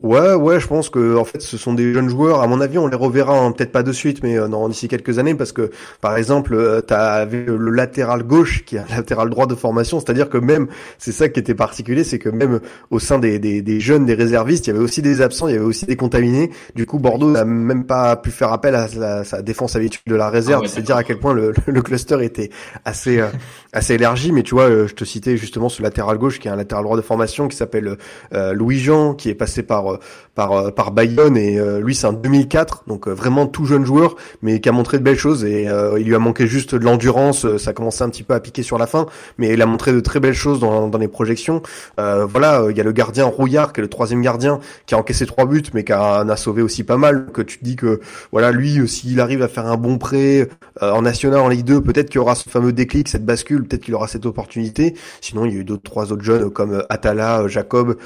Ouais, 0.02 0.34
ouais, 0.34 0.60
je 0.60 0.66
pense 0.66 0.90
que 0.90 1.16
en 1.16 1.24
fait, 1.24 1.40
ce 1.40 1.56
sont 1.56 1.72
des 1.72 1.94
jeunes 1.94 2.10
joueurs. 2.10 2.42
À 2.42 2.46
mon 2.46 2.60
avis, 2.60 2.76
on 2.76 2.86
les 2.86 2.96
reverra 2.96 3.38
hein, 3.38 3.50
peut-être 3.52 3.72
pas 3.72 3.82
de 3.82 3.92
suite, 3.92 4.22
mais 4.22 4.38
euh, 4.38 4.46
non, 4.46 4.68
d'ici 4.68 4.88
quelques 4.88 5.18
années, 5.18 5.34
parce 5.34 5.52
que 5.52 5.70
par 6.02 6.18
exemple, 6.18 6.52
euh, 6.54 6.82
tu 6.86 6.92
avais 6.92 7.46
le 7.46 7.70
latéral 7.70 8.22
gauche 8.22 8.62
qui 8.66 8.76
est 8.76 8.80
un 8.80 8.96
latéral 8.96 9.30
droit 9.30 9.46
de 9.46 9.54
formation, 9.54 9.98
c'est-à-dire 9.98 10.28
que 10.28 10.36
même, 10.36 10.68
c'est 10.98 11.12
ça 11.12 11.30
qui 11.30 11.40
était 11.40 11.54
particulier, 11.54 12.04
c'est 12.04 12.18
que 12.18 12.28
même 12.28 12.60
au 12.90 12.98
sein 12.98 13.18
des, 13.18 13.38
des, 13.38 13.62
des, 13.62 13.80
jeunes, 13.80 14.04
des 14.04 14.12
réservistes, 14.12 14.66
il 14.66 14.70
y 14.70 14.76
avait 14.76 14.84
aussi 14.84 15.00
des 15.00 15.22
absents, 15.22 15.48
il 15.48 15.54
y 15.54 15.56
avait 15.56 15.64
aussi 15.64 15.86
des 15.86 15.96
contaminés. 15.96 16.50
Du 16.74 16.84
coup, 16.84 16.98
Bordeaux 16.98 17.30
n'a 17.30 17.46
même 17.46 17.86
pas 17.86 18.16
pu 18.16 18.30
faire 18.30 18.52
appel 18.52 18.74
à, 18.74 19.24
sa 19.24 19.40
défense 19.40 19.76
habituelle 19.76 20.02
de 20.08 20.16
la 20.16 20.28
réserve. 20.28 20.64
Ah 20.66 20.68
c'est 20.68 20.82
dire 20.82 20.96
à 20.96 21.04
quel 21.04 21.18
point 21.18 21.32
le, 21.32 21.54
le 21.66 21.80
cluster 21.80 22.22
était 22.22 22.50
assez 22.84 23.18
euh, 23.18 23.28
assez 23.76 23.94
élargi. 23.94 24.32
Mais 24.32 24.42
tu 24.42 24.54
vois, 24.54 24.68
je 24.86 24.94
te 24.94 25.04
citais 25.04 25.36
justement 25.36 25.68
ce 25.68 25.82
latéral 25.82 26.18
gauche 26.18 26.38
qui 26.38 26.48
est 26.48 26.50
un 26.50 26.56
latéral 26.56 26.84
droit 26.84 26.96
de 26.96 27.02
formation 27.02 27.48
qui 27.48 27.56
s'appelle 27.56 27.96
Louis 28.32 28.78
Jean, 28.78 29.14
qui 29.14 29.28
est 29.28 29.34
passé 29.34 29.62
par 29.62 29.98
par 30.36 30.52
euh, 30.52 30.70
par, 30.70 30.92
Bayonne 30.92 31.36
et 31.36 31.58
euh, 31.58 31.80
lui 31.80 31.94
c'est 31.96 32.06
un 32.06 32.12
2004 32.12 32.84
donc 32.86 33.08
euh, 33.08 33.12
vraiment 33.12 33.46
tout 33.46 33.64
jeune 33.64 33.84
joueur 33.84 34.14
mais 34.42 34.60
qui 34.60 34.68
a 34.68 34.72
montré 34.72 34.98
de 34.98 35.02
belles 35.02 35.18
choses 35.18 35.44
et 35.44 35.64
il 35.98 36.06
lui 36.06 36.14
a 36.14 36.18
manqué 36.18 36.46
juste 36.46 36.74
de 36.74 36.84
l'endurance 36.84 37.56
ça 37.56 37.72
commençait 37.72 38.04
un 38.04 38.10
petit 38.10 38.22
peu 38.22 38.34
à 38.34 38.40
piquer 38.40 38.62
sur 38.62 38.78
la 38.78 38.86
fin 38.86 39.06
mais 39.38 39.54
il 39.54 39.62
a 39.62 39.66
montré 39.66 39.92
de 39.92 40.00
très 40.00 40.20
belles 40.20 40.34
choses 40.34 40.60
dans, 40.60 40.88
dans 40.88 40.98
les 40.98 41.08
projections 41.08 41.62
voilà 41.96 42.66
il 42.68 42.76
y 42.76 42.80
a 42.80 42.84
le 42.84 42.92
gardien 42.92 43.24
Rouillard 43.24 43.72
qui 43.72 43.80
est 43.80 43.82
le 43.82 43.88
troisième 43.88 44.20
gardien 44.20 44.60
qui 44.84 44.94
a 44.94 44.98
encaissé 44.98 45.24
trois 45.24 45.46
buts 45.46 45.62
mais 45.72 45.84
qui 45.84 45.94
en 45.94 46.28
a 46.28 46.36
sauvé 46.36 46.60
aussi 46.60 46.84
pas 46.84 46.98
mal 46.98 47.28
que 47.32 47.40
tu 47.40 47.58
te 47.58 47.64
dis 47.64 47.76
que 47.76 48.00
voilà 48.30 48.52
lui 48.52 48.86
s'il 48.86 49.18
arrive 49.20 49.42
à 49.42 49.48
faire 49.48 49.66
un 49.66 49.76
bon 49.76 49.96
prêt 49.96 50.48
en 50.80 51.02
national 51.02 51.40
en 51.40 51.48
Ligue 51.48 51.64
2 51.64 51.80
peut-être 51.80 52.08
qu'il 52.08 52.16
y 52.16 52.20
aura 52.20 52.34
ce 52.34 52.48
fameux 52.48 52.72
déclic 52.72 53.08
cette 53.08 53.24
bascule 53.24 53.65
peut-être 53.66 53.82
qu'il 53.82 53.94
aura 53.94 54.08
cette 54.08 54.26
opportunité 54.26 54.94
sinon 55.20 55.44
il 55.44 55.52
y 55.52 55.56
a 55.56 55.60
eu 55.60 55.64
d'autres 55.64 55.82
trois 55.82 56.12
autres 56.12 56.24
jeunes 56.24 56.50
comme 56.50 56.84
Atala 56.88 57.46
Jacob 57.48 57.96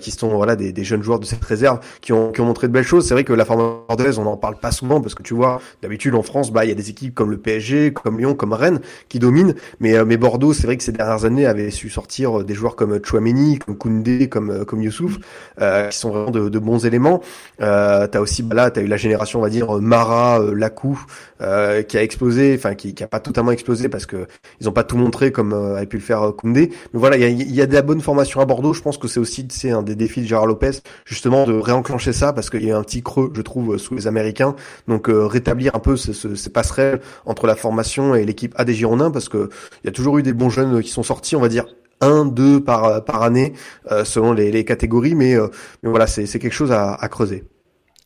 qui 0.00 0.10
sont 0.10 0.28
voilà 0.28 0.56
des, 0.56 0.72
des 0.72 0.84
jeunes 0.84 1.02
joueurs 1.02 1.20
de 1.20 1.24
cette 1.24 1.44
réserve 1.44 1.80
qui 2.00 2.12
ont, 2.12 2.32
qui 2.32 2.40
ont 2.40 2.46
montré 2.46 2.68
de 2.68 2.72
belles 2.72 2.84
choses. 2.84 3.06
C'est 3.06 3.14
vrai 3.14 3.24
que 3.24 3.32
la 3.32 3.44
forme 3.44 3.80
bordelaise, 3.88 4.18
on 4.18 4.24
n'en 4.24 4.36
parle 4.36 4.56
pas 4.56 4.72
souvent 4.72 5.00
parce 5.00 5.14
que 5.14 5.22
tu 5.22 5.34
vois, 5.34 5.60
d'habitude 5.82 6.14
en 6.14 6.22
France, 6.22 6.52
bah 6.52 6.64
il 6.64 6.68
y 6.68 6.72
a 6.72 6.74
des 6.74 6.90
équipes 6.90 7.14
comme 7.14 7.30
le 7.30 7.38
PSG, 7.38 7.92
comme 7.92 8.18
Lyon, 8.18 8.34
comme 8.34 8.52
Rennes 8.52 8.80
qui 9.08 9.18
dominent. 9.18 9.54
Mais, 9.80 9.96
euh, 9.96 10.04
mais 10.04 10.16
Bordeaux, 10.16 10.52
c'est 10.52 10.66
vrai 10.66 10.76
que 10.76 10.82
ces 10.82 10.92
dernières 10.92 11.24
années 11.24 11.46
avait 11.46 11.70
su 11.70 11.90
sortir 11.90 12.40
euh, 12.40 12.44
des 12.44 12.54
joueurs 12.54 12.76
comme 12.76 12.98
Chouameni, 13.04 13.58
comme 13.58 13.76
Koundé, 13.76 14.28
comme, 14.28 14.50
euh, 14.50 14.64
comme 14.64 14.82
Youssouf, 14.82 15.18
euh, 15.60 15.88
qui 15.88 15.98
sont 15.98 16.10
vraiment 16.10 16.30
de, 16.30 16.48
de 16.48 16.58
bons 16.58 16.84
éléments. 16.86 17.20
Euh, 17.60 18.06
t'as 18.06 18.20
aussi, 18.20 18.42
bah 18.42 18.54
là, 18.54 18.70
t'as 18.70 18.82
eu 18.82 18.86
la 18.86 18.96
génération, 18.96 19.40
on 19.40 19.42
va 19.42 19.50
dire, 19.50 19.72
Mara, 19.80 20.40
Lacou, 20.54 21.00
euh, 21.42 21.82
qui 21.82 21.96
a 21.96 22.02
explosé, 22.02 22.54
enfin 22.56 22.74
qui, 22.74 22.94
qui 22.94 23.02
a 23.02 23.08
pas 23.08 23.20
totalement 23.20 23.50
explosé 23.50 23.88
parce 23.88 24.06
que 24.06 24.26
ils 24.60 24.68
ont 24.68 24.72
pas 24.72 24.84
tout 24.84 24.96
montré 25.00 25.32
comme 25.32 25.52
euh, 25.52 25.76
avait 25.76 25.86
pu 25.86 25.96
le 25.96 26.02
faire 26.02 26.32
Koundé. 26.36 26.70
Mais 26.92 27.00
voilà, 27.00 27.16
il 27.16 27.22
y 27.22 27.24
a, 27.24 27.28
y 27.28 27.60
a 27.60 27.66
de 27.66 27.74
la 27.74 27.82
bonne 27.82 28.00
formation 28.00 28.40
à 28.40 28.44
Bordeaux. 28.44 28.72
Je 28.72 28.82
pense 28.82 28.98
que 28.98 29.08
c'est 29.08 29.20
aussi 29.20 29.46
c'est 29.50 29.70
un 29.70 29.82
des 29.82 29.94
défis 29.94 30.20
de 30.22 30.26
Gérard 30.26 30.46
Lopez, 30.46 30.82
justement 31.04 31.44
de 31.44 31.54
réenclencher 31.54 32.12
ça 32.12 32.32
parce 32.32 32.50
qu'il 32.50 32.64
y 32.64 32.70
a 32.70 32.78
un 32.78 32.82
petit 32.82 33.02
creux, 33.02 33.32
je 33.34 33.42
trouve, 33.42 33.78
sous 33.78 33.94
les 33.94 34.06
Américains. 34.06 34.54
Donc 34.88 35.08
euh, 35.08 35.26
rétablir 35.26 35.74
un 35.74 35.80
peu 35.80 35.96
ces 35.96 36.50
passerelles 36.50 37.00
entre 37.26 37.46
la 37.46 37.56
formation 37.56 38.14
et 38.14 38.24
l'équipe 38.24 38.54
A 38.56 38.64
des 38.64 38.74
Girondins 38.74 39.10
parce 39.10 39.28
que 39.28 39.50
il 39.82 39.86
y 39.86 39.88
a 39.88 39.92
toujours 39.92 40.18
eu 40.18 40.22
des 40.22 40.32
bons 40.32 40.50
jeunes 40.50 40.82
qui 40.82 40.90
sont 40.90 41.02
sortis, 41.02 41.36
on 41.36 41.40
va 41.40 41.48
dire 41.48 41.66
un, 42.00 42.24
deux 42.24 42.62
par 42.62 43.04
par 43.04 43.22
année 43.22 43.52
euh, 43.90 44.04
selon 44.04 44.32
les, 44.32 44.64
catégories, 44.64 45.14
mais 45.14 45.34
euh, 45.34 45.48
mais 45.82 45.90
voilà, 45.90 46.06
c'est 46.06 46.26
c'est 46.26 46.38
quelque 46.38 46.54
chose 46.54 46.72
à 46.72 46.96
creuser. 47.10 47.44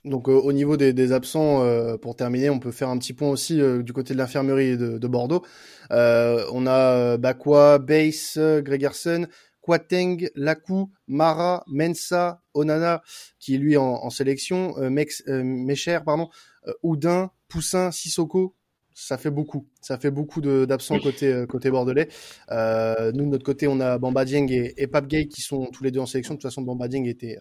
Donc 0.04 0.28
au 0.28 0.52
niveau 0.52 0.76
des, 0.76 0.92
des 0.92 1.12
absents, 1.12 1.64
pour 1.98 2.14
terminer, 2.14 2.50
on 2.50 2.58
peut 2.58 2.72
faire 2.72 2.90
un 2.90 2.98
petit 2.98 3.14
point 3.14 3.30
aussi 3.30 3.58
du 3.82 3.92
côté 3.94 4.12
de 4.12 4.18
l'infirmerie 4.18 4.76
de, 4.76 4.98
de, 4.98 5.08
Bordeaux. 5.08 5.42
on 5.90 6.66
a 6.66 7.16
Bakwa, 7.16 7.78
Bass, 7.78 8.38
Gregerson, 8.38 9.26
Quateng, 9.64 10.28
Lakou, 10.34 10.92
Mara, 11.06 11.64
Mensa, 11.66 12.42
Onana, 12.52 13.02
qui 13.38 13.54
est 13.54 13.58
lui 13.58 13.78
en, 13.78 14.10
sélection, 14.10 14.76
euh, 14.78 14.90
Mex, 14.90 15.22
euh, 15.26 16.00
pardon, 16.04 16.28
euh, 16.66 16.72
Oudin, 16.82 17.30
Poussin, 17.48 17.90
Sissoko, 17.90 18.54
ça 18.92 19.16
fait 19.16 19.30
beaucoup. 19.30 19.66
Ça 19.80 19.96
fait 19.96 20.10
beaucoup 20.10 20.42
d'absents 20.42 20.98
côté 21.00 21.32
euh, 21.32 21.46
côté 21.46 21.70
bordelais. 21.70 22.08
Euh, 22.50 23.10
nous 23.12 23.24
de 23.24 23.30
notre 23.30 23.44
côté, 23.44 23.66
on 23.66 23.80
a 23.80 23.96
Bamba 23.96 24.26
Dieng 24.26 24.46
et, 24.50 24.74
et 24.76 24.86
Pape 24.86 25.06
Gay 25.06 25.28
qui 25.28 25.40
sont 25.40 25.66
tous 25.66 25.82
les 25.82 25.90
deux 25.90 26.00
en 26.00 26.06
sélection. 26.06 26.34
De 26.34 26.38
toute 26.38 26.48
façon, 26.50 26.60
Bamba 26.60 26.86
Dieng 26.86 27.06
était 27.06 27.38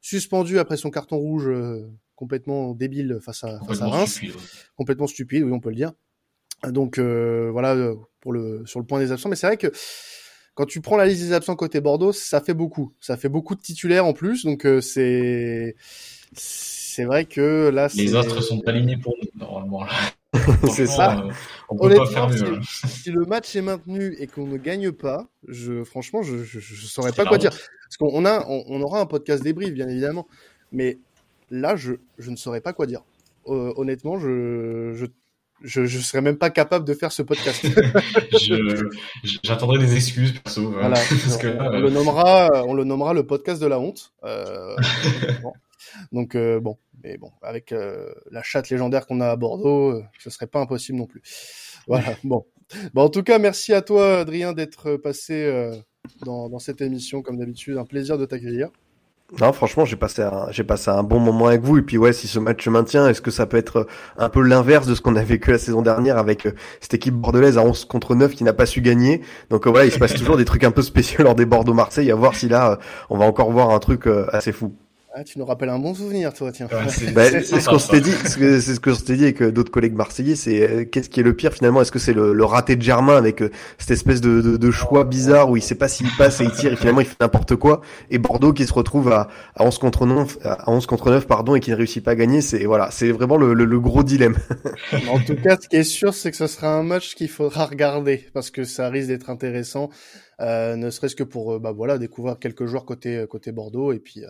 suspendu 0.00 0.58
après 0.58 0.78
son 0.78 0.90
carton 0.90 1.18
rouge 1.18 1.48
complètement 2.16 2.74
débile 2.74 3.18
face 3.20 3.44
à, 3.44 3.60
face 3.60 3.80
à 3.80 3.88
Reims, 3.88 4.20
complètement 4.76 5.06
stupide, 5.06 5.44
oui, 5.44 5.52
on 5.52 5.60
peut 5.60 5.70
le 5.70 5.76
dire. 5.76 5.92
Donc 6.64 6.98
voilà 6.98 7.92
pour 8.20 8.32
le 8.32 8.64
sur 8.66 8.80
le 8.80 8.86
point 8.86 8.98
des 8.98 9.12
absents. 9.12 9.28
Mais 9.28 9.36
c'est 9.36 9.46
vrai 9.46 9.56
que 9.56 9.70
quand 10.56 10.64
tu 10.64 10.80
prends 10.80 10.96
la 10.96 11.04
liste 11.04 11.22
des 11.22 11.32
absents 11.34 11.54
côté 11.54 11.82
Bordeaux, 11.82 12.12
ça 12.12 12.40
fait 12.40 12.54
beaucoup. 12.54 12.94
Ça 12.98 13.18
fait 13.18 13.28
beaucoup 13.28 13.54
de 13.54 13.60
titulaires 13.60 14.06
en 14.06 14.14
plus, 14.14 14.44
donc 14.44 14.64
euh, 14.64 14.80
c'est 14.80 15.76
c'est 16.32 17.04
vrai 17.04 17.26
que 17.26 17.68
là 17.68 17.88
les 17.94 18.16
astres 18.16 18.42
sont 18.42 18.62
alignés 18.66 18.96
pour 18.96 19.14
nous 19.22 19.38
normalement. 19.38 19.86
c'est 20.72 20.86
ça. 20.86 21.20
Euh, 21.20 21.30
on 21.68 21.76
peut 21.76 21.94
pas 21.94 22.06
faire 22.06 22.28
mieux. 22.28 22.58
Si, 22.62 23.10
le 23.10 23.26
match 23.26 23.54
est 23.54 23.60
maintenu 23.60 24.16
et 24.18 24.26
qu'on 24.26 24.46
ne 24.46 24.56
gagne 24.56 24.92
pas, 24.92 25.28
je 25.46 25.84
franchement 25.84 26.22
je 26.22 26.42
je, 26.42 26.58
je 26.58 26.86
saurais 26.86 27.12
pas 27.12 27.26
quoi 27.26 27.36
dire 27.36 27.50
parce 27.50 27.96
qu'on 27.98 28.24
a 28.24 28.46
on, 28.48 28.80
aura 28.80 29.00
un 29.00 29.06
podcast 29.06 29.42
débrief 29.42 29.74
bien 29.74 29.88
évidemment, 29.88 30.26
mais 30.72 30.98
là 31.50 31.76
je 31.76 31.94
je 32.18 32.30
ne 32.30 32.36
saurais 32.36 32.60
pas 32.60 32.72
quoi 32.72 32.86
dire. 32.86 33.02
Euh, 33.48 33.72
honnêtement, 33.76 34.18
je, 34.18 34.92
je 34.94 35.06
je, 35.62 35.80
ne 35.80 35.86
serais 35.86 36.20
même 36.20 36.36
pas 36.36 36.50
capable 36.50 36.84
de 36.84 36.94
faire 36.94 37.12
ce 37.12 37.22
podcast. 37.22 37.64
J'attendrai 39.42 39.78
des 39.78 39.96
excuses 39.96 40.38
perso. 40.38 40.68
Hein, 40.68 40.72
voilà. 40.80 41.00
on, 41.72 41.80
le 41.80 41.90
nommera, 41.90 42.50
on 42.66 42.74
le 42.74 42.84
nommera 42.84 43.14
le 43.14 43.26
podcast 43.26 43.60
de 43.60 43.66
la 43.66 43.78
honte. 43.78 44.12
Euh, 44.24 44.76
Donc 46.12 46.34
euh, 46.34 46.60
bon, 46.60 46.76
mais 47.02 47.16
bon, 47.16 47.30
avec 47.42 47.72
euh, 47.72 48.12
la 48.30 48.42
chatte 48.42 48.70
légendaire 48.70 49.06
qu'on 49.06 49.20
a 49.20 49.28
à 49.28 49.36
Bordeaux, 49.36 49.92
euh, 49.92 50.04
ce 50.18 50.30
serait 50.30 50.46
pas 50.46 50.60
impossible 50.60 50.98
non 50.98 51.06
plus. 51.06 51.22
Voilà. 51.86 52.16
bon. 52.24 52.44
bon, 52.94 53.02
en 53.02 53.08
tout 53.08 53.22
cas, 53.22 53.38
merci 53.38 53.72
à 53.72 53.82
toi, 53.82 54.20
Adrien, 54.20 54.52
d'être 54.52 54.96
passé 54.96 55.70
dans, 56.24 56.48
dans 56.48 56.58
cette 56.58 56.80
émission 56.80 57.22
comme 57.22 57.38
d'habitude. 57.38 57.78
Un 57.78 57.84
plaisir 57.84 58.18
de 58.18 58.26
t'accueillir. 58.26 58.70
Non, 59.40 59.52
franchement, 59.52 59.84
j'ai 59.84 59.96
passé 59.96 60.22
un, 60.22 60.46
j'ai 60.50 60.62
passé 60.62 60.88
un 60.88 61.02
bon 61.02 61.18
moment 61.18 61.48
avec 61.48 61.62
vous. 61.62 61.78
Et 61.78 61.82
puis 61.82 61.98
ouais, 61.98 62.12
si 62.12 62.28
ce 62.28 62.38
match 62.38 62.64
se 62.64 62.70
maintient, 62.70 63.08
est-ce 63.08 63.20
que 63.20 63.32
ça 63.32 63.46
peut 63.46 63.56
être 63.56 63.88
un 64.16 64.28
peu 64.28 64.40
l'inverse 64.40 64.86
de 64.86 64.94
ce 64.94 65.00
qu'on 65.00 65.16
a 65.16 65.22
vécu 65.22 65.50
la 65.50 65.58
saison 65.58 65.82
dernière 65.82 66.16
avec 66.16 66.46
euh, 66.46 66.52
cette 66.80 66.94
équipe 66.94 67.14
bordelaise 67.14 67.58
à 67.58 67.62
11 67.62 67.86
contre 67.86 68.14
9 68.14 68.34
qui 68.34 68.44
n'a 68.44 68.52
pas 68.52 68.66
su 68.66 68.80
gagner? 68.82 69.22
Donc 69.50 69.66
euh, 69.66 69.70
voilà, 69.70 69.86
il 69.86 69.90
se 69.90 69.98
passe 69.98 70.14
toujours 70.14 70.36
des 70.36 70.44
trucs 70.44 70.62
un 70.62 70.70
peu 70.70 70.82
spéciaux 70.82 71.24
lors 71.24 71.34
des 71.34 71.44
Bordeaux-Marseille. 71.44 72.10
À 72.12 72.14
voir 72.14 72.36
si 72.36 72.48
là, 72.48 72.72
euh, 72.72 72.76
on 73.10 73.18
va 73.18 73.24
encore 73.24 73.50
voir 73.50 73.70
un 73.70 73.80
truc 73.80 74.06
assez 74.32 74.52
fou. 74.52 74.76
Ah, 75.18 75.24
tu 75.24 75.38
nous 75.38 75.46
rappelles 75.46 75.70
un 75.70 75.78
bon 75.78 75.94
souvenir, 75.94 76.34
toi, 76.34 76.52
tiens. 76.52 76.68
Bah, 77.14 77.30
c'est 77.30 77.42
ce 77.42 77.70
qu'on 77.70 77.78
s'était 77.78 78.02
dit, 78.02 78.10
c'est 78.10 78.60
ce 78.60 78.78
que 78.78 78.92
s'était 78.92 79.16
dit 79.16 79.22
avec 79.22 79.40
euh, 79.40 79.50
d'autres 79.50 79.70
collègues 79.70 79.94
marseillais. 79.94 80.36
C'est 80.36 80.60
euh, 80.60 80.84
qu'est-ce 80.84 81.08
qui 81.08 81.20
est 81.20 81.22
le 81.22 81.34
pire 81.34 81.54
finalement? 81.54 81.80
Est-ce 81.80 81.90
que 81.90 81.98
c'est 81.98 82.12
le, 82.12 82.34
le, 82.34 82.44
raté 82.44 82.76
de 82.76 82.82
Germain 82.82 83.16
avec 83.16 83.40
euh, 83.40 83.50
cette 83.78 83.92
espèce 83.92 84.20
de, 84.20 84.42
de, 84.42 84.58
de, 84.58 84.70
choix 84.70 85.04
bizarre 85.04 85.48
où 85.48 85.56
il 85.56 85.62
sait 85.62 85.74
pas 85.74 85.88
s'il 85.88 86.14
passe 86.18 86.42
et 86.42 86.44
il 86.44 86.52
tire 86.52 86.70
et 86.74 86.76
finalement 86.76 87.00
il 87.00 87.06
fait 87.06 87.16
n'importe 87.18 87.56
quoi? 87.56 87.80
Et 88.10 88.18
Bordeaux 88.18 88.52
qui 88.52 88.66
se 88.66 88.74
retrouve 88.74 89.10
à, 89.10 89.28
à 89.54 89.64
11 89.64 89.78
contre 89.78 90.04
9, 90.04 90.36
à 90.44 90.70
11 90.70 90.84
contre 90.84 91.10
9 91.10 91.26
pardon 91.26 91.54
et 91.54 91.60
qui 91.60 91.70
ne 91.70 91.76
réussit 91.76 92.04
pas 92.04 92.10
à 92.10 92.14
gagner. 92.14 92.42
C'est 92.42 92.66
voilà, 92.66 92.90
c'est 92.90 93.10
vraiment 93.10 93.38
le, 93.38 93.54
le, 93.54 93.80
gros 93.80 94.02
dilemme. 94.02 94.36
en 95.08 95.18
tout 95.20 95.36
cas, 95.36 95.56
ce 95.58 95.66
qui 95.66 95.76
est 95.76 95.82
sûr, 95.82 96.12
c'est 96.12 96.30
que 96.30 96.36
ce 96.36 96.46
sera 96.46 96.74
un 96.74 96.82
match 96.82 97.14
qu'il 97.14 97.30
faudra 97.30 97.64
regarder 97.64 98.26
parce 98.34 98.50
que 98.50 98.64
ça 98.64 98.90
risque 98.90 99.08
d'être 99.08 99.30
intéressant, 99.30 99.88
euh, 100.42 100.76
ne 100.76 100.90
serait-ce 100.90 101.16
que 101.16 101.24
pour 101.24 101.58
bah 101.58 101.72
voilà 101.72 101.96
découvrir 101.96 102.38
quelques 102.38 102.66
joueurs 102.66 102.84
côté 102.84 103.24
côté 103.30 103.50
Bordeaux 103.50 103.94
et 103.94 103.98
puis 103.98 104.22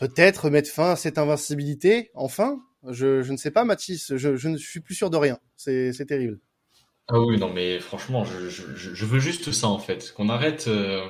peut-être 0.00 0.48
mettre 0.48 0.70
fin 0.70 0.92
à 0.92 0.96
cette 0.96 1.18
invincibilité, 1.18 2.10
enfin? 2.14 2.58
Je, 2.88 3.30
ne 3.30 3.36
sais 3.36 3.50
pas, 3.50 3.64
Mathis, 3.64 4.16
je 4.16 4.48
ne 4.48 4.56
suis 4.56 4.80
plus 4.80 4.94
sûr 4.94 5.10
de 5.10 5.18
rien. 5.18 5.38
C'est 5.56 6.06
terrible. 6.08 6.40
Ah 7.12 7.18
oui, 7.18 7.38
non, 7.38 7.52
mais 7.52 7.80
franchement, 7.80 8.24
je, 8.24 8.48
je, 8.48 8.94
je 8.94 9.04
veux 9.04 9.18
juste 9.18 9.50
ça, 9.50 9.66
en 9.66 9.80
fait. 9.80 10.12
Qu'on 10.16 10.28
arrête 10.28 10.66
euh, 10.68 11.04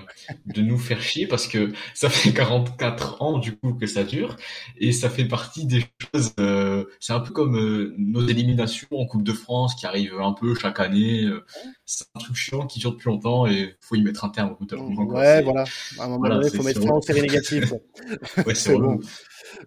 de 0.47 0.63
nous 0.63 0.79
faire 0.79 1.03
chier 1.03 1.27
parce 1.27 1.47
que 1.47 1.73
ça 1.93 2.09
fait 2.09 2.33
44 2.33 3.21
ans, 3.21 3.37
du 3.39 3.55
coup, 3.55 3.75
que 3.75 3.87
ça 3.87 4.03
dure. 4.03 4.37
Et 4.79 4.93
ça 4.93 5.11
fait 5.11 5.27
partie 5.27 5.67
des 5.67 5.85
choses... 6.15 6.33
Euh, 6.41 6.87
c'est 7.01 7.13
un 7.13 7.21
peu 7.21 7.35
comme 7.35 7.55
euh, 7.59 7.95
nos 7.99 8.27
éliminations 8.27 8.89
en 8.93 9.05
Coupe 9.05 9.25
de 9.25 9.35
France 9.35 9.75
qui 9.75 9.85
arrivent 9.85 10.19
un 10.19 10.33
peu 10.33 10.55
chaque 10.55 10.81
année. 10.81 11.29
c'est 11.85 12.07
un 12.15 12.21
truc 12.21 12.35
chiant 12.35 12.67
qui 12.67 12.79
dure 12.79 12.93
depuis 12.93 13.11
longtemps 13.11 13.47
et 13.47 13.77
faut 13.83 13.97
y 13.97 14.03
mettre 14.03 14.25
un 14.25 14.31
terme 14.31 14.53
au 14.53 14.65
bout 14.65 14.75
Ouais, 15.13 15.43
voilà. 15.43 15.65
À 15.99 16.05
un 16.05 16.09
moment 16.09 16.31
donné, 16.31 16.47
il 16.51 16.57
faut 16.57 16.63
mettre 16.63 16.81
fin 16.83 16.95
aux 16.95 17.03
séries 17.03 17.23
négatives. 17.23 17.75
ouais, 18.47 18.55
c'est 18.55 18.75
bon. 18.75 19.01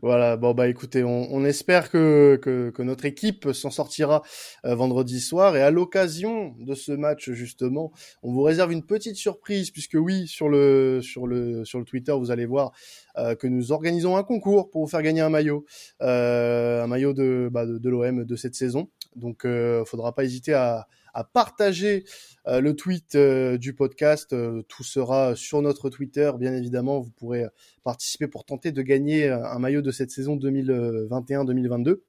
Voilà, 0.02 0.38
bon 0.38 0.54
bah 0.54 0.68
écoutez, 0.68 1.04
on, 1.04 1.46
espère 1.46 1.90
que, 1.90 2.40
que, 2.42 2.82
notre 2.82 3.06
équipe 3.06 3.52
s'en 3.54 3.70
sortira 3.70 4.22
euh, 4.66 4.76
vendredi 4.76 5.20
soir 5.20 5.56
et 5.56 5.62
à 5.62 5.72
l'occasion 5.72 6.56
de 6.60 6.74
ce 6.76 6.92
match 6.92 7.32
justement, 7.32 7.92
on 8.22 8.32
vous 8.32 8.42
réserve 8.42 8.72
une 8.72 8.86
petite 8.86 9.16
surprise 9.16 9.72
puisque 9.72 9.96
oui, 9.96 10.28
sur 10.28 10.50
le 10.50 11.02
sur 11.02 11.28
le 11.28 11.66
sur 11.66 11.80
le 11.80 11.86
Twitter, 11.86 12.14
vous 12.14 12.32
allez 12.32 12.46
voir 12.46 12.72
euh, 13.18 13.36
que 13.36 13.48
nous 13.48 13.72
organisons 13.72 14.18
un 14.18 14.24
concours 14.24 14.70
pour 14.70 14.84
vous 14.84 14.90
faire 14.90 15.02
gagner 15.02 15.22
un 15.22 15.30
maillot, 15.30 15.66
euh, 16.02 16.84
un 16.84 16.88
maillot 16.88 17.14
de 17.14 17.50
bah, 17.52 17.66
de, 17.66 17.78
de 17.78 17.90
l'OM 17.90 18.26
de 18.26 18.36
cette 18.36 18.56
saison. 18.56 18.90
Donc, 19.16 19.42
il 19.46 19.84
faudra 19.86 20.16
pas 20.16 20.24
hésiter 20.24 20.54
à 20.54 20.88
à 21.14 21.24
partager 21.24 22.04
euh, 22.48 22.60
le 22.60 22.76
tweet 22.76 23.16
euh, 23.16 23.58
du 23.58 23.74
podcast. 23.74 24.34
Euh, 24.34 24.64
tout 24.68 24.84
sera 24.84 25.36
sur 25.36 25.62
notre 25.62 25.90
Twitter, 25.90 26.32
bien 26.38 26.54
évidemment. 26.54 27.00
Vous 27.00 27.12
pourrez 27.12 27.46
participer 27.84 28.28
pour 28.28 28.46
tenter 28.46 28.72
de 28.72 28.82
gagner 28.82 29.30
un 29.30 29.60
maillot 29.60 29.82
de 29.82 29.92
cette 29.92 30.12
saison 30.12 30.36
2021-2022. 30.38 32.02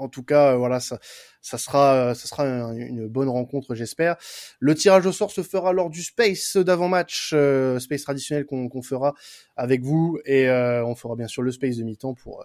En 0.00 0.08
tout 0.08 0.24
cas, 0.24 0.56
voilà, 0.56 0.80
ça, 0.80 0.98
ça 1.40 1.56
sera, 1.56 2.16
ça 2.16 2.26
sera 2.26 2.44
une 2.74 3.06
bonne 3.06 3.28
rencontre, 3.28 3.76
j'espère. 3.76 4.16
Le 4.58 4.74
tirage 4.74 5.06
au 5.06 5.12
sort 5.12 5.30
se 5.30 5.42
fera 5.42 5.72
lors 5.72 5.88
du 5.88 6.02
Space 6.02 6.56
d'avant-match, 6.56 7.32
Space 7.78 8.02
traditionnel 8.02 8.44
qu'on 8.44 8.82
fera 8.82 9.14
avec 9.54 9.82
vous, 9.82 10.18
et 10.24 10.50
on 10.50 10.96
fera 10.96 11.14
bien 11.14 11.28
sûr 11.28 11.42
le 11.42 11.52
Space 11.52 11.76
de 11.76 11.84
mi-temps 11.84 12.14
pour 12.14 12.44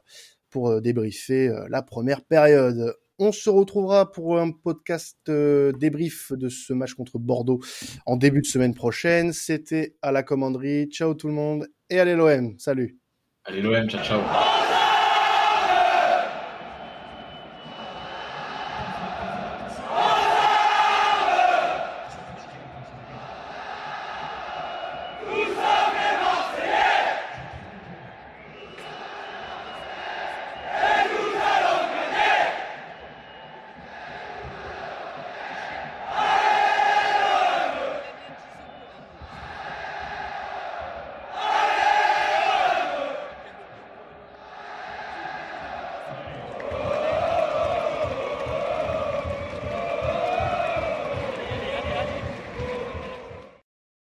pour 0.51 0.79
débriefer 0.79 1.51
la 1.69 1.81
première 1.81 2.23
période. 2.23 2.95
On 3.19 3.31
se 3.33 3.49
retrouvera 3.49 4.11
pour 4.11 4.39
un 4.39 4.51
podcast 4.51 5.17
euh, 5.27 5.73
débrief 5.73 6.31
de 6.31 6.47
ce 6.47 6.71
match 6.71 6.93
contre 6.93 7.19
Bordeaux 7.19 7.59
en 8.05 8.15
début 8.15 8.41
de 8.41 8.47
semaine 8.47 8.73
prochaine. 8.73 9.33
C'était 9.33 9.95
à 10.01 10.11
la 10.11 10.23
commanderie. 10.23 10.87
Ciao 10.89 11.13
tout 11.13 11.27
le 11.27 11.33
monde 11.33 11.67
et 11.89 11.99
allez 11.99 12.15
l'OM. 12.15 12.57
Salut. 12.57 12.97
Allez 13.43 13.61
l'OM, 13.61 13.89
ciao 13.89 14.03
ciao. 14.03 14.68